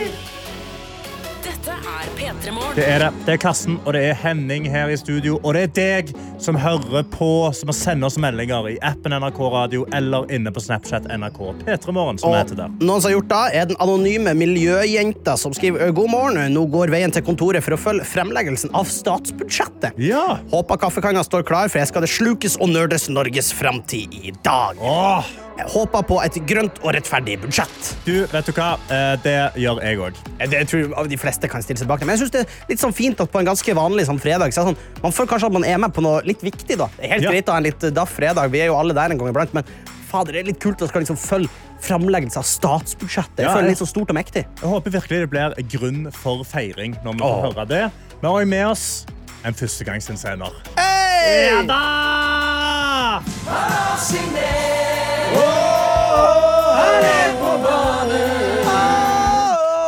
Det 2.77 2.85
er 2.87 3.03
det. 3.03 3.09
Det 3.27 3.33
er 3.35 3.41
Karsten 3.43 3.77
og 3.85 3.93
det 3.97 4.01
er 4.09 4.15
Henning 4.23 4.65
her 4.71 4.89
i 4.93 4.97
studio. 4.97 5.37
Og 5.43 5.55
det 5.57 5.63
er 5.67 5.73
deg 5.77 6.13
som 6.41 6.57
hører 6.57 7.05
på, 7.13 7.29
som 7.57 7.73
sender 7.75 8.09
oss 8.09 8.17
meldinger 8.21 8.69
i 8.71 8.77
appen 8.87 9.13
NRK 9.13 9.41
Radio 9.53 9.85
eller 9.97 10.29
inne 10.33 10.53
på 10.55 10.63
Snapchat 10.65 11.09
NRK 11.13 11.41
P3morgen, 11.65 12.21
som 12.23 12.31
Og 12.31 12.37
heter 12.39 12.57
der. 12.63 12.73
noen 12.81 13.03
som 13.03 13.11
har 13.11 13.17
gjort 13.19 13.29
det, 13.33 13.43
er 13.61 13.69
den 13.73 13.81
anonyme 13.85 14.35
miljøjenta 14.39 15.37
som 15.41 15.53
skriver 15.57 15.93
God 15.97 16.11
morgen, 16.13 16.41
nå 16.55 16.65
går 16.73 16.93
veien 16.95 17.13
til 17.15 17.25
kontoret 17.27 17.65
for 17.67 17.77
å 17.77 17.81
følge 17.81 18.07
fremleggelsen 18.09 18.73
av 18.79 18.89
statsbudsjettet. 18.93 19.99
Ja. 20.01 20.39
Håper 20.53 20.81
kaffekanna 20.87 21.25
står 21.27 21.45
klar, 21.49 21.69
for 21.69 21.83
jeg 21.83 21.91
skal 21.93 22.07
det 22.07 22.13
slukes 22.13 22.57
og 22.63 22.73
nerdes 22.73 23.09
Norges 23.13 23.53
framtid 23.57 24.15
i 24.23 24.33
dag. 24.47 24.79
Åh, 24.81 25.27
håper 25.67 26.03
på 26.07 26.23
et 26.25 26.33
grønt 26.47 26.79
og 26.85 26.93
rettferdig 26.95 27.41
budsjett. 27.43 27.97
du, 28.05 28.27
vet 28.27 28.47
du 28.47 28.53
hva? 28.53 28.79
Eh, 28.91 29.17
Det 29.23 29.35
gjør 29.57 29.83
jeg 29.83 29.99
òg. 29.99 30.15
Jeg 30.39 30.69
tror 30.69 31.09
de 31.09 31.17
fleste 31.17 31.49
kan 31.51 31.63
stille 31.63 31.79
seg 31.79 31.89
bak 31.89 31.99
det. 32.01 32.07
Men 32.07 32.17
jeg 32.17 32.29
synes 32.29 32.31
det 32.33 32.41
er 32.47 32.69
litt 32.69 32.79
sånn 32.81 32.95
fint 32.95 33.21
at 33.21 33.31
på 33.33 33.39
en 33.41 33.47
ganske 33.47 33.75
vanlig 33.75 34.07
sånn 34.07 34.21
fredag 34.21 34.53
så 34.55 34.65
sånn, 34.69 34.77
Man 35.03 35.13
føler 35.13 35.29
kanskje 35.29 35.47
at 35.47 35.53
man 35.53 35.65
er 35.65 35.79
med 35.79 35.93
på 35.95 36.01
noe 36.03 36.23
litt 36.25 36.41
viktig. 36.43 36.77
da. 36.79 36.87
Det 36.97 37.05
er 37.05 37.09
helt 37.15 37.23
Ja. 37.23 37.31
greit 37.31 37.47
å 37.47 37.51
ha 37.53 37.57
en 37.59 37.63
litt 37.65 37.81
daff 37.95 38.15
fredag, 38.17 38.51
vi 38.51 38.61
er 38.61 38.67
jo 38.67 38.77
alle 38.77 38.93
der 38.95 39.11
en 39.11 39.19
gang 39.19 39.29
iblant, 39.29 39.53
men 39.55 39.65
fader, 40.09 40.33
det 40.33 40.41
er 40.41 40.45
litt 40.53 40.61
kult 40.61 40.79
å 40.81 40.89
skal 40.89 41.03
liksom 41.03 41.17
følge 41.19 41.49
framleggelse 41.81 42.37
av 42.39 42.45
statsbudsjettet. 42.45 43.37
Jeg 43.39 43.47
Ja, 43.47 43.55
føler 43.55 43.69
litt 43.69 43.79
så 43.79 43.87
stort 43.87 44.09
og 44.11 44.17
mektig. 44.17 44.47
Jeg 44.61 44.69
håper 44.69 44.91
virkelig 44.91 45.21
det 45.21 45.31
blir 45.31 45.55
grunn 45.79 46.11
for 46.13 46.43
feiring 46.45 46.97
når 47.05 47.13
vi 47.15 47.19
får 47.21 47.55
høre 47.55 47.69
det. 47.69 47.93
Vi 48.21 48.27
har 48.27 48.45
med 48.47 48.67
oss 48.67 49.07
en 49.45 49.55
førstegangsinnsender. 49.55 50.53
Hey! 50.79 51.51
Ja 51.51 51.63
da! 51.67 51.89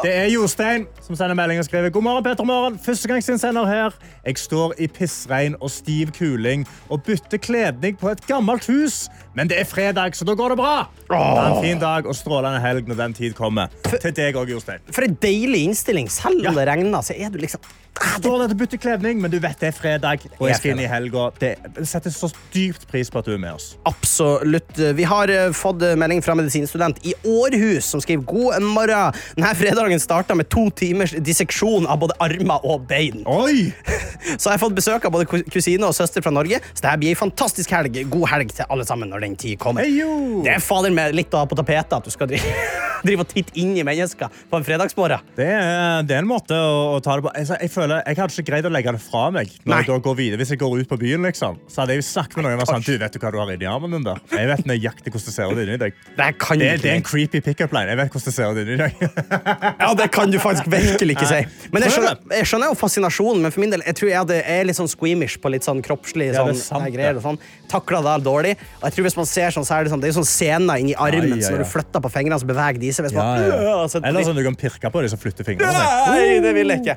Det 0.00 0.10
er 0.16 0.30
Jostein 0.32 0.86
som 1.04 1.16
sender 1.18 1.36
melding 1.36 1.58
og 1.60 1.66
skriver 1.66 1.90
God 1.92 2.04
morgen, 2.06 2.24
Petter 2.24 2.46
Morgen. 2.48 2.78
Førstegangsinnsender 2.80 3.66
her. 3.68 3.96
Jeg 4.24 4.38
står 4.40 4.72
i 4.80 4.86
pissregn 4.88 5.58
og 5.60 5.68
stiv 5.74 6.14
kuling 6.16 6.64
og 6.88 7.02
bytter 7.04 7.40
kledning 7.42 7.98
på 8.00 8.08
et 8.08 8.22
gammelt 8.28 8.64
hus. 8.70 9.10
Men 9.36 9.50
det 9.50 9.60
er 9.60 9.68
fredag, 9.68 10.16
så 10.16 10.24
da 10.24 10.34
går 10.38 10.54
det 10.54 10.60
bra. 10.62 10.86
Ha 11.12 11.44
en 11.50 11.60
fin 11.60 11.82
dag 11.82 12.08
og 12.08 12.16
strålende 12.16 12.62
helg 12.64 12.88
når 12.88 13.02
den 13.02 13.18
tid 13.20 13.36
kommer. 13.36 13.68
Til 13.90 14.16
deg 14.16 14.40
òg, 14.40 14.54
Jostein. 14.54 14.80
For 14.88 15.04
en 15.04 15.20
deilig 15.20 15.66
innstilling. 15.68 16.08
Selv 16.12 16.48
om 16.48 16.56
det 16.56 16.66
regner, 16.70 17.04
så 17.04 17.16
er 17.18 17.28
du 17.28 17.38
liksom 17.42 17.60
Står 18.00 18.38
der 18.40 18.48
til 18.48 18.54
å 18.54 18.58
bytte 18.62 18.78
kledning, 18.80 19.18
men 19.20 19.32
du 19.32 19.36
vet 19.42 19.58
det 19.60 19.68
er 19.68 19.74
fredag, 19.76 20.22
og 20.38 20.46
jeg 20.48 20.56
skal 20.56 20.72
inn 20.72 20.80
i 20.84 20.88
helga. 20.88 21.26
Det 21.36 21.50
setter 21.88 22.12
så 22.14 22.30
dypt 22.54 22.86
pris 22.88 23.10
på 23.12 23.20
at 23.20 23.26
du 23.28 23.34
er 23.34 23.40
med 23.42 23.58
oss. 23.58 23.74
Absolutt. 23.88 24.78
Vi 24.96 25.04
har 25.10 25.32
eh, 25.34 25.50
fått 25.56 25.82
eh, 25.84 25.96
melding 26.00 26.22
fra 26.24 26.36
medisinstudent 26.38 27.02
i 27.04 27.12
Århus 27.28 27.90
som 27.92 28.00
skriver 28.00 28.24
God 28.30 28.64
morgen. 28.64 29.18
Denne 29.36 29.52
fredagen 29.58 29.89
starta 29.98 30.36
med 30.38 30.46
to 30.52 30.68
timers 30.70 31.10
disseksjon 31.18 31.88
av 31.90 31.98
både 32.04 32.14
armer 32.22 32.62
og 32.62 32.86
bein. 32.86 33.24
Oi! 33.26 33.72
Så 34.38 34.50
jeg 34.50 34.52
har 34.52 34.60
fått 34.62 34.74
besøk 34.76 35.04
av 35.08 35.12
både 35.14 35.26
ku- 35.26 35.42
kusine 35.50 35.82
og 35.88 35.94
søster 35.96 36.22
fra 36.22 36.30
Norge, 36.30 36.58
så 36.76 36.82
det 36.84 36.90
blir 37.00 37.10
ei 37.14 37.16
fantastisk 37.18 37.70
helg. 37.72 37.96
God 38.12 38.26
helg 38.28 38.50
til 38.54 38.66
alle 38.70 38.84
sammen 38.86 39.08
når 39.10 39.24
den 39.24 39.34
tid 39.40 39.56
kommer. 39.58 39.82
Hei! 39.82 40.04
Det 40.44 40.52
er 40.52 40.60
fader 40.62 40.92
med 40.94 41.14
litt 41.16 41.32
å 41.34 41.40
ha 41.40 41.48
på 41.48 41.56
tapetet 41.58 41.96
at 41.96 42.04
du 42.06 42.12
skal 42.12 42.28
drive, 42.30 42.52
drive 43.06 43.24
og 43.24 43.30
titte 43.32 43.56
inn 43.58 43.72
i 43.80 43.84
mennesker 43.86 44.28
på 44.50 44.60
en 44.60 44.66
fredagsmorgen. 44.66 45.24
Det 45.38 45.46
er, 45.48 46.04
det 46.06 46.14
er 46.18 46.20
en 46.22 46.28
måte 46.28 46.54
å, 46.54 46.98
å 46.98 47.00
ta 47.02 47.16
det 47.18 47.24
på. 47.26 47.32
Altså, 47.32 47.56
jeg 47.64 47.72
føler, 47.72 48.02
jeg 48.04 48.20
hadde 48.20 48.36
ikke 48.36 48.46
greid 48.52 48.68
å 48.68 48.72
legge 48.76 48.94
det 48.98 49.02
fra 49.02 49.24
meg 49.34 49.50
når 49.64 49.72
Nei. 49.72 49.80
jeg 49.80 49.88
da 49.90 49.98
går 50.04 50.18
videre. 50.20 50.40
Hvis 50.44 50.52
jeg 50.54 50.60
går 50.62 50.76
ut 50.84 50.90
på 50.92 51.00
byen, 51.00 51.24
liksom, 51.30 51.58
så 51.72 51.82
hadde 51.82 51.96
jeg 51.96 52.04
jo 52.04 52.08
snakket 52.10 52.36
med 52.38 52.46
noen 52.46 52.58
og 52.58 52.62
vært 52.66 52.74
sånn, 52.76 52.86
du 52.86 52.92
vet 53.00 53.16
du 53.16 53.20
hva 53.24 53.32
du 53.34 53.40
har 53.40 53.54
inni 53.56 53.70
armen 53.72 53.96
din 53.96 54.06
der? 54.06 54.20
Jeg 54.36 54.52
vet 54.52 54.68
nøyaktig 54.68 55.14
hvordan 55.16 55.26
det 55.30 55.36
ser 55.38 55.56
ut 55.56 55.64
inni 55.64 55.80
deg. 55.80 55.98
Det, 56.12 56.20
her 56.28 56.36
kan 56.44 56.60
Det, 56.60 56.70
er- 56.76 56.84
det 56.84 56.92
er 56.92 56.98
en 57.00 57.02
ikke. 57.02 57.10
creepy 57.14 57.42
pick-up 57.48 57.72
line. 57.74 57.88
Jeg 57.96 58.02
vet 58.04 58.14
hvordan 58.14 58.28
det 58.28 58.36
ser 58.36 58.52
ut 58.52 58.62
inni 58.62 58.78
deg. 58.84 58.92
Ja, 59.80 59.94
det 59.96 60.10
kan 60.12 60.30
du 60.30 60.36
faktisk 60.38 60.66
virkelig 60.68 61.14
ikke 61.16 61.26
si. 61.30 61.38
Men 61.72 61.82
jeg 61.86 61.92
Sånn 61.94 62.04
er 62.04 62.10
skjønner, 62.10 62.34
jeg 62.36 62.48
skjønner 62.50 62.70
jo 62.70 62.76
fascinasjonen, 62.76 63.40
men 63.46 63.54
for 63.54 63.60
min 63.64 63.70
del, 63.72 63.82
jeg 63.86 63.96
tror 63.96 64.10
jeg 64.10 64.18
hadde, 64.20 64.36
jeg 64.40 64.60
er 64.60 64.68
litt 64.68 64.76
sånn 64.76 64.90
squeamish 64.92 65.38
på 65.40 65.52
litt 65.54 65.64
sånn 65.66 65.80
kroppslig 65.86 66.28
Ja, 66.34 66.44
det 66.44 66.56
sånn, 66.60 66.82
nei, 66.84 66.90
greier 66.94 67.16
og 67.16 67.24
sånn. 67.24 67.38
Takla 67.72 68.02
det 68.04 68.16
dårlig. 68.26 68.52
Og 68.80 68.84
jeg 68.88 68.96
tror 68.98 69.08
hvis 69.08 69.16
man 69.16 69.26
ser 69.30 69.50
sånn, 69.56 69.64
så 69.64 69.78
er 69.78 69.84
det 69.88 69.94
sånn, 69.94 70.02
det 70.04 70.10
er 70.12 70.16
sånn 70.20 70.28
scener 70.28 70.82
inni 70.84 70.94
armen, 70.94 71.40
så 71.42 71.54
når 71.56 71.64
du 71.64 71.70
flytter 71.72 72.04
på 72.04 72.12
fingrene, 72.12 72.38
så 72.42 72.46
beveger 72.52 72.78
de 72.84 72.92
seg. 72.92 73.08
Hvis 73.08 73.16
man, 73.16 73.40
Ja, 73.40 73.62
ja. 73.62 73.86
Så- 73.88 74.04
Eller 74.04 74.22
sånn 74.22 74.36
du 74.36 74.44
kan 74.44 74.56
pirke 74.56 74.92
på 74.92 75.00
dem 75.00 75.08
som 75.08 75.18
flytter 75.18 75.44
fingrene. 75.44 75.72
Nei, 75.72 76.40
det 76.40 76.54
vil 76.54 76.68
jeg 76.68 76.84
ikke. 76.84 76.96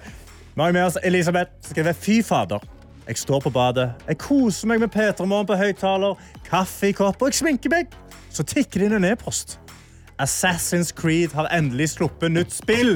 Vi 0.55 0.61
har 0.61 0.71
med 0.71 0.85
oss 0.85 0.97
Elisabeth 1.03 1.49
skriver 1.71 1.93
Fy 1.95 2.21
fader. 2.21 2.59
Jeg 3.07 3.15
står 3.17 3.41
på 3.43 3.51
badet. 3.51 3.91
Jeg 4.07 4.17
koser 4.17 4.67
meg 4.67 4.79
med 4.79 4.91
P3 4.91 5.25
Morgen 5.27 5.45
på 5.47 5.57
høyttaler, 5.57 6.15
kaffe 6.49 6.87
i 6.87 6.93
kopp, 6.93 7.21
og 7.21 7.31
jeg 7.31 7.41
sminker 7.41 7.69
meg. 7.69 7.87
Så 8.31 8.43
tikker 8.47 8.79
det 8.79 8.85
inn 8.91 8.93
en 8.93 9.05
e-post. 9.11 9.57
Assassin's 10.23 10.89
Creed 10.95 11.33
har 11.37 11.49
endelig 11.53 11.89
sluppet 11.93 12.31
nytt 12.33 12.53
spill. 12.55 12.95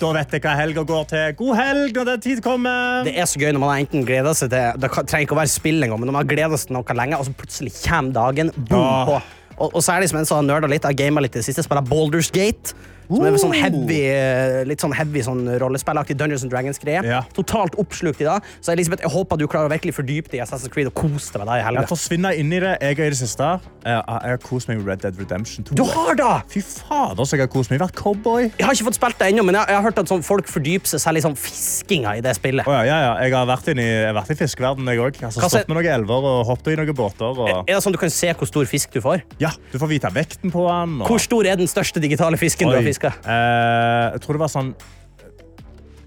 Da 0.00 0.12
vet 0.16 0.32
jeg 0.36 0.42
hva 0.44 0.54
helga 0.58 0.84
går 0.88 1.04
til. 1.10 1.34
God 1.42 1.58
helg 1.58 1.96
når 1.98 2.08
den 2.14 2.24
tid 2.24 2.40
kommer. 2.44 3.02
Det 3.06 3.12
er 3.20 3.28
så 3.28 3.40
gøy 3.42 3.52
når 3.52 3.62
man 3.66 3.82
enten 3.84 4.06
gleda 4.08 4.32
seg 4.38 4.50
til 4.54 4.80
Det 4.82 4.90
trenger 4.96 5.26
ikke 5.26 5.36
å 5.36 5.40
være 5.42 5.52
spill 5.52 5.84
engang, 5.84 6.00
men 6.00 6.08
når 6.10 6.16
man 6.18 6.22
har 6.24 6.32
gleda 6.32 6.58
seg 6.58 6.70
til 6.72 6.78
noe 6.80 6.96
lenge, 7.02 7.18
og 7.20 7.28
så 7.28 7.34
plutselig 7.42 7.74
kommer 7.84 8.16
dagen 8.16 8.52
boom, 8.56 8.80
Ja. 8.80 9.04
på. 9.10 9.20
Og, 9.62 9.74
og 9.76 9.82
så 9.84 9.92
er 9.94 10.00
det 10.02 10.08
som 10.10 10.18
en 10.18 10.26
som 10.26 10.40
har 10.40 10.46
nerda 10.48 10.70
litt, 10.72 10.82
har 10.88 10.96
gama 10.96 11.20
litt 11.22 11.36
i 11.36 11.38
det 11.42 11.44
siste, 11.46 11.62
spiller 11.62 11.84
Baldur's 11.86 12.32
Gate. 12.34 12.72
Som 13.16 13.26
er 13.28 13.38
sånn 13.42 13.54
heavy, 13.56 14.00
eh, 14.08 14.62
litt 14.68 14.82
sånn 14.82 14.94
heavy 14.96 15.22
sånn 15.26 15.44
rollespillaktig 15.62 16.16
Dungeons 16.20 16.44
and 16.46 16.52
Dragons-greie. 16.52 17.02
Ja. 17.06 17.22
Totalt 17.36 17.76
oppslukt 17.80 18.22
i 18.22 18.28
det. 18.28 18.38
Så 18.60 18.72
Elisabeth, 18.74 19.04
jeg 19.04 19.12
håper 19.12 19.40
du 19.40 19.46
klarer 19.50 19.70
å 19.70 19.72
virkelig 19.72 19.96
fordype 19.98 20.32
deg 20.32 20.40
i 20.40 20.44
Assassin's 20.44 20.72
Creed 20.72 20.90
og 20.90 20.96
kose 20.98 21.32
deg 21.34 21.42
med 21.42 21.50
det 21.52 21.60
i 21.60 21.66
helga. 21.66 21.84
Jeg 21.84 21.92
forsvinner 21.92 22.38
inn 22.38 22.52
i 22.52 22.60
det. 22.62 22.74
Jeg 22.80 22.98
er 22.98 23.10
i 23.10 23.14
det 23.14 23.20
siste. 23.20 23.50
Jeg, 23.82 23.98
jeg 23.98 24.34
har 24.34 24.42
kost 24.42 24.70
meg 24.70 24.78
med 24.78 24.88
Red 24.88 25.02
Dead 25.02 25.18
Redemption 25.18 25.66
2. 25.66 25.76
Du 25.78 25.84
har 25.88 26.18
da! 26.18 26.32
Fy 26.52 26.62
fader, 26.62 27.24
så 27.26 27.36
jeg 27.36 27.46
har 27.46 27.52
kost 27.52 27.72
meg. 27.72 27.78
Jeg 27.78 27.82
har 27.82 27.90
vært 27.90 27.98
cowboy. 27.98 28.48
Jeg 28.50 28.66
har 28.68 28.76
ikke 28.76 28.88
fått 28.90 28.98
spilt 29.00 29.18
det 29.20 29.30
ennå, 29.32 29.44
men 29.48 29.58
jeg, 29.58 29.68
jeg 29.72 29.78
har 29.78 29.86
hørt 29.88 30.00
at 30.02 30.12
sånn, 30.12 30.24
folk 30.26 30.50
fordyper 30.50 30.92
seg 30.94 31.02
selv 31.02 31.20
i 31.20 31.24
sånn 31.24 31.36
fiskinga 31.38 32.14
i 32.20 32.22
det 32.24 32.34
spillet. 32.38 32.68
Oh, 32.68 32.76
ja, 32.76 32.84
ja, 32.86 32.98
ja. 33.08 33.12
Jeg 33.26 33.34
har 33.34 33.48
vært, 33.50 33.72
inn 33.72 33.82
i, 33.82 33.88
vært 34.14 34.32
i 34.34 34.38
fiskeverden, 34.38 34.90
jeg 34.92 35.02
òg. 35.02 35.20
Altså, 35.26 35.48
stått 35.48 35.70
med 35.70 35.80
noen 35.80 35.90
elver 35.96 36.28
og 36.32 36.42
hoppet 36.48 36.74
i 36.74 36.78
noen 36.80 36.96
båter. 36.96 37.42
Og... 37.42 37.52
Er 37.66 37.74
det 37.74 37.80
sånn 37.84 37.96
du 37.96 38.00
kan 38.00 38.12
se 38.12 38.30
hvor 38.38 38.50
stor 38.50 38.68
fisk 38.70 38.94
du 38.94 39.02
får? 39.04 39.24
Ja, 39.42 39.50
du 39.72 39.78
får 39.82 39.90
vite 39.90 40.12
vekten 40.14 40.54
på 40.54 40.66
den. 40.68 40.96
Og... 41.02 41.10
Hvor 41.10 41.22
stor 41.22 41.48
er 41.48 41.58
den 41.60 41.70
største 41.70 42.02
digitale 42.02 42.38
fisken 42.40 42.70
du 42.70 42.76
har 42.76 42.82
Oi. 42.82 42.88
Fiska? 43.02 43.14
Uh, 43.26 44.12
jeg 44.14 44.24
tror 44.24 44.38
det 44.38 44.44
var 44.46 44.52
sånn 44.52 44.74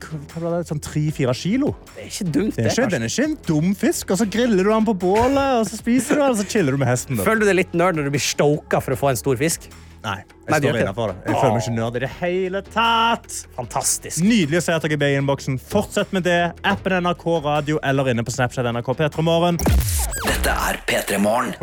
hva 0.05 0.41
var 0.43 0.53
det, 0.59 0.67
sånn 0.69 0.81
tre-fire 0.83 1.33
kilo. 1.33 1.71
Det 1.95 2.03
er 2.03 2.09
ikke 2.11 2.25
dumt, 2.29 2.53
Det 2.53 2.65
er 2.67 2.75
ikke, 2.75 2.89
den 2.93 3.05
er 3.07 3.09
ikke 3.09 3.25
en 3.25 3.37
dum 3.47 3.71
fisk. 3.73 4.11
Og 4.13 4.19
så 4.19 4.27
griller 4.29 4.61
du 4.61 4.69
den 4.69 4.85
på 4.85 4.93
bålet, 5.01 5.61
og 5.61 5.65
så 5.65 5.79
spiser 5.79 6.19
du 6.19 6.21
den, 6.21 6.35
og 6.35 6.37
så 6.37 6.45
chiller 6.45 6.75
du 6.75 6.81
med 6.81 6.91
hesten. 6.91 7.17
Da. 7.17 7.25
Føler 7.25 7.41
du 7.41 7.49
deg 7.49 7.57
litt 7.57 7.73
nerd 7.73 7.97
når 7.97 8.07
du 8.07 8.13
blir 8.13 8.21
stoka 8.21 8.83
for 8.85 8.93
å 8.93 8.99
få 8.99 9.09
en 9.15 9.17
stor 9.17 9.39
fisk? 9.39 9.65
Nei, 10.05 10.19
jeg 10.21 10.51
Nei, 10.51 10.59
står 10.61 10.77
innafor 10.83 11.09
det. 11.09 11.15
Jeg 11.25 11.39
føler 11.39 11.55
meg 11.55 11.63
ikke 11.63 11.75
nerd 11.79 11.95
i 11.97 12.03
det 12.03 12.11
hele 12.19 12.61
tatt. 12.67 13.39
Fantastisk. 13.57 14.21
Nydelig 14.21 14.61
å 14.61 14.65
se 14.67 14.75
at 14.77 14.85
dere 14.85 14.93
er 14.99 15.01
med 15.01 15.15
i 15.15 15.17
innboksen. 15.23 15.57
Fortsett 15.73 16.13
med 16.13 16.27
det. 16.29 16.39
Appen 16.61 16.99
NRK 17.01 17.25
Radio 17.47 17.81
eller 17.81 18.13
inne 18.13 18.27
på 18.27 18.35
Snapchat 18.35 18.69
NRK 18.69 18.93
P3 19.01 19.25
Morgen. 19.25 19.57
Dette 20.27 20.53
er 20.69 20.83
P3 20.85 21.17
Morgen. 21.25 21.57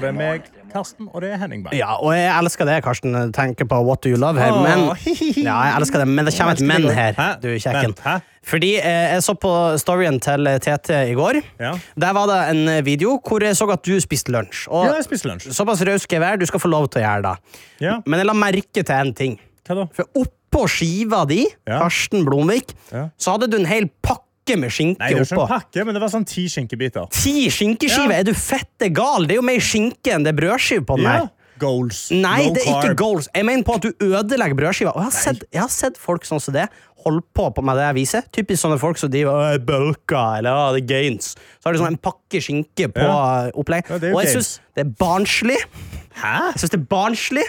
Karsten, 0.72 1.08
og 1.12 1.20
det 1.22 1.30
er 1.34 1.38
Henning 1.42 1.62
Bang. 1.64 1.74
Ja, 1.76 1.94
og 2.00 2.12
jeg 2.16 2.30
elsker 2.32 2.68
det, 2.68 2.78
Karsten. 2.84 3.14
Tenker 3.36 3.68
på 3.68 3.78
What 3.86 4.02
Do 4.04 4.10
You 4.12 4.18
Love 4.20 4.40
her, 4.40 4.52
men. 4.64 4.88
Ja, 5.42 5.56
jeg 5.68 5.74
elsker 5.80 6.02
det, 6.02 6.08
men 6.08 6.24
det 6.28 6.34
kommer 6.36 6.52
et 6.56 6.62
men 6.66 6.88
her, 6.96 7.16
du 7.42 7.48
kjekken. 7.60 7.94
Fordi 8.42 8.72
eh, 8.80 9.12
jeg 9.14 9.22
så 9.22 9.34
på 9.38 9.50
storyen 9.78 10.18
til 10.22 10.48
TT 10.64 10.90
i 11.12 11.14
går. 11.18 11.38
Ja. 11.62 11.72
Der 12.02 12.12
var 12.16 12.26
det 12.32 12.38
en 12.56 12.84
video 12.84 13.18
hvor 13.22 13.44
jeg 13.44 13.54
så 13.58 13.68
at 13.70 13.84
du 13.86 13.94
spiste 14.02 14.32
lunsj. 14.34 14.64
Og 14.72 14.86
Ja, 14.88 14.96
jeg 14.98 15.06
spiste 15.06 15.28
lunsj. 15.30 15.52
såpass 15.54 15.84
raus 15.86 16.02
skal 16.08 16.18
jeg 16.18 16.24
være, 16.26 16.40
du 16.42 16.46
skal 16.50 16.60
få 16.64 16.68
lov 16.72 16.88
til 16.90 17.02
å 17.02 17.06
gjøre 17.06 17.22
det. 17.28 17.58
Ja. 17.86 17.98
Men 18.06 18.18
jeg 18.22 18.26
la 18.32 18.34
merke 18.34 18.82
til 18.82 18.94
en 18.96 19.14
ting. 19.14 19.38
Hva 19.68 19.76
da? 19.78 19.86
For 19.94 20.08
oppå 20.18 20.64
skiva 20.68 21.22
di, 21.28 21.44
Ja. 21.68 21.78
Karsten 21.84 22.24
Blomvik, 22.26 22.74
Ja. 22.92 23.08
så 23.16 23.36
hadde 23.36 23.46
du 23.52 23.56
en 23.60 23.66
hel 23.70 23.86
pakke 24.02 24.21
pakke 24.44 24.58
med 24.58 24.70
skinke 24.74 24.98
Nei, 24.98 25.08
det 25.12 25.18
var 25.18 25.26
ikke 25.26 25.36
oppå. 25.38 25.42
en 25.42 25.60
pakke, 25.60 25.84
men 25.86 25.94
det 25.94 26.00
var 26.02 26.08
sånn 26.12 26.24
ti 26.26 26.46
skinkebiter. 26.50 27.06
Ti 27.14 27.48
skinkeskiver? 27.50 28.10
Ja. 28.12 28.18
Er 28.20 28.24
du 28.24 28.34
fette 28.34 28.88
gal? 28.92 29.26
Det 29.26 29.36
er 29.36 29.40
jo 29.40 29.46
mer 29.46 29.60
skinke 29.62 30.12
enn 30.16 30.24
det 30.26 30.32
er 30.34 30.38
brødskive 30.40 30.84
på 30.88 30.96
den 30.98 31.06
her. 31.06 31.22
Ja. 31.28 31.28
Goals. 31.62 32.08
Nei, 32.10 32.48
no 32.48 32.54
det 32.56 32.62
er 32.66 32.72
ikke 32.88 32.96
goals. 32.98 33.28
Jeg 33.36 33.44
mener 33.46 33.62
på 33.62 33.74
at 33.76 33.82
du 33.86 33.92
ødelegger 34.02 34.56
brødskiva. 34.58 34.90
Og 34.96 35.02
jeg 35.04 35.04
har, 35.04 35.12
sett, 35.14 35.44
jeg 35.52 35.60
har 35.62 35.70
sett 35.70 35.98
folk 36.00 36.24
sånn 36.26 36.40
som 36.42 36.56
det 36.56 36.64
holde 37.04 37.22
på, 37.34 37.44
på 37.54 37.62
med 37.62 37.76
det 37.78 37.84
jeg 37.84 37.94
viser. 38.00 38.24
Typisk 38.34 38.62
sånne 38.64 38.78
folk 38.82 38.98
som 38.98 39.10
driver 39.12 39.54
og 39.54 39.62
bulker 39.68 40.40
eller 40.40 40.50
«Åh, 40.58 40.72
det 40.74 40.82
gains. 40.90 41.36
Så 41.60 41.68
har 41.68 41.76
de 41.76 41.82
sånn 41.84 41.92
en 41.92 42.00
pakke 42.02 42.40
skinke 42.42 42.88
på 42.94 43.04
Ja. 43.06 43.46
eh, 43.46 43.52
opplegg. 43.54 43.86
Ja, 43.90 44.00
og 44.10 44.18
jeg 44.24 44.34
syns 44.34 44.56
det 44.74 44.86
er 44.86 44.90
barnslig. 44.98 45.60
Hæ? 46.18 46.34
Jeg 46.50 46.58
synes 46.64 46.74
det 46.74 46.80
er 46.80 46.86
barnslig. 46.96 47.46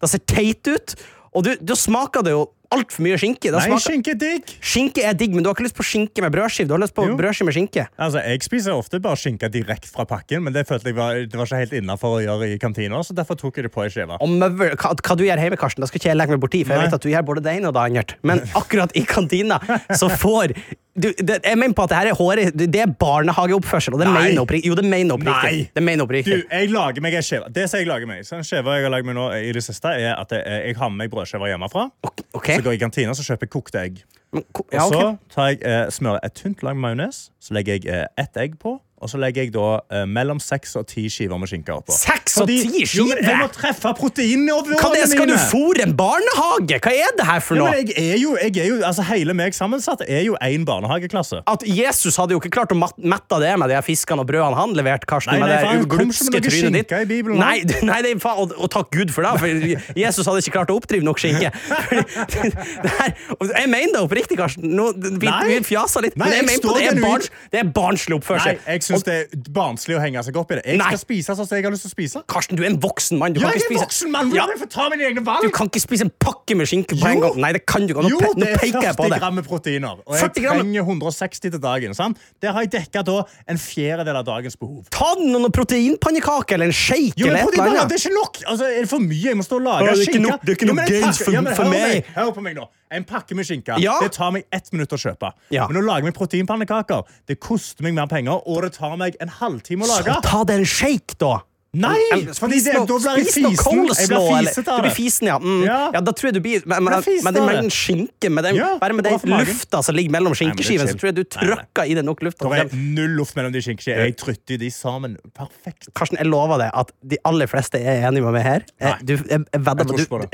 Det 0.00 0.10
ser 0.14 0.18
teit 0.30 0.70
ut. 0.70 0.94
Og 1.34 1.44
du, 1.44 1.50
du 1.60 1.74
smaker 1.74 2.22
det 2.22 2.36
jo 2.36 2.46
altfor 2.74 3.02
mye 3.06 3.18
skinke. 3.20 3.50
Nei, 3.52 3.60
smaker, 3.66 3.84
skinke 3.84 4.10
er 4.14 4.18
digg. 4.20 4.52
skinke 4.60 5.04
er 5.06 5.14
digg, 5.18 5.34
men 5.34 5.42
du 5.44 5.48
har 5.50 5.54
ikke 5.56 5.66
lyst 5.68 5.76
på 5.78 5.86
skinke 5.86 6.22
med 6.24 6.32
brødskive. 6.34 6.66
Du 6.68 6.74
har 6.74 6.80
lyst 6.82 6.94
på 6.96 7.06
Jo. 7.06 7.16
brødskive 7.16 7.46
med 7.50 7.54
skinke. 7.56 7.86
Altså, 7.98 8.22
Jeg 8.26 8.42
spiser 8.42 8.72
ofte 8.72 9.00
bare 9.00 9.16
skinke 9.16 9.48
direkte 9.50 9.88
fra 9.88 10.04
pakken, 10.04 10.42
men 10.42 10.52
det 10.52 10.66
følte 10.68 10.90
jeg 10.90 10.96
var, 10.96 11.14
det 11.14 11.32
var 11.36 11.46
ikke 11.46 11.62
helt 11.62 11.72
innafor 11.82 12.18
å 12.18 12.22
gjøre 12.24 12.50
i 12.54 12.58
kantina, 12.58 13.02
så 13.06 13.14
derfor 13.14 13.36
tok 13.38 13.56
jeg 13.56 13.68
det 13.68 13.72
på 13.72 13.84
i 13.86 13.90
skiva. 13.92 14.18
Hva, 14.18 14.94
hva 14.94 15.16
du 15.16 15.24
gjør 15.24 15.38
hjemme, 15.44 15.56
Karsten, 15.60 15.80
da 15.80 15.86
skal 15.86 16.00
ikke 16.00 16.10
jeg 16.10 16.16
legge 16.18 16.30
meg 16.36 16.40
borti, 16.42 16.64
for 16.64 16.74
jeg 16.74 16.82
Nei. 16.82 16.86
vet 16.90 16.94
at 16.98 17.02
du 17.02 17.08
gjør 17.10 17.22
både 17.26 17.42
det 17.46 17.56
ene 17.58 17.68
og 17.68 17.74
det 17.74 17.84
andre. 17.86 18.18
Men 18.22 18.42
akkurat 18.60 18.92
i 18.96 19.04
kantina 19.06 19.60
så 19.94 20.08
får 20.10 20.54
du, 20.96 21.08
det, 21.18 21.36
Jeg 21.44 21.58
mener 21.60 21.74
på 21.76 21.84
at 21.84 21.90
det 21.92 21.98
her 21.98 22.06
er 22.10 22.16
håret 22.18 22.56
Det 22.56 22.80
er 22.80 22.86
barnehageoppførsel, 23.00 23.94
og 23.94 24.00
det 24.00 24.08
mener 24.08 24.40
oppriktig. 24.42 24.68
Jo, 24.70 24.74
det 24.78 24.84
mener 24.84 25.14
oppriktig. 25.14 25.70
Det 25.76 25.82
mener 25.82 25.98
Du, 26.02 26.04
oppriktig. 26.06 26.38
jeg 26.50 26.70
lager 26.72 27.00
meg 27.04 27.14
en 27.14 27.22
skjeve. 27.26 27.52
Det 27.52 27.66
som 27.70 27.78
jeg 27.80 27.86
lager 27.90 28.06
meg, 28.10 28.24
så 28.26 28.36
en 28.38 28.44
skive 28.46 28.76
jeg 28.78 28.86
har 28.86 28.94
lagd 28.94 29.06
meg 29.08 29.16
nå 29.18 29.26
i 29.36 29.52
det 29.52 29.62
siste, 29.66 29.92
er 29.92 30.14
at 30.16 30.32
jeg, 30.32 30.42
jeg 30.70 30.76
har 30.80 30.88
med 30.90 31.04
meg 31.04 31.10
brødskiver 31.12 31.52
hjemmefra. 31.52 31.86
Ok. 32.34 32.46
Så 32.56 32.62
går 32.62 32.72
jeg 32.76 32.80
i 32.80 32.84
kantina 32.86 33.14
så 33.16 33.26
kjøper 33.26 33.46
jeg 33.48 33.54
kokte 33.56 33.82
egg. 33.82 34.02
Men 34.32 34.44
ko- 34.52 34.66
Og 34.72 34.92
så 34.92 35.04
tar 35.34 35.52
jeg, 35.52 35.60
eh, 35.62 35.86
smører 35.94 36.20
et 36.26 36.34
tynt 36.34 36.62
lag 36.66 36.76
majones, 36.76 37.30
så 37.40 37.54
legger 37.56 37.78
jeg 37.78 37.86
eh, 37.92 38.06
ett 38.24 38.36
egg 38.36 38.58
på. 38.62 38.78
Og 38.96 39.10
så 39.12 39.18
legger 39.20 39.44
jeg 39.44 39.50
da 39.52 39.64
eh, 39.92 40.04
mellom 40.08 40.38
seks 40.40 40.70
og 40.80 40.86
ti 40.88 41.02
skiver 41.12 41.36
med 41.36 41.50
skinke 41.50 41.74
oppå. 41.74 41.92
Seks 41.92 42.38
og 42.40 42.48
ti 42.48 42.62
Jo, 42.96 43.04
men 43.10 43.18
jeg 43.20 43.36
må 43.36 43.44
skiver? 43.44 43.52
treffe 43.52 43.90
proteinnivåene 43.98 44.78
Hva 44.80 44.88
det, 44.94 45.02
skal 45.10 45.28
du 45.28 45.34
mine. 45.34 45.48
fôre 45.50 45.82
en 45.84 45.92
barnehage? 45.98 46.78
Hva 46.80 46.92
er 46.96 47.12
det 47.18 47.26
her 47.28 47.42
for 47.44 47.58
Ja, 47.58 47.66
noe? 47.66 47.74
men 47.74 47.90
jeg 47.92 48.14
er 48.14 48.16
jo, 48.22 48.30
jeg 48.40 48.56
er 48.62 48.70
jo, 48.70 48.78
altså 48.88 49.04
Hele 49.10 49.34
meg 49.36 49.52
sammensatt 49.54 50.00
er 50.08 50.22
jo 50.24 50.38
én 50.40 50.64
barnehageklasse. 50.64 51.42
At 51.46 51.66
Jesus 51.68 52.16
hadde 52.16 52.32
jo 52.32 52.40
ikke 52.40 52.50
klart 52.56 52.72
å 52.72 52.78
mat- 52.80 52.96
mette 52.96 53.38
det 53.44 53.52
med 53.60 53.68
de 53.68 53.76
her 53.76 53.84
fiskene 53.84 54.24
og 54.24 54.30
brødene 54.30 54.56
han 54.56 54.72
leverte, 54.78 55.04
Karsten. 55.12 55.34
Nei, 55.36 55.40
med 55.44 55.52
nei, 55.52 55.58
det 55.60 55.66
faen, 55.68 55.76
kom 55.76 55.86
ikke 55.86 56.00
glupske 56.00 56.32
noe 56.32 56.40
trynet 56.48 56.78
ditt. 56.78 56.88
skinke 56.88 57.02
i 57.04 57.10
Bibelen, 57.12 57.38
Nei, 57.44 57.56
d- 57.68 57.82
nei 57.84 58.00
det 58.02 58.14
er 58.16 58.22
faen, 58.24 58.40
og, 58.46 58.56
og 58.64 58.72
takk 58.72 58.90
Gud 58.96 59.12
for 59.12 59.28
det, 59.28 59.34
for 59.44 60.00
Jesus 60.00 60.24
hadde 60.26 60.40
ikke 60.40 60.56
klart 60.56 60.72
å 60.72 60.78
oppdrive 60.80 61.04
nok 61.04 61.20
skinke. 61.20 61.52
Fordi 62.32 62.50
det 62.82 62.92
her, 62.96 63.12
og 63.36 63.52
jeg 63.52 63.68
mener 63.76 63.92
det 63.98 64.02
oppriktig, 64.08 64.40
Karsten. 64.40 64.72
Nå, 64.76 64.88
vi, 64.96 65.28
Nei. 65.28 65.44
vi 65.52 65.60
fjaser 65.68 66.06
litt, 66.08 66.16
Nei, 66.16 66.30
men 66.30 66.32
jeg 66.32 66.42
jeg 66.42 66.48
mener 66.48 66.64
på 66.64 66.72
står 66.72 66.78
det 66.80 66.86
er, 66.86 66.90
genuint. 66.96 67.06
barns, 67.12 67.30
det 67.52 67.60
er 67.62 67.70
barnslig 67.76 68.18
oppførsel. 68.18 68.56
Nei, 68.56 68.74
jeg 68.76 68.85
syns 68.86 69.04
det 69.06 69.14
er 69.16 69.26
barnslig 69.52 69.96
å 69.98 70.00
henge 70.00 70.22
seg 70.24 70.36
opp 70.40 70.50
i 70.52 70.58
det. 70.58 70.64
Jeg 70.66 70.78
Nei. 70.80 70.86
skal 70.94 71.02
spise 71.02 71.36
sånn 71.36 71.46
som 71.50 71.56
jeg 71.58 71.64
har 71.66 71.74
lyst 71.74 71.84
til 71.86 71.90
å 71.90 71.94
spise. 71.96 72.22
Karsten, 72.30 72.56
du 72.56 72.62
er 72.64 72.70
en 72.70 72.78
voksen 72.80 73.18
mann. 73.20 73.32
Du 73.34 73.40
Ja, 73.40 73.48
kan 73.50 73.58
jeg 73.58 73.62
ikke 73.62 73.66
er 73.66 73.74
en 73.74 73.78
spise 73.78 73.86
voksen 73.86 74.10
mann! 74.14 74.32
Ja. 74.34 74.46
Hvordan 74.46 74.60
får 74.62 74.70
ta 74.76 74.88
mine 74.94 75.04
egne 75.10 75.24
valg? 75.26 75.42
Du 75.42 75.50
kan 75.50 75.66
ikke 75.70 75.82
spise 75.82 76.06
en 76.06 76.12
pakke 76.22 76.56
med 76.56 76.66
skinke 76.70 76.94
på 77.00 77.06
en 77.10 77.20
gang. 77.20 77.36
Nei, 77.44 77.52
det 77.52 77.64
kan 77.66 77.86
du 77.86 77.92
ikke. 77.94 78.02
Nå, 78.06 78.08
Jo, 78.14 78.18
nå 78.20 78.34
det 78.40 78.48
er 78.54 78.58
peker 78.62 78.82
jeg 78.86 78.96
på 78.96 79.04
40 79.04 79.10
det. 79.14 79.20
gram 79.20 79.42
proteiner. 79.50 79.96
Og 80.06 80.16
jeg 80.16 80.32
trenger 80.38 80.82
160 80.86 81.40
til 81.50 81.60
dagen. 81.60 81.94
Sant? 81.94 82.18
Der 82.40 82.52
har 82.52 82.62
jeg 82.62 82.70
dekka 82.78 83.02
da 83.04 83.22
en 83.48 83.58
fjerdedel 83.58 84.16
av 84.16 84.24
dagens 84.24 84.56
behov. 84.56 84.84
Ta 84.90 85.14
noen 85.18 85.50
proteinpannekaker 85.52 86.54
eller 86.54 86.66
en 86.66 86.72
shake 86.72 87.14
Jo, 87.16 87.26
eller 87.28 87.40
et 87.42 87.52
eller 87.54 87.68
annet. 87.70 87.88
det 87.88 87.98
er 87.98 88.08
ikke 88.08 88.14
nok! 88.14 88.40
Altså, 88.46 88.64
er 88.70 88.80
det 88.84 88.88
for 88.90 88.98
mye? 89.02 89.22
Jeg 89.26 89.36
må 89.36 89.42
stå 89.46 89.56
og 89.60 89.62
lage 89.66 89.86
det 89.96 90.06
skinke. 90.08 90.20
No, 90.22 90.36
det 90.42 90.48
er 90.52 90.56
ikke 90.58 90.70
noe 90.72 90.86
gains 90.86 91.18
for- 91.22 91.32
ja, 91.32 91.42
for 91.54 91.64
meg. 91.70 92.04
Hør 92.16 92.32
på 92.36 92.42
meg 92.42 92.56
nå. 92.56 92.66
En 92.88 93.02
pakke 93.02 93.34
med 93.34 93.44
skinke 93.44 93.80
Ja. 93.82 93.98
Det 94.00 94.12
tar 94.12 94.30
meg 94.30 94.44
ett 94.52 94.70
minutt 94.72 94.88
å 94.94 94.96
kjøpe. 94.96 95.32
Men 95.50 95.76
å 95.76 95.84
lage 95.84 96.04
meg 96.04 96.14
proteinpannekaker 96.14 97.02
Det 97.26 97.40
koster 97.40 97.82
meg 97.82 97.94
mer 97.94 98.06
penger, 98.06 98.40
og 98.46 98.62
det 98.62 98.72
tar 98.76 98.96
meg 99.00 99.18
en 99.24 99.32
halvtime 99.40 99.86
å 99.86 99.92
lage. 99.96 100.16
Så 100.16 100.24
ta 100.28 100.44
deg 100.48 100.62
en 100.62 100.72
shake, 100.76 101.18
da. 101.22 101.34
Nei! 101.76 101.98
Fordi 102.32 102.56
det, 102.64 102.72
da 102.72 102.84
blir 102.88 103.18
jeg 103.20 103.32
fisen. 103.34 103.90
Jeg 103.92 104.08
blir 104.08 104.46
fisete 104.48 104.70
av 104.72 104.78
Du 104.78 104.84
blir 104.86 104.88
det. 104.88 104.92
fisen, 104.96 105.28
ja. 105.28 105.34
Mm. 105.42 105.58
ja. 105.66 105.80
Ja. 105.92 106.00
Da 106.06 106.14
tror 106.16 106.30
jeg 106.30 106.36
du 106.38 106.40
blir 106.44 106.62
Men, 106.64 106.86
men, 106.86 107.02
men 107.04 107.36
det 107.36 107.42
mellom 107.44 107.66
den 107.66 107.74
skinke, 107.74 108.30
med 108.32 108.46
den, 108.48 108.56
Ja, 108.56 108.68
bare 108.80 108.96
med 108.96 109.04
den 109.04 109.18
lufta 109.42 109.82
som 109.84 109.96
ligger 109.98 110.14
mellom 110.14 110.32
skinkeskivene, 110.38 110.86
skinkeskiven, 110.88 110.94
så 110.94 111.00
tror 111.02 111.10
jeg 111.10 111.18
du 111.18 111.24
trykker 111.36 111.90
i 111.92 111.98
det 111.98 112.04
nok 112.06 112.24
luft. 112.24 112.40
Det 112.40 112.62
er 112.62 112.72
null 112.96 113.18
luft 113.18 113.36
mellom 113.36 113.52
de 113.52 113.60
skinkeskivene. 113.66 114.08
Jeg 114.08 114.16
trytter 114.22 114.62
de 114.62 114.70
sammen 114.72 115.18
perfekt. 115.36 115.90
Karsten, 115.98 116.16
jeg 116.22 116.30
lover 116.30 116.64
deg 116.64 116.72
at 116.72 116.94
de 117.12 117.20
aller 117.28 117.50
fleste 117.52 117.82
er 117.82 118.06
enige 118.08 118.24
med 118.24 118.38
meg 118.38 118.46
her. 118.46 118.66
Eh, 118.80 118.96
Du, 119.04 119.16
jeg, 119.18 119.28
jeg 119.28 119.44
Jeg 119.52 119.86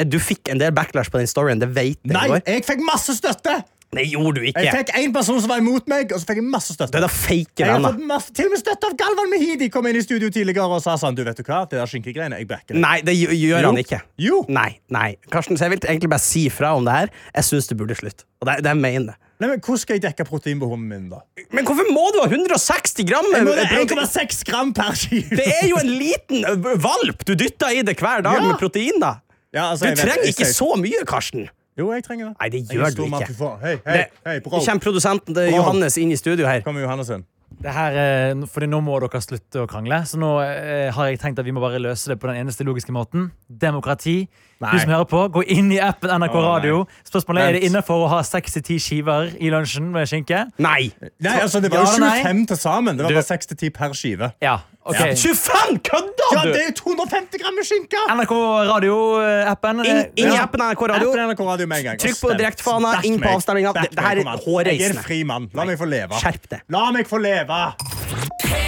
du, 0.07 0.09
du 0.15 0.19
fikk 0.23 0.53
en 0.55 0.63
del 0.63 0.71
backlash 0.77 1.11
på 1.11 1.19
den 1.19 1.27
storyen, 1.31 1.59
det 1.65 1.73
vet 1.75 1.99
jeg. 1.99 2.15
Nei, 2.15 2.39
jeg 2.47 2.69
fikk 2.69 2.87
masse 2.87 3.19
støtte! 3.19 3.65
Det 3.93 4.07
gjorde 4.09 4.41
du 4.41 4.47
ikke. 4.49 4.63
Jeg 4.65 4.73
fikk 4.73 4.91
én 4.97 5.11
person 5.13 5.37
som 5.45 5.51
var 5.53 5.59
imot 5.61 5.85
meg, 5.93 6.13
og 6.17 6.21
så 6.23 6.25
fikk 6.31 6.39
jeg 6.41 6.47
masse 6.49 6.73
støtte. 6.73 6.95
Det 6.95 7.01
er 7.03 7.05
da 7.05 7.11
fake 7.13 7.61
Jeg 7.61 7.69
har 7.75 7.83
fått 7.85 7.99
masse, 8.09 8.33
til 8.33 8.47
og 8.49 8.55
med 8.55 8.61
støtte 8.63 8.89
av 8.89 8.95
Galvan 9.03 9.29
Mehidi 9.29 9.69
kom 9.75 9.85
inn 9.91 9.99
i 10.01 10.05
studio 10.05 10.31
tidligere 10.33 10.65
og 10.65 10.81
sa 10.81 10.95
sånn 10.97 11.19
Du 11.19 11.21
vet 11.27 11.37
du 11.37 11.43
hva, 11.45 11.59
det 11.69 11.77
der 11.77 11.91
skinkegreiene, 11.91 12.39
jeg 12.41 12.49
backer 12.49 12.73
det. 12.73 12.81
Nei, 12.81 12.95
det 13.05 13.13
gjør 13.19 13.37
Jo. 13.37 13.67
han 13.69 13.83
ikke. 13.83 14.01
Jo. 14.25 14.39
Nei, 14.49 14.71
nei. 14.97 15.11
Karsten, 15.35 15.61
så 15.61 15.69
jeg 15.69 15.75
vil 15.77 15.85
egentlig 15.93 16.09
bare 16.15 16.25
si 16.25 16.47
fra 16.49 16.73
om 16.79 16.89
det 16.89 16.97
her. 16.97 17.13
Jeg 17.37 17.49
syns 17.51 17.69
det 17.69 17.77
burde 17.83 17.99
slutte. 18.01 18.25
Og 18.41 18.49
det, 18.49 18.57
det 18.65 18.73
jeg 18.73 18.81
mener 18.81 19.13
jeg. 19.13 19.21
Nei, 19.43 19.49
men 19.51 19.61
Hvordan 19.61 19.81
skal 19.85 19.97
jeg 19.99 20.03
dekke 20.09 20.25
proteinbehovet 20.33 20.85
min 20.89 21.07
da? 21.13 21.21
Men 21.53 21.67
hvorfor 21.69 21.89
må 21.93 22.09
du 22.17 22.21
ha 22.23 22.29
160 22.33 23.05
gram? 23.13 23.29
Jeg 23.35 23.45
må 23.45 23.57
det 23.59 23.69
1,6 23.77 24.45
gram 24.49 24.73
per 24.77 24.95
kilo. 24.97 25.37
Det 25.37 25.49
er 25.61 25.67
jo 25.69 25.81
en 25.83 25.93
liten 26.01 26.47
valp 26.81 27.27
du 27.29 27.35
dytter 27.37 27.77
i 27.77 27.83
det 27.85 27.99
hver 28.01 28.25
dag 28.25 28.39
Ja. 28.41 28.47
med 28.49 28.57
protein. 28.63 29.01
da 29.03 29.19
Ja, 29.53 29.73
altså, 29.75 29.91
Du 29.93 30.01
trenger 30.01 30.31
ikke 30.33 30.47
så 30.49 30.77
mye, 30.81 31.05
Karsten. 31.05 31.51
Jo, 31.79 31.89
jeg 31.95 32.05
trenger 32.05 32.31
det. 32.31 32.35
Nei, 32.41 32.49
det 32.53 32.65
gjør 32.69 32.97
du 32.97 33.05
ikke. 33.07 33.53
Hei, 33.63 33.77
hei, 33.87 34.01
hei, 34.27 34.41
kommer 34.45 34.83
produsenten 34.85 35.37
det 35.37 35.47
er 35.49 35.55
Johannes 35.57 35.97
inn 36.01 36.13
i 36.13 36.19
studio 36.21 36.45
her. 36.49 36.61
Kommer 36.67 36.85
Johannessen. 36.85 37.25
Det 37.63 37.73
her, 37.73 37.97
eh, 38.01 38.47
fordi 38.51 38.67
Nå 38.69 38.81
må 38.85 38.99
dere 39.01 39.21
slutte 39.23 39.63
å 39.63 39.69
krangle. 39.71 40.03
Så 40.09 40.19
nå 40.21 40.31
eh, 40.45 40.91
har 40.93 41.11
jeg 41.11 41.21
tenkt 41.23 41.41
at 41.41 41.47
vi 41.47 41.55
må 41.55 41.63
bare 41.63 41.81
løse 41.81 42.13
det 42.13 42.19
på 42.21 42.29
den 42.29 42.41
eneste 42.43 42.67
logiske 42.67 42.93
måten. 42.93 43.31
Demokrati. 43.49 44.27
Nei. 44.63 44.73
Du 44.73 44.79
som 44.85 44.93
hører 44.95 45.09
på, 45.11 45.21
gå 45.35 45.43
inn 45.51 45.73
i 45.75 45.79
appen 45.83 46.11
NRK. 46.23 46.35
Radio. 46.47 46.85
Spørsmålet 47.09 47.43
er 47.49 47.57
det 47.59 47.63
innafor 47.67 48.05
å 48.05 48.11
ha 48.13 48.21
6-10 48.27 48.79
skiver 48.83 49.33
i 49.43 49.51
lunsjen 49.51 49.89
med 49.95 50.07
skinke. 50.11 50.45
Nei! 50.63 50.93
Nei, 51.19 51.37
altså, 51.43 51.59
det 51.65 51.73
var 51.73 51.83
jo 51.83 51.99
ja, 51.99 52.13
25 52.23 52.45
til 52.53 52.61
sammen. 52.63 52.97
Det 53.01 53.09
var 53.09 53.17
bare 53.19 53.27
6 53.33 53.51
til 53.53 53.57
10 53.67 53.73
per 53.81 53.97
skive. 53.99 54.31
Ja, 54.45 54.55
ok 54.87 55.03
25! 55.19 55.81
Kødder 55.91 56.33
Ja, 56.37 56.45
det 56.55 56.63
er 56.69 56.73
250 56.79 57.43
gram 57.43 57.59
med 57.59 57.67
skinke! 57.69 58.01
NRK 58.15 58.33
Radio-appen. 58.71 59.83
Inn, 59.87 60.01
inn 60.23 60.33
i 60.33 60.39
appen 60.39 60.63
NRK 60.63 60.87
Radio. 60.95 61.11
Appen 61.13 61.27
NRK 61.33 61.45
Radio 61.51 61.67
med 61.75 61.83
en 61.83 61.89
gang. 61.91 62.03
Trykk 62.07 62.21
på 62.23 62.33
direktefana, 62.39 62.95
inn 63.09 63.19
på 63.23 63.35
avstemninga. 63.35 63.75
Det- 63.83 63.91
det 63.97 64.07
her 64.07 64.23
er 64.23 64.33
hårreisende. 64.47 64.79
Jeg 64.79 64.91
er 64.95 64.99
en 64.99 65.05
fri 65.11 65.23
mann. 65.25 65.51
La 65.55 65.65
meg 65.65 65.79
få 65.83 65.91
leve. 65.91 66.15
Skjerp 66.23 66.49
det. 66.55 66.63
La 66.71 66.91
meg 66.95 67.07
få 67.11 67.19
leve! 67.19 68.62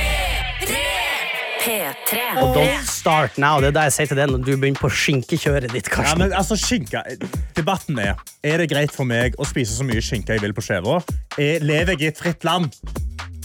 P3. 1.64 2.18
Don't 2.54 2.84
start 2.88 3.38
now. 3.40 3.58
Det 3.60 3.70
er 3.70 3.76
det 3.78 3.84
jeg 3.88 3.94
sier 3.96 4.10
til 4.12 4.18
deg 4.20 4.32
når 4.34 4.42
du 4.44 4.50
begynner 4.56 4.80
på 4.82 4.90
skinkekjøret 4.92 5.72
ditt, 5.72 5.88
Ja, 5.88 5.94
Karsten. 5.96 6.18
men 6.20 6.32
altså, 6.36 6.58
skinka, 6.60 7.02
Debatten 7.56 7.98
er 7.98 8.14
Er 8.44 8.58
det 8.60 8.68
greit 8.70 8.92
for 8.92 9.04
meg 9.08 9.34
å 9.40 9.46
spise 9.48 9.72
så 9.78 9.86
mye 9.88 10.02
skinke 10.04 10.36
jeg 10.36 10.42
vil 10.44 10.52
på 10.56 10.64
skiva. 10.66 10.98
Er- 11.38 11.60
Lever 11.64 11.94
jeg 11.96 12.02
i 12.02 12.06
et 12.12 12.18
fritt 12.20 12.44
land? 12.44 12.74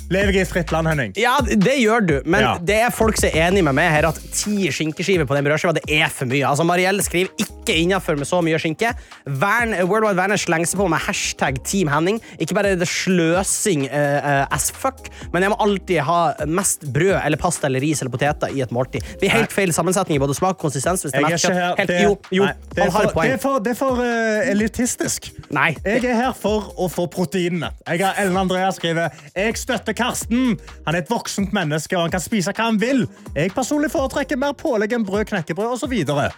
Lever 0.09 0.33
jeg 0.33 0.41
i 0.41 0.45
et 0.47 0.49
fritt 0.49 0.71
land, 0.73 0.89
Henning? 0.89 1.11
Ja, 1.19 1.35
det 1.45 1.75
gjør 1.83 2.01
du, 2.07 2.15
men 2.25 2.41
Ja. 2.41 2.57
det 2.57 2.79
er 2.81 2.89
folk 2.89 3.17
som 3.19 3.29
er 3.29 3.49
enig 3.49 3.61
med 3.63 3.75
meg 3.77 3.91
her 3.93 4.07
at 4.09 4.17
ti 4.33 4.65
skinkeskiver 4.73 5.27
på 5.29 5.35
den 5.37 5.45
brødskiva 5.45 5.73
det 5.77 5.83
er 5.85 6.09
for 6.09 6.25
mye. 6.25 6.41
Altså, 6.49 6.65
Marielle 6.65 7.03
skriver 7.05 7.29
ikke 7.37 7.75
innafor 7.77 8.17
med 8.17 8.25
så 8.25 8.39
mye 8.41 8.57
skinke. 8.57 8.89
Vern, 9.27 9.75
World 9.85 10.07
Wide 10.07 10.17
Werner 10.17 10.39
slenger 10.41 10.65
seg 10.65 10.79
på 10.81 10.87
med 10.89 10.97
hashtag 11.05 11.59
Team 11.63 11.91
Henning. 11.93 12.17
Ikke 12.41 12.55
bare 12.57 12.71
er 12.73 12.79
det 12.81 12.87
sløsing 12.89 13.83
uh, 13.85 14.17
uh, 14.25 14.55
as 14.55 14.71
fuck, 14.73 15.11
men 15.31 15.45
jeg 15.45 15.53
må 15.53 15.59
alltid 15.61 16.01
ha 16.07 16.17
mest 16.49 16.87
brød 16.89 17.19
eller 17.19 17.37
pasta 17.37 17.69
eller 17.69 17.85
ris 17.85 18.01
eller 18.01 18.09
poteter 18.15 18.49
i 18.49 18.63
et 18.65 18.73
måltid. 18.73 19.05
Det 19.05 19.21
blir 19.21 19.35
helt 19.35 19.53
feil 19.53 19.73
sammensetning 19.75 20.17
i 20.17 20.23
både 20.23 20.33
smak 20.39 20.57
og 20.57 20.65
konsistens. 20.65 21.05
Hvis 21.05 21.13
det 21.13 21.21
Jeg 21.21 21.37
er 21.37 21.37
ikke 21.37 21.53
her 21.53 21.75
Helt, 21.77 21.93
det, 21.93 22.01
jo, 22.01 22.17
jo, 22.39 22.47
nei, 22.49 22.53
det, 22.73 22.87
er 22.87 22.91
for, 22.91 23.21
det 23.21 23.31
er 23.35 23.37
for, 23.45 23.59
det 23.61 23.75
er 23.75 23.79
for 23.83 24.01
uh, 24.01 24.49
elitistisk. 24.49 25.29
Nei. 25.53 25.69
Jeg 25.85 26.01
er 26.09 26.17
her 26.23 26.33
for 26.33 26.73
å 26.81 26.89
få 26.89 27.05
proteinene. 27.13 27.69
Jeg 27.85 28.01
har 28.01 28.17
Ellen 28.17 28.37
Andrea 28.41 28.71
skriver 28.73 29.13
Jeg 29.35 29.57
støtter 29.61 29.93
Karsten. 29.99 30.57
Han 30.87 30.95
er 30.95 31.03
et 31.03 31.11
voksent 31.11 31.55
menneske 31.55 31.97
og 31.97 32.07
han 32.07 32.17
kan 32.17 32.23
spise 32.23 32.55
hva 32.55 32.69
han 32.71 32.79
vil. 32.81 33.05
Jeg 33.35 33.55
personlig 33.55 33.91
foretrekker 33.93 34.39
mer 34.39 34.55
pålegg 34.57 34.95
enn 34.95 35.07
brød, 35.07 35.27
knekkebrød 35.33 35.75
osv. 35.75 35.83
Så, 35.83 35.91
videre. 35.91 36.29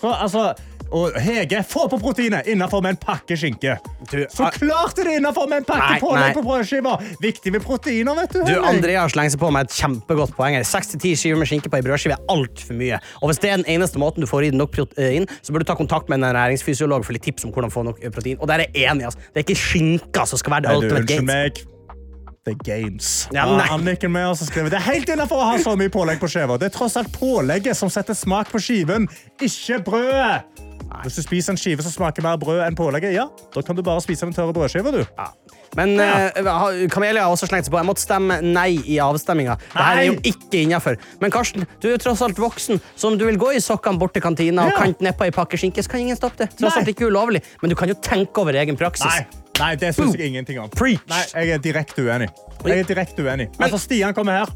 så 0.00 0.12
altså 0.14 0.50
og 0.88 1.12
Hege, 1.20 1.60
få 1.68 1.84
på 1.92 1.98
proteinet 2.00 2.46
innenfor 2.48 2.80
med 2.80 2.94
en 2.94 3.00
pakke 3.00 3.36
skinke. 3.36 3.74
Du, 4.08 4.22
Så 4.32 4.46
ah- 4.46 4.54
klart 4.54 4.98
er 4.98 5.04
det 5.04 5.18
innenfor 5.18 5.48
med 5.50 5.60
en 5.60 5.66
pakke 5.68 5.90
Nei, 5.92 6.00
pålegg 6.00 6.24
nei. 6.24 6.32
på 6.38 6.42
brødskiva. 6.46 6.94
Viktig 7.20 7.52
med 7.52 7.64
proteiner, 7.64 8.16
vet 8.16 8.32
du. 8.32 8.38
Du, 8.40 8.54
André, 8.54 8.70
Andrea 8.70 9.04
slenger 9.12 9.34
seg 9.36 9.42
på 9.42 9.52
med 9.52 9.68
et 9.68 9.76
kjempegodt 9.76 10.34
poeng. 10.38 10.56
her. 10.56 10.64
6-10 10.64 11.14
skiver 11.20 11.42
med 11.42 11.50
skinke 11.50 11.68
på 11.68 11.76
ei 11.76 11.84
brødskive 11.84 12.16
er 12.16 12.24
altfor 12.32 12.80
mye. 12.80 13.00
Og 13.20 13.28
hvis 13.28 13.44
det 13.44 13.52
er 13.52 13.60
den 13.60 13.68
eneste 13.76 14.00
måten 14.00 14.24
du 14.24 14.30
får 14.30 14.48
i 14.48 14.50
den 14.50 14.58
nok 14.64 14.72
protein, 14.72 15.28
så 15.42 15.52
bør 15.52 15.64
du 15.64 15.68
ta 15.68 15.76
kontakt 15.76 16.08
med 16.08 16.22
en 16.22 16.32
næringsfysiolog 16.32 17.04
for 17.04 17.12
litt 17.12 17.26
tips 17.28 17.44
om 17.44 17.52
hvordan 17.52 17.74
få 17.74 17.84
nok 17.84 18.00
protein. 18.14 18.40
Og 18.40 18.48
der 18.48 18.64
er 18.64 18.72
jeg 18.72 18.88
enig. 18.88 19.04
Altså. 19.04 19.20
Det 19.34 19.44
er 19.44 19.50
ikke 19.50 19.60
skinka 19.60 20.24
som 20.24 20.40
skal 20.40 20.56
være 20.56 20.70
det 20.70 20.92
ultimate 20.92 21.66
unnskyld 21.68 21.77
gains. 22.46 22.58
Games. 22.64 23.28
Ja, 23.32 23.46
Ja, 23.46 23.56
nei. 23.56 23.66
Anniken 23.70 24.12
med 24.12 24.26
oss 24.28 24.40
skriver 24.46 24.70
Det 24.70 24.78
er 24.78 24.86
helt 24.92 25.08
innenfor 25.08 25.36
å 25.36 25.48
ha 25.50 25.58
så 25.58 25.76
mye 25.76 25.90
pålegg 25.92 26.18
på 26.20 26.28
skiva. 26.28 26.58
Det 26.58 26.70
er 26.70 26.74
tross 26.78 26.96
alt 26.96 27.12
pålegget 27.12 27.76
som 27.76 27.90
setter 27.90 28.14
smak 28.14 28.50
på 28.52 28.58
skiven, 28.58 29.08
ikke 29.40 29.82
brødet. 29.84 30.42
Hvis 31.04 31.18
du 31.18 31.22
spiser 31.22 31.52
en 31.52 31.58
skive 31.60 31.82
som 31.84 31.92
smaker 31.92 32.22
mer 32.24 32.38
brød 32.40 32.62
enn 32.64 32.76
pålegget, 32.78 33.12
ja, 33.12 33.28
da 33.54 33.62
kan 33.62 33.76
du 33.76 33.82
bare 33.82 34.00
spise 34.00 34.24
den 34.24 34.32
tørre 34.34 34.54
brødskiva, 34.56 34.90
du. 34.94 35.04
Men 35.76 35.96
Ja. 35.96 36.30
uh, 36.36 36.88
Kamelia 36.88 37.22
har 37.26 37.30
også 37.34 37.48
slengt 37.48 37.66
seg 37.66 37.72
på. 37.74 37.78
Jeg 37.78 37.86
måtte 37.86 38.02
stemme 38.04 38.40
nei 38.42 38.78
i 38.86 38.98
avstemminga. 39.02 39.56
Det 39.74 39.84
er 39.84 40.02
jo 40.08 40.14
ikke 40.22 40.62
innafor. 40.64 40.96
Men 41.20 41.30
Karsten, 41.30 41.66
du 41.80 41.88
er 41.88 41.96
jo 41.96 41.98
tross 41.98 42.22
alt 42.22 42.36
voksen, 42.38 42.80
så 42.96 43.08
om 43.12 43.18
du 43.18 43.24
vil 43.26 43.36
gå 43.38 43.52
i 43.54 43.60
sokkene 43.60 43.98
bort 43.98 44.12
til 44.14 44.22
kantina 44.22 44.64
og 44.66 44.72
Ja. 44.72 44.78
kante 44.84 45.04
nedpå 45.04 45.24
ei 45.24 45.30
pakke 45.30 45.58
skinke, 45.58 45.82
så 45.82 45.90
kan 45.90 46.00
ingen 46.00 46.16
stoppe 46.16 46.38
det. 46.38 46.50
Tross 46.56 46.74
Nei. 46.74 46.80
alt 46.84 46.88
ikke 46.94 47.06
ulovlig. 47.10 47.42
Men 47.62 47.70
du 47.70 47.76
kan 47.76 47.88
jo 47.88 47.94
tenke 47.94 48.38
over 48.40 48.52
egen 48.54 48.76
praksis. 48.76 49.04
Nei, 49.06 49.26
Nei 49.58 49.74
det 49.76 49.94
syns 49.94 50.14
jeg 50.16 50.28
ingenting 50.32 50.58
om. 50.60 50.70
Preach. 50.70 51.00
Nei, 51.08 51.24
Jeg 51.34 51.50
er 51.50 51.58
direkte 51.58 52.02
uenig. 52.02 52.28
Jeg 52.64 52.78
er 52.78 52.84
direkte 52.84 53.22
uenig. 53.22 53.48
Altså, 53.58 53.78
Stian 53.78 54.14
kommer 54.14 54.32
her. 54.32 54.46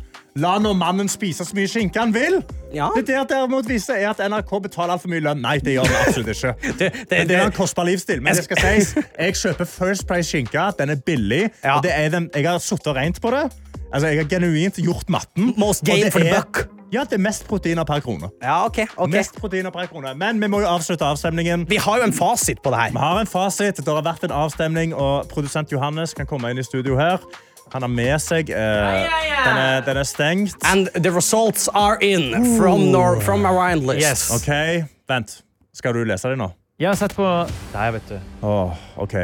La 0.41 0.55
nå 0.63 0.71
mannen 0.73 1.11
spise 1.13 1.45
så 1.45 1.57
mye 1.57 1.69
skinke 1.69 2.01
han 2.01 2.13
vil. 2.15 2.39
Ja. 2.73 2.87
Det 2.97 3.05
der 3.11 3.27
derimot 3.29 3.67
viser 3.69 3.99
er 4.01 4.15
at 4.15 4.23
NRK 4.25 4.55
betaler 4.65 4.95
altfor 4.97 5.13
mye 5.13 5.21
lønn. 5.21 5.43
Nei, 5.45 5.59
det 5.61 5.75
gjør 5.77 5.91
vi 5.91 5.99
absolutt 6.01 6.31
ikke. 6.33 6.53
det- 6.81 6.93
det, 7.11 7.37
er 7.37 7.45
en 7.45 7.53
kostbar 7.53 7.85
livsstil. 7.85 8.23
Men 8.25 8.39
det 8.39 8.47
skal 8.47 8.63
sies, 8.65 8.95
jeg 8.97 9.37
kjøper 9.43 9.69
First 9.69 10.07
Price-skinke. 10.09 10.71
Den 10.79 10.95
er 10.95 11.03
billig. 11.05 11.51
Ja. 11.61 11.77
Og 11.77 11.85
det 11.85 11.93
er 11.93 12.09
den, 12.15 12.31
jeg 12.35 12.49
har 12.49 12.63
sittet 12.65 12.89
og 12.95 12.97
regnet 12.97 13.21
på 13.21 13.35
det. 13.35 13.45
Altså, 13.93 14.09
jeg 14.09 14.23
har 14.23 14.31
genuint 14.31 14.81
gjort 14.81 15.11
matten. 15.13 15.53
Most 15.61 15.85
game 15.85 16.09
for 16.11 16.25
the 16.25 16.33
buck. 16.33 16.65
Ja, 16.93 17.05
det 17.09 17.17
er 17.17 17.23
mest 17.25 17.47
proteiner 17.49 17.85
per 17.89 18.01
krone. 18.05 18.29
Ja, 18.43 18.67
ok, 18.67 18.83
okay. 18.97 19.13
Mest 19.15 19.37
proteiner 19.41 19.73
per 19.73 19.87
krone. 19.89 20.13
Men 20.17 20.41
vi 20.41 20.49
må 20.53 20.61
jo 20.61 20.69
avslutte 20.69 21.05
avstemningen. 21.09 21.65
Vi 21.69 21.79
har 21.81 22.01
jo 22.01 22.09
en 22.09 22.13
fasit 22.13 22.61
på 22.65 22.73
det 22.73 22.91
Vi 22.93 23.01
har 23.01 23.21
en 23.21 23.29
fasit. 23.29 23.81
Det 23.81 23.89
har 23.89 24.05
vært 24.05 24.25
en 24.29 24.35
avstemning, 24.37 24.93
og 24.95 25.29
produsent 25.33 25.73
Johannes 25.73 26.13
kan 26.17 26.29
komme 26.29 26.53
inn 26.53 26.61
i 26.61 26.65
studio 26.65 26.97
her. 27.01 27.21
Han 27.73 27.87
har 27.87 27.89
med 27.89 28.19
seg 28.21 28.51
eh, 28.53 29.05
den, 29.43 29.57
er, 29.57 29.79
den 29.87 29.97
er 29.97 30.05
stengt. 30.05 30.57
And 30.69 30.91
the 30.93 31.11
results 31.11 31.69
are 31.73 31.97
in 32.05 32.35
from, 32.59 32.91
Nor 32.93 33.21
from 33.21 33.47
Orion 33.49 33.87
list. 33.87 34.03
Yes. 34.03 34.27
OK, 34.31 34.85
vent. 35.09 35.39
Skal 35.73 35.97
du 35.97 36.05
lese 36.05 36.29
dem 36.29 36.43
nå? 36.43 36.51
Jeg 36.81 36.91
har 36.91 36.99
sett 37.01 37.15
på 37.17 37.25
Nei, 37.73 37.89
vet 37.95 38.11
du. 38.11 38.19
Oh, 38.45 38.77
OK. 39.01 39.17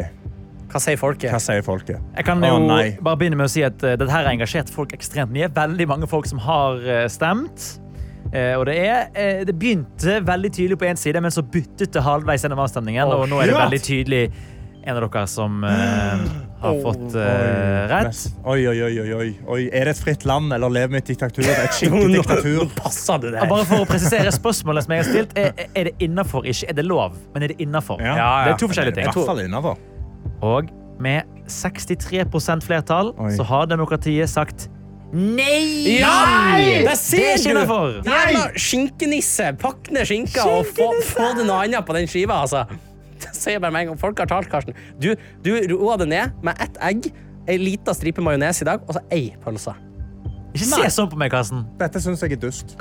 Hva 0.69 0.81
sier 0.81 0.97
folket? 1.01 1.29
Hva 1.33 1.41
sier 1.41 1.65
folket? 1.65 2.01
Jeg 2.17 2.25
kan 2.29 2.45
jo 2.45 2.57
oh, 2.61 2.73
bare 3.05 3.21
begynne 3.21 3.37
med 3.41 3.49
å 3.49 3.53
si 3.53 3.65
at 3.65 3.77
uh, 3.85 3.95
dette 3.97 4.09
her 4.13 4.25
har 4.25 4.33
engasjert 4.33 4.73
folk 4.73 4.93
ekstremt 4.97 5.33
mye. 5.33 5.49
Veldig 5.53 5.87
mange 5.89 6.09
folk 6.09 6.29
som 6.29 6.41
har 6.45 6.81
uh, 6.85 7.05
stemt. 7.13 7.71
Uh, 8.29 8.57
og 8.59 8.67
det, 8.69 8.77
er, 8.85 9.09
uh, 9.13 9.41
det 9.49 9.57
begynte 9.61 10.21
veldig 10.25 10.53
tydelig 10.53 10.81
på 10.81 10.89
én 10.89 11.01
side, 11.01 11.21
men 11.25 11.33
så 11.33 11.45
byttet 11.45 11.93
det 11.97 12.05
halvveis 12.05 12.45
gjennom 12.45 12.61
avstemningen. 12.65 13.13
og 13.13 13.29
nå 13.29 13.41
er 13.41 13.53
det 13.53 13.61
veldig 13.61 13.83
tydelig 13.85 14.23
en 14.89 14.97
av 14.97 15.05
dere 15.05 15.25
som 15.29 15.65
eh, 15.69 16.23
har 16.63 16.79
fått 16.87 17.17
eh, 17.21 17.83
rett. 17.91 18.23
Oi, 18.45 18.61
oi, 18.71 18.77
oi, 18.87 18.95
oi, 19.19 19.29
oi. 19.47 19.61
Er 19.69 19.89
det 19.91 19.97
et 19.97 20.01
fritt 20.01 20.25
land, 20.29 20.53
eller 20.57 20.73
lever 20.73 20.95
vi 20.97 21.01
i 21.01 21.05
et 21.05 21.13
diktatur? 21.13 21.45
Et 21.45 21.75
skikkelig 21.79 22.23
diktatur. 22.23 22.63
Nå 22.63 22.69
passer 22.79 23.21
det 23.25 23.35
der. 23.37 23.51
bare 23.51 23.69
for 23.69 23.85
å 23.85 23.89
presisere 23.89 24.33
spørsmålet 24.35 24.89
som 24.89 24.97
jeg 24.97 25.05
har 25.05 25.11
stilt, 25.11 25.37
er, 25.39 25.69
er 25.69 25.91
det 25.91 25.95
innafor? 26.09 26.49
Ikke 26.49 26.73
er 26.73 26.81
det 26.81 26.87
lov, 26.89 27.19
men 27.35 27.47
er 27.47 27.55
det 27.55 27.61
innafor? 27.65 28.03
Ja. 28.03 28.17
Det 28.49 28.57
er 28.57 28.63
to 28.65 28.71
forskjellige 28.73 29.05
I 29.05 29.11
hvert 29.11 29.31
fall 29.33 29.45
innenfor. 29.45 29.85
Og 30.49 30.73
med 31.03 31.39
63 31.51 32.25
flertall 32.67 33.13
Oi. 33.19 33.31
så 33.37 33.47
har 33.47 33.69
demokratiet 33.71 34.31
sagt 34.31 34.67
nei! 35.13 35.99
Nei! 36.03 36.83
Det 36.85 36.91
er 36.91 36.99
ser 36.99 37.31
ikke 37.37 37.45
du! 37.45 37.51
innafor. 37.55 38.51
Skinkenisse. 38.59 39.53
Pakk 39.61 39.93
ned 39.95 40.09
skinka 40.11 40.45
og 40.51 40.69
få, 40.77 40.91
få 41.13 41.31
det 41.39 41.47
noe 41.49 41.63
annet 41.65 41.87
på 41.87 41.97
den 41.97 42.11
skiva, 42.11 42.43
altså. 42.45 42.67
Det 43.25 43.35
sier 43.37 43.57
jeg 43.57 43.65
bare 43.65 43.75
med 43.75 43.87
en 43.87 43.93
gang. 43.93 44.01
Folk 44.01 44.23
har 44.23 44.31
talt, 44.31 44.51
Karsten. 44.53 44.77
Du, 45.03 45.13
du 45.45 45.53
roa 45.75 45.99
det 46.01 46.09
ned 46.11 46.39
med 46.47 46.59
ett 46.65 46.79
egg, 46.91 47.11
ei 47.49 47.59
lita 47.61 47.95
stripe 47.97 48.25
majones 48.25 48.63
i 48.63 48.69
dag, 48.69 48.85
og 48.87 48.99
så 48.99 49.05
ei 49.15 49.31
pølse. 49.45 49.75
Ikke 50.55 50.69
se 50.71 50.91
sånn 50.95 51.11
på 51.13 51.19
meg, 51.21 51.33
Karsten. 51.35 51.67
Dette 51.81 52.01
syns 52.03 52.25
jeg 52.25 52.39
er 52.39 52.43
dust. 52.43 52.77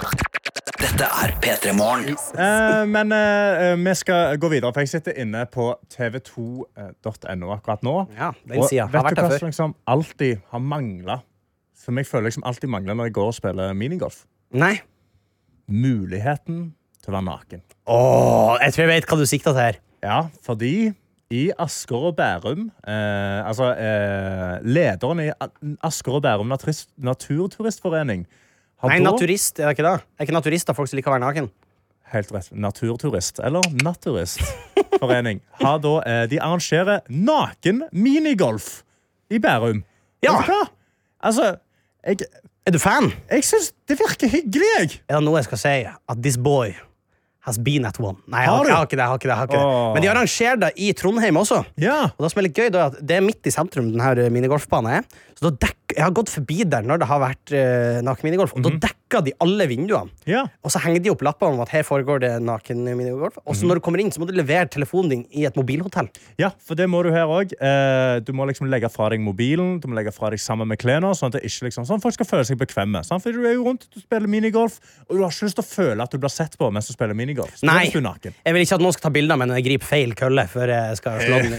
Dette 0.78 1.08
er 1.24 1.32
P3 1.42 1.74
Morgen. 1.74 2.14
Eh, 2.38 2.84
men 2.90 3.14
eh, 3.16 3.74
vi 3.82 3.94
skal 3.98 4.38
gå 4.38 4.50
videre, 4.54 4.70
for 4.76 4.86
jeg 4.86 4.92
sitter 4.92 5.18
inne 5.24 5.42
på 5.50 5.72
tv2.no 5.94 7.50
akkurat 7.56 7.86
nå. 7.86 7.96
Ja, 8.18 8.32
den 8.46 8.62
Og. 8.62 8.70
Har 8.70 8.92
vet 8.94 9.08
vært 9.10 9.18
du 9.18 9.24
hva 9.26 9.40
som 9.42 9.50
liksom 9.50 9.76
alltid 9.90 10.44
har 10.54 10.62
mangla? 10.62 11.20
Som 11.78 11.98
jeg 11.98 12.10
føler 12.10 12.30
liksom 12.30 12.46
alltid 12.46 12.70
mangler 12.70 12.98
når 12.98 13.10
jeg 13.10 13.18
går 13.18 13.32
og 13.32 13.38
spiller 13.38 13.74
minigolf. 13.78 14.24
Nei. 14.54 14.76
Muligheten 15.68 16.62
til 17.02 17.12
å 17.12 17.18
være 17.18 17.28
naken. 17.28 17.66
Åh, 17.90 18.54
jeg 18.62 18.76
tror 18.76 18.86
jeg 18.86 18.94
vet 18.94 19.10
hva 19.10 19.20
du 19.20 19.28
sikter 19.30 19.54
til 19.58 19.64
her. 19.64 19.82
Ja, 20.04 20.28
fordi 20.46 20.92
i 21.34 21.48
Asker 21.60 21.96
og 22.10 22.16
Bærum 22.16 22.68
eh, 22.88 23.40
Altså, 23.48 23.72
eh, 23.76 24.60
lederen 24.64 25.20
i 25.26 25.32
Asker 25.84 26.16
og 26.20 26.22
Bærum 26.24 26.48
Naturist, 26.48 26.90
Naturturistforening 26.98 28.26
har 28.80 28.90
Nei, 28.94 29.00
da- 29.02 29.10
naturist, 29.12 29.60
er 29.60 29.66
det 29.72 29.74
ikke 29.80 29.88
det? 29.90 29.96
Er 30.20 30.28
ikke 30.28 30.36
naturister 30.38 30.74
folk 30.78 30.88
som 30.92 31.00
liker 31.00 31.10
å 31.12 31.16
være 31.18 31.26
naken? 31.26 31.50
Helt 32.14 32.30
rett. 32.32 32.52
Naturturist, 32.56 33.42
eller 33.44 33.66
naturistforening, 33.84 35.42
har 35.64 35.80
da 35.84 35.94
eh, 36.08 36.24
De 36.32 36.40
arrangerer 36.40 37.02
naken 37.10 37.84
minigolf 37.92 38.84
i 39.34 39.40
Bærum. 39.44 39.82
Ja. 40.24 40.38
Altså, 41.20 41.56
jeg, 42.06 42.22
Er 42.68 42.72
du 42.72 42.80
fan? 42.80 43.10
jeg 43.32 43.44
syns 43.44 43.74
det 43.90 43.98
virker 44.00 44.30
hyggelig, 44.32 44.70
jeg. 44.80 45.02
Er 45.10 45.18
det 45.20 45.26
noe 45.28 45.42
jeg 45.42 45.50
skal 45.50 45.60
si? 45.66 45.76
At 45.90 46.22
this 46.24 46.38
boy 46.38 46.72
has 47.48 47.58
been 47.64 47.88
at 47.88 47.98
one. 48.04 48.20
Nei, 48.28 48.44
jeg 48.44 48.52
har, 48.52 48.68
jeg 48.68 48.76
har 48.76 48.90
ikke 48.90 49.00
det. 49.00 49.06
Jeg 49.06 49.12
har 49.14 49.22
ikke 49.22 49.30
det, 49.32 49.38
har 49.40 49.50
ikke 49.50 49.62
det. 49.62 49.94
Men 49.96 50.04
de 50.04 50.12
arrangerer 50.12 50.60
det 50.66 50.72
i 50.84 50.92
Trondheim 50.98 51.40
også. 51.40 51.62
Ja. 51.82 52.00
Og 52.14 52.26
det 52.26 52.34
som 52.34 52.44
er 52.44 52.50
litt 52.50 52.60
gøy, 52.60 52.70
da, 52.76 52.90
det 53.00 53.18
er 53.18 53.26
midt 53.26 53.48
i 53.48 53.54
sentrum 53.56 53.94
denne 53.94 54.28
minigolfbanen 54.36 55.00
er. 55.00 55.08
Så 55.38 55.52
da 55.52 55.68
dekker, 55.68 55.94
jeg 55.94 56.02
har 56.02 56.14
gått 56.18 56.32
forbi 56.34 56.64
der 56.66 56.86
når 56.88 57.02
det 57.04 57.08
har 57.08 57.20
vært 57.22 57.52
uh, 57.54 58.00
naken 58.02 58.26
minigolf, 58.26 58.56
og 58.58 58.64
da 58.66 58.72
dekker 58.88 59.22
de 59.28 59.36
alle 59.44 59.68
vinduene. 59.70 60.10
ja. 60.28 60.42
Og 60.66 60.74
så 60.74 60.82
henger 60.84 61.04
de 61.04 61.12
opp 61.14 61.22
lapper 61.24 61.54
om 61.54 61.62
at 61.64 61.70
her 61.72 61.86
foregår 61.86 62.24
det 62.24 62.32
naken 62.44 62.82
minigolf. 62.90 63.38
Og 63.46 63.56
så 63.56 63.70
når 63.70 63.78
du 63.78 63.84
kommer 63.86 64.02
inn, 64.02 64.10
så 64.12 64.20
må 64.20 64.26
du 64.28 64.34
levere 64.36 64.66
telefonen 64.74 65.14
din 65.14 65.22
i 65.30 65.46
et 65.48 65.56
mobilhotell. 65.56 66.10
ja, 66.42 66.50
for 66.66 66.80
det 66.80 66.90
må 66.90 67.04
du 67.06 67.12
her 67.14 67.30
òg. 67.30 67.54
Uh, 67.62 68.18
du 68.26 68.34
må 68.34 68.50
liksom 68.50 68.72
legge 68.74 68.90
fra 68.90 69.12
deg 69.14 69.22
mobilen, 69.22 69.78
du 69.84 69.86
må 69.92 70.00
legge 70.00 70.12
fra 70.16 70.34
deg 70.34 70.42
sammen 70.42 70.68
med 70.74 70.82
klærne, 70.82 71.14
sånn 71.16 71.30
at 71.30 71.46
ikke 71.46 71.70
liksom, 71.70 71.86
sånn 71.86 72.02
folk 72.02 72.18
skal 72.18 72.32
føle 72.34 72.50
seg 72.50 72.58
bekvemme. 72.58 73.06
Sant? 73.06 73.22
For 73.22 73.38
du 73.38 73.46
er 73.46 73.60
jo 73.60 73.70
rundt, 73.70 73.86
du 73.94 74.02
spiller 74.02 74.28
minigolf, 74.32 74.82
og 75.06 75.14
du 75.14 75.22
har 75.22 75.30
ikke 75.30 75.52
lyst 75.52 75.62
til 75.62 75.68
å 75.68 75.70
føle 75.70 76.10
at 76.10 76.18
du 76.18 76.18
blir 76.18 76.34
sett 76.34 76.58
på 76.58 76.72
mens 76.74 76.90
du 76.90 76.98
spiller 76.98 77.14
minigolf. 77.18 77.37
Så 77.58 77.68
Nei. 77.68 77.86
Jeg 77.92 78.56
vil 78.56 78.64
ikke 78.66 78.78
at 78.78 78.84
noen 78.84 78.96
skal 78.96 79.06
ta 79.08 79.12
bilder 79.14 79.40
når 79.40 79.60
jeg 79.60 79.66
griper 79.68 79.88
feil 79.90 80.14
kølle 80.18 80.44
før 80.52 80.72
jeg 80.74 80.98
skal 81.00 81.22
slå 81.22 81.40
den. 81.46 81.54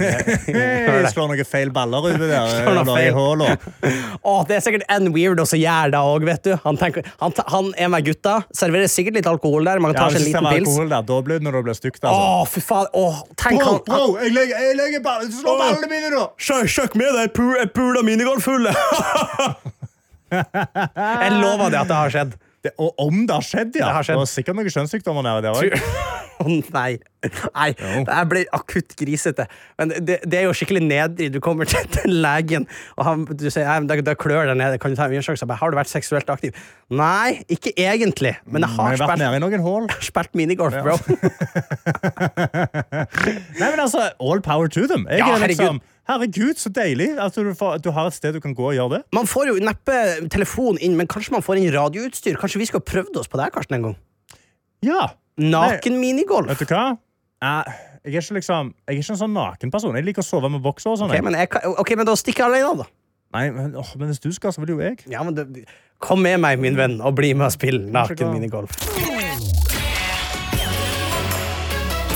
Slår 1.15 1.31
noen 1.31 1.49
feil 1.49 1.71
baller 1.75 2.09
uti 2.11 2.29
der. 2.29 3.13
Hålet. 3.19 3.67
Det 4.49 4.57
er 4.59 4.65
sikkert 4.65 4.87
en 4.93 5.11
weirdo 5.15 5.47
som 5.49 5.61
gjør 5.61 5.95
det 5.95 6.03
òg, 6.13 6.27
vet 6.29 6.43
du. 6.49 6.53
Han, 6.65 6.79
tenker, 6.81 7.07
han, 7.23 7.35
han 7.55 7.71
er 7.79 7.93
med 7.93 8.07
gutta, 8.09 8.39
serverer 8.57 8.91
sikkert 8.91 9.19
litt 9.21 9.31
alkohol 9.31 9.69
der. 9.69 9.83
Man 9.83 9.95
Ja, 9.95 10.05
ta 10.07 10.11
seg 10.15 10.23
en 10.23 10.29
liten 10.29 10.51
pils. 10.53 10.75
der, 10.89 11.07
da 11.13 11.21
blir 11.25 11.41
det 11.41 11.47
når 11.47 11.59
det 11.59 11.65
blir 11.69 11.79
stygt. 11.79 12.03
altså. 12.03 12.17
Åh, 12.17 12.43
oh, 12.43 12.49
fy 12.49 12.65
faen. 12.65 12.91
Oh, 12.99 13.23
tenk 13.39 13.63
Bro, 13.63 13.71
han, 13.71 13.81
bro, 13.87 14.19
jeg 14.23 14.35
legger, 14.35 14.67
jeg 14.67 14.77
legger 14.79 15.05
ball, 15.05 15.25
slå 15.33 15.57
ballene 15.61 15.89
mine, 15.91 16.11
da! 16.15 16.27
Sjekk, 16.39 16.99
med 16.99 17.15
deg, 17.17 17.41
jeg 17.63 17.73
pula 17.77 18.05
minigolffulle! 18.07 18.75
jeg 20.33 21.33
lover 21.39 21.73
det 21.73 21.81
at 21.81 21.91
det 21.91 21.99
har 21.99 22.15
skjedd. 22.15 22.37
Det, 22.65 22.73
og 22.83 22.91
om 22.99 23.21
det 23.29 23.35
har 23.37 23.45
skjedd, 23.47 23.77
ja. 23.79 23.87
Det 23.87 23.95
har 24.01 24.05
skjedd. 24.09 24.19
var 24.19 24.27
sikkert 24.33 24.57
noen 24.59 24.67
kjønnssykdommer 24.75 25.23
nede 25.23 25.43
der 25.47 25.55
òg. 25.55 25.71
Å 26.39 26.47
nei. 26.71 27.03
Nei, 27.27 27.73
det 28.07 28.19
ble 28.31 28.45
akutt 28.55 28.93
grisete. 28.99 29.47
Men 29.79 29.91
det, 30.07 30.21
det 30.23 30.39
er 30.39 30.45
jo 30.47 30.53
skikkelig 30.55 30.83
nedrig. 30.87 31.33
Du 31.35 31.41
kommer 31.43 31.67
til, 31.67 31.83
til 31.91 32.15
legen, 32.23 32.63
og 32.95 33.03
han, 33.09 33.25
du 33.27 33.49
sier 33.51 33.67
at 33.67 33.83
det, 33.91 34.05
det 34.07 34.15
klør 34.23 34.47
der 34.47 34.55
nede. 34.59 34.79
Kan 34.79 34.95
du 34.95 34.99
ta 35.01 35.07
en 35.09 35.15
undersøkelse? 35.17 35.43
Har 35.59 35.71
du 35.75 35.79
vært 35.81 35.91
seksuelt 35.91 36.31
aktiv? 36.31 36.55
Nei, 36.95 37.43
ikke 37.51 37.75
egentlig. 37.75 38.37
Men 38.47 38.63
jeg 38.63 38.71
Jeg 38.71 38.79
har 38.79 38.87
har 38.87 38.95
spilt, 39.03 39.19
jeg 39.99 40.07
spilt 40.13 40.31
minigolf, 40.39 40.79
bro. 40.87 40.95
Nei, 43.59 43.69
men 43.73 43.81
altså, 43.83 44.07
All 44.23 44.39
power 44.45 44.69
to 44.71 44.87
them. 44.87 45.09
Jeg 45.11 45.19
Ja, 45.25 45.33
er 45.35 45.43
herregud. 45.43 45.51
liksom, 45.57 45.83
herregud, 46.09 46.59
så 46.61 46.73
deilig 46.75 47.11
at 47.21 47.37
du, 47.37 47.51
får, 47.57 47.79
at 47.79 47.85
du 47.85 47.91
har 47.95 48.09
et 48.11 48.17
sted 48.17 48.37
du 48.37 48.41
kan 48.45 48.55
gå 48.57 48.71
og 48.71 48.77
gjøre 48.77 48.97
det. 48.97 49.01
Man 49.17 49.29
får 49.29 49.51
jo 49.53 49.59
neppe 49.63 49.99
telefon 50.33 50.81
inn, 50.83 50.97
men 50.99 51.11
kanskje 51.11 51.35
man 51.37 51.45
får 51.45 51.61
inn 51.61 51.73
radioutstyr. 51.75 52.39
Kanskje 52.41 52.63
vi 52.63 52.69
skulle 52.71 52.87
prøvd 52.89 53.21
oss 53.21 53.29
på 53.31 53.41
det 53.41 53.49
her, 53.49 53.55
Karsten, 53.55 53.79
en 53.79 53.91
gang? 53.91 53.99
Ja, 54.87 55.11
Naken 55.39 56.01
minigolf. 56.03 56.49
vet 56.51 56.65
du 56.67 56.75
hva? 56.75 56.97
Jeg 57.39 58.15
er 58.15 58.19
ikke 58.19 58.35
liksom 58.39 58.73
Jeg 58.75 58.97
er 58.97 58.99
ikke 58.99 59.13
en 59.15 59.21
sånn 59.21 59.37
nakenperson. 59.37 59.99
Jeg 60.01 60.07
liker 60.09 60.25
å 60.25 60.27
sove 60.27 60.51
med 60.51 60.63
bokser 60.65 60.91
og 60.95 60.99
sånn. 60.99 61.13
Ok, 61.13 61.23
men, 61.23 61.37
jeg, 61.39 61.99
men 62.01 62.09
da 62.09 62.17
stikker 62.19 62.47
jeg 62.47 62.57
alene, 62.65 62.83
da. 62.83 62.89
Nei, 63.37 63.45
men, 63.53 63.75
åh, 63.77 63.91
men 64.01 64.09
hvis 64.11 64.23
du 64.25 64.31
skal, 64.33 64.55
så 64.57 64.65
vil 64.65 64.79
jo 64.79 64.81
jeg. 64.83 65.03
Ja, 65.13 65.23
men 65.27 65.37
det, 65.37 65.67
Kom 66.03 66.23
med 66.23 66.39
meg, 66.41 66.61
min 66.63 66.79
venn, 66.79 67.01
og 67.03 67.17
bli 67.19 67.33
med 67.35 67.51
og 67.51 67.55
spille 67.57 67.83
naken 67.91 68.31
minigolf. 68.31 68.79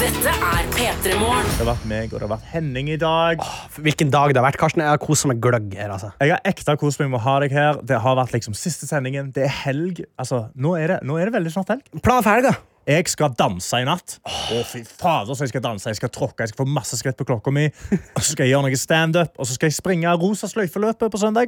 Dette 0.03 0.33
er 0.35 0.65
P3 0.75 1.13
Morgen. 1.21 1.47
Det 1.47 1.61
har 1.61 1.69
vært 1.69 1.85
meg, 1.87 2.09
og 2.11 2.17
det 2.19 2.25
har 2.25 2.31
vært 2.33 2.47
Henning 2.51 2.89
i 2.91 2.97
dag. 2.99 3.45
Hvilken 3.77 4.09
dag 4.11 4.33
det 4.33 4.41
har 4.41 4.49
vært, 4.49 4.59
Karsten. 4.59 4.83
Jeg 4.83 4.91
har 4.91 4.99
kost 4.99 5.29
meg 5.31 5.39
gløgg 5.45 5.77
her, 5.79 5.93
altså. 5.95 6.11
Jeg 6.19 6.33
har 6.33 6.43
ekte 6.51 6.75
kost 6.81 6.99
meg 6.99 7.13
med 7.13 7.21
å 7.21 7.23
ha 7.23 7.37
deg 7.45 7.55
her. 7.55 7.79
Det 7.87 8.01
har 8.03 8.17
vært 8.19 8.35
liksom 8.35 8.57
siste 8.59 8.89
sendingen. 8.91 9.31
Det 9.31 9.45
er 9.47 9.55
helg. 9.61 10.03
Altså, 10.19 10.49
nå 10.59 10.75
er 10.81 10.97
det, 10.97 10.99
nå 11.07 11.21
er 11.23 11.31
det 11.31 11.37
veldig 11.37 11.55
snart 11.55 11.71
helg. 11.77 11.87
Planen 12.03 12.27
for 12.27 12.35
helga? 12.35 12.57
Jeg 12.83 13.07
skal 13.13 13.31
danse 13.39 13.79
i 13.79 13.85
natt. 13.87 14.17
Å, 14.27 14.63
fy 14.67 14.81
fader, 14.83 15.37
så 15.39 15.45
jeg 15.47 15.53
skal 15.53 15.63
danse. 15.63 15.87
Jeg 15.93 16.01
skal 16.01 16.11
tråkke, 16.11 16.43
jeg 16.43 16.51
skal 16.51 16.65
få 16.65 16.67
masse 16.67 16.97
skritt 16.99 17.15
på 17.21 17.27
klokka 17.29 17.53
mi. 17.55 17.69
Og 18.17 18.19
så 18.25 18.33
skal 18.33 18.49
jeg 18.49 18.57
gjøre 18.57 18.67
noe 18.67 18.79
standup, 18.81 19.37
og 19.39 19.47
så 19.47 19.55
skal 19.55 19.71
jeg 19.71 19.77
springe 19.77 20.15
rosa 20.19 20.49
sløyfeløpet 20.51 21.13
på 21.13 21.21
søndag. 21.23 21.47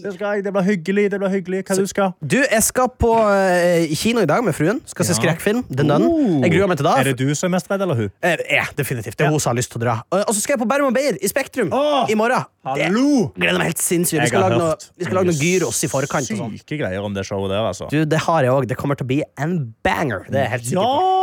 Det, 0.00 0.14
skal 0.14 0.38
jeg. 0.38 0.44
det 0.46 0.54
blir 0.54 0.64
hyggelig. 0.64 1.04
det 1.12 1.20
blir 1.20 1.34
hyggelig. 1.34 1.60
Hva 1.68 1.76
du 1.76 1.84
skal 1.90 2.14
Du, 2.24 2.38
jeg 2.40 2.62
skal 2.64 2.88
på 2.96 3.10
uh, 3.12 3.92
kino 4.00 4.24
i 4.24 4.28
dag 4.30 4.40
med 4.46 4.56
fruen. 4.56 4.80
Skal 4.88 5.04
se 5.04 5.12
Ja. 5.12 5.18
skrekkfilm. 5.20 5.66
The 5.68 5.84
Nun. 5.84 6.06
Oh. 6.08 6.38
Jeg 6.46 6.54
gruer 6.54 6.70
meg 6.72 6.80
til 6.80 6.88
da. 6.88 6.94
Er 7.02 7.10
det 7.10 7.18
du 7.20 7.34
som 7.36 7.50
er 7.50 7.58
mest 7.58 7.68
redd, 7.68 7.84
eller 7.84 8.00
hun? 8.00 8.08
Eh, 8.24 8.38
Ja, 8.48 8.64
definitivt. 8.78 9.18
Det 9.20 9.26
er 9.26 9.34
hun 9.34 9.40
som 9.42 9.52
har 9.52 9.60
lyst 9.60 9.74
til 9.74 9.82
å 9.82 9.84
dra. 9.84 9.98
Og 10.08 10.24
og 10.30 10.34
så 10.36 10.40
skal 10.44 10.54
jeg 10.56 10.62
på 10.62 10.68
Berrum 10.70 10.88
og 10.88 10.94
Beyer 10.96 11.16
i 11.20 11.28
Spektrum 11.28 11.72
oh. 11.74 12.06
i 12.08 12.16
morgen. 12.16 12.46
Hallo! 12.64 13.30
Det 13.34 13.40
gleder 13.42 13.58
meg 13.58 13.70
helt 13.72 13.80
sinnssykt. 13.82 14.20
Vi 14.22 14.28
skal 14.30 14.44
lage 14.44 14.58
noe, 14.60 14.74
vi 15.00 15.06
skal 15.08 15.16
lage 15.16 15.30
noe 15.32 15.36
gyros 15.40 15.78
i 15.84 15.88
forkant. 15.90 16.28
sånn. 16.28 16.56
Syke 16.60 16.76
greier 16.80 17.04
om 17.04 17.14
det 17.16 17.24
showet 17.26 17.50
der, 17.52 17.64
altså. 17.64 17.88
Du, 17.92 18.02
det 18.04 18.20
har 18.26 18.44
jeg 18.46 18.52
òg. 18.52 18.66
Det 18.70 18.76
kommer 18.78 18.98
til 19.00 19.08
å 19.08 19.10
bli 19.10 19.20
en 19.40 19.54
banger. 19.84 20.26
Det 20.30 20.42
er 20.44 20.52
helt 20.54 20.69
sikker 20.70 20.86
på. 20.86 21.16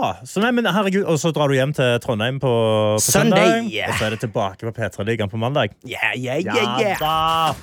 Ja! 0.00 0.14
Så 0.24 0.40
nei, 0.42 0.50
men 0.56 0.64
herregud, 0.70 1.02
Og 1.10 1.18
så 1.20 1.32
drar 1.34 1.50
du 1.50 1.56
hjem 1.58 1.72
til 1.76 1.98
Trondheim 2.04 2.38
på, 2.40 2.52
på 2.96 3.02
Sunday. 3.04 3.66
søndag. 3.66 3.90
Og 3.90 3.98
så 3.98 4.06
er 4.06 4.16
det 4.16 4.20
tilbake 4.24 4.68
på 4.68 4.72
P3-ligaen 4.76 5.32
på 5.32 5.40
mandag. 5.40 5.74
Yeah, 5.84 6.14
yeah, 6.16 6.40
yeah, 6.40 6.80
yeah. 6.80 6.98
da! 7.02 7.54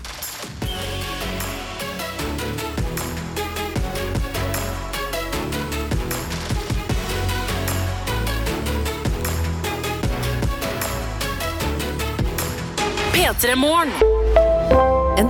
P3 13.13 13.55
Morgen. 13.55 13.91
En 15.17 15.26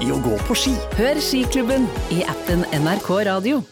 i 0.00 0.10
å 0.12 0.20
gå 0.22 0.38
på 0.46 0.56
ski. 0.58 0.74
Hør 0.98 1.20
Skiklubben 1.22 1.88
i 2.14 2.22
appen 2.28 2.66
NRK 2.82 3.14
Radio. 3.32 3.62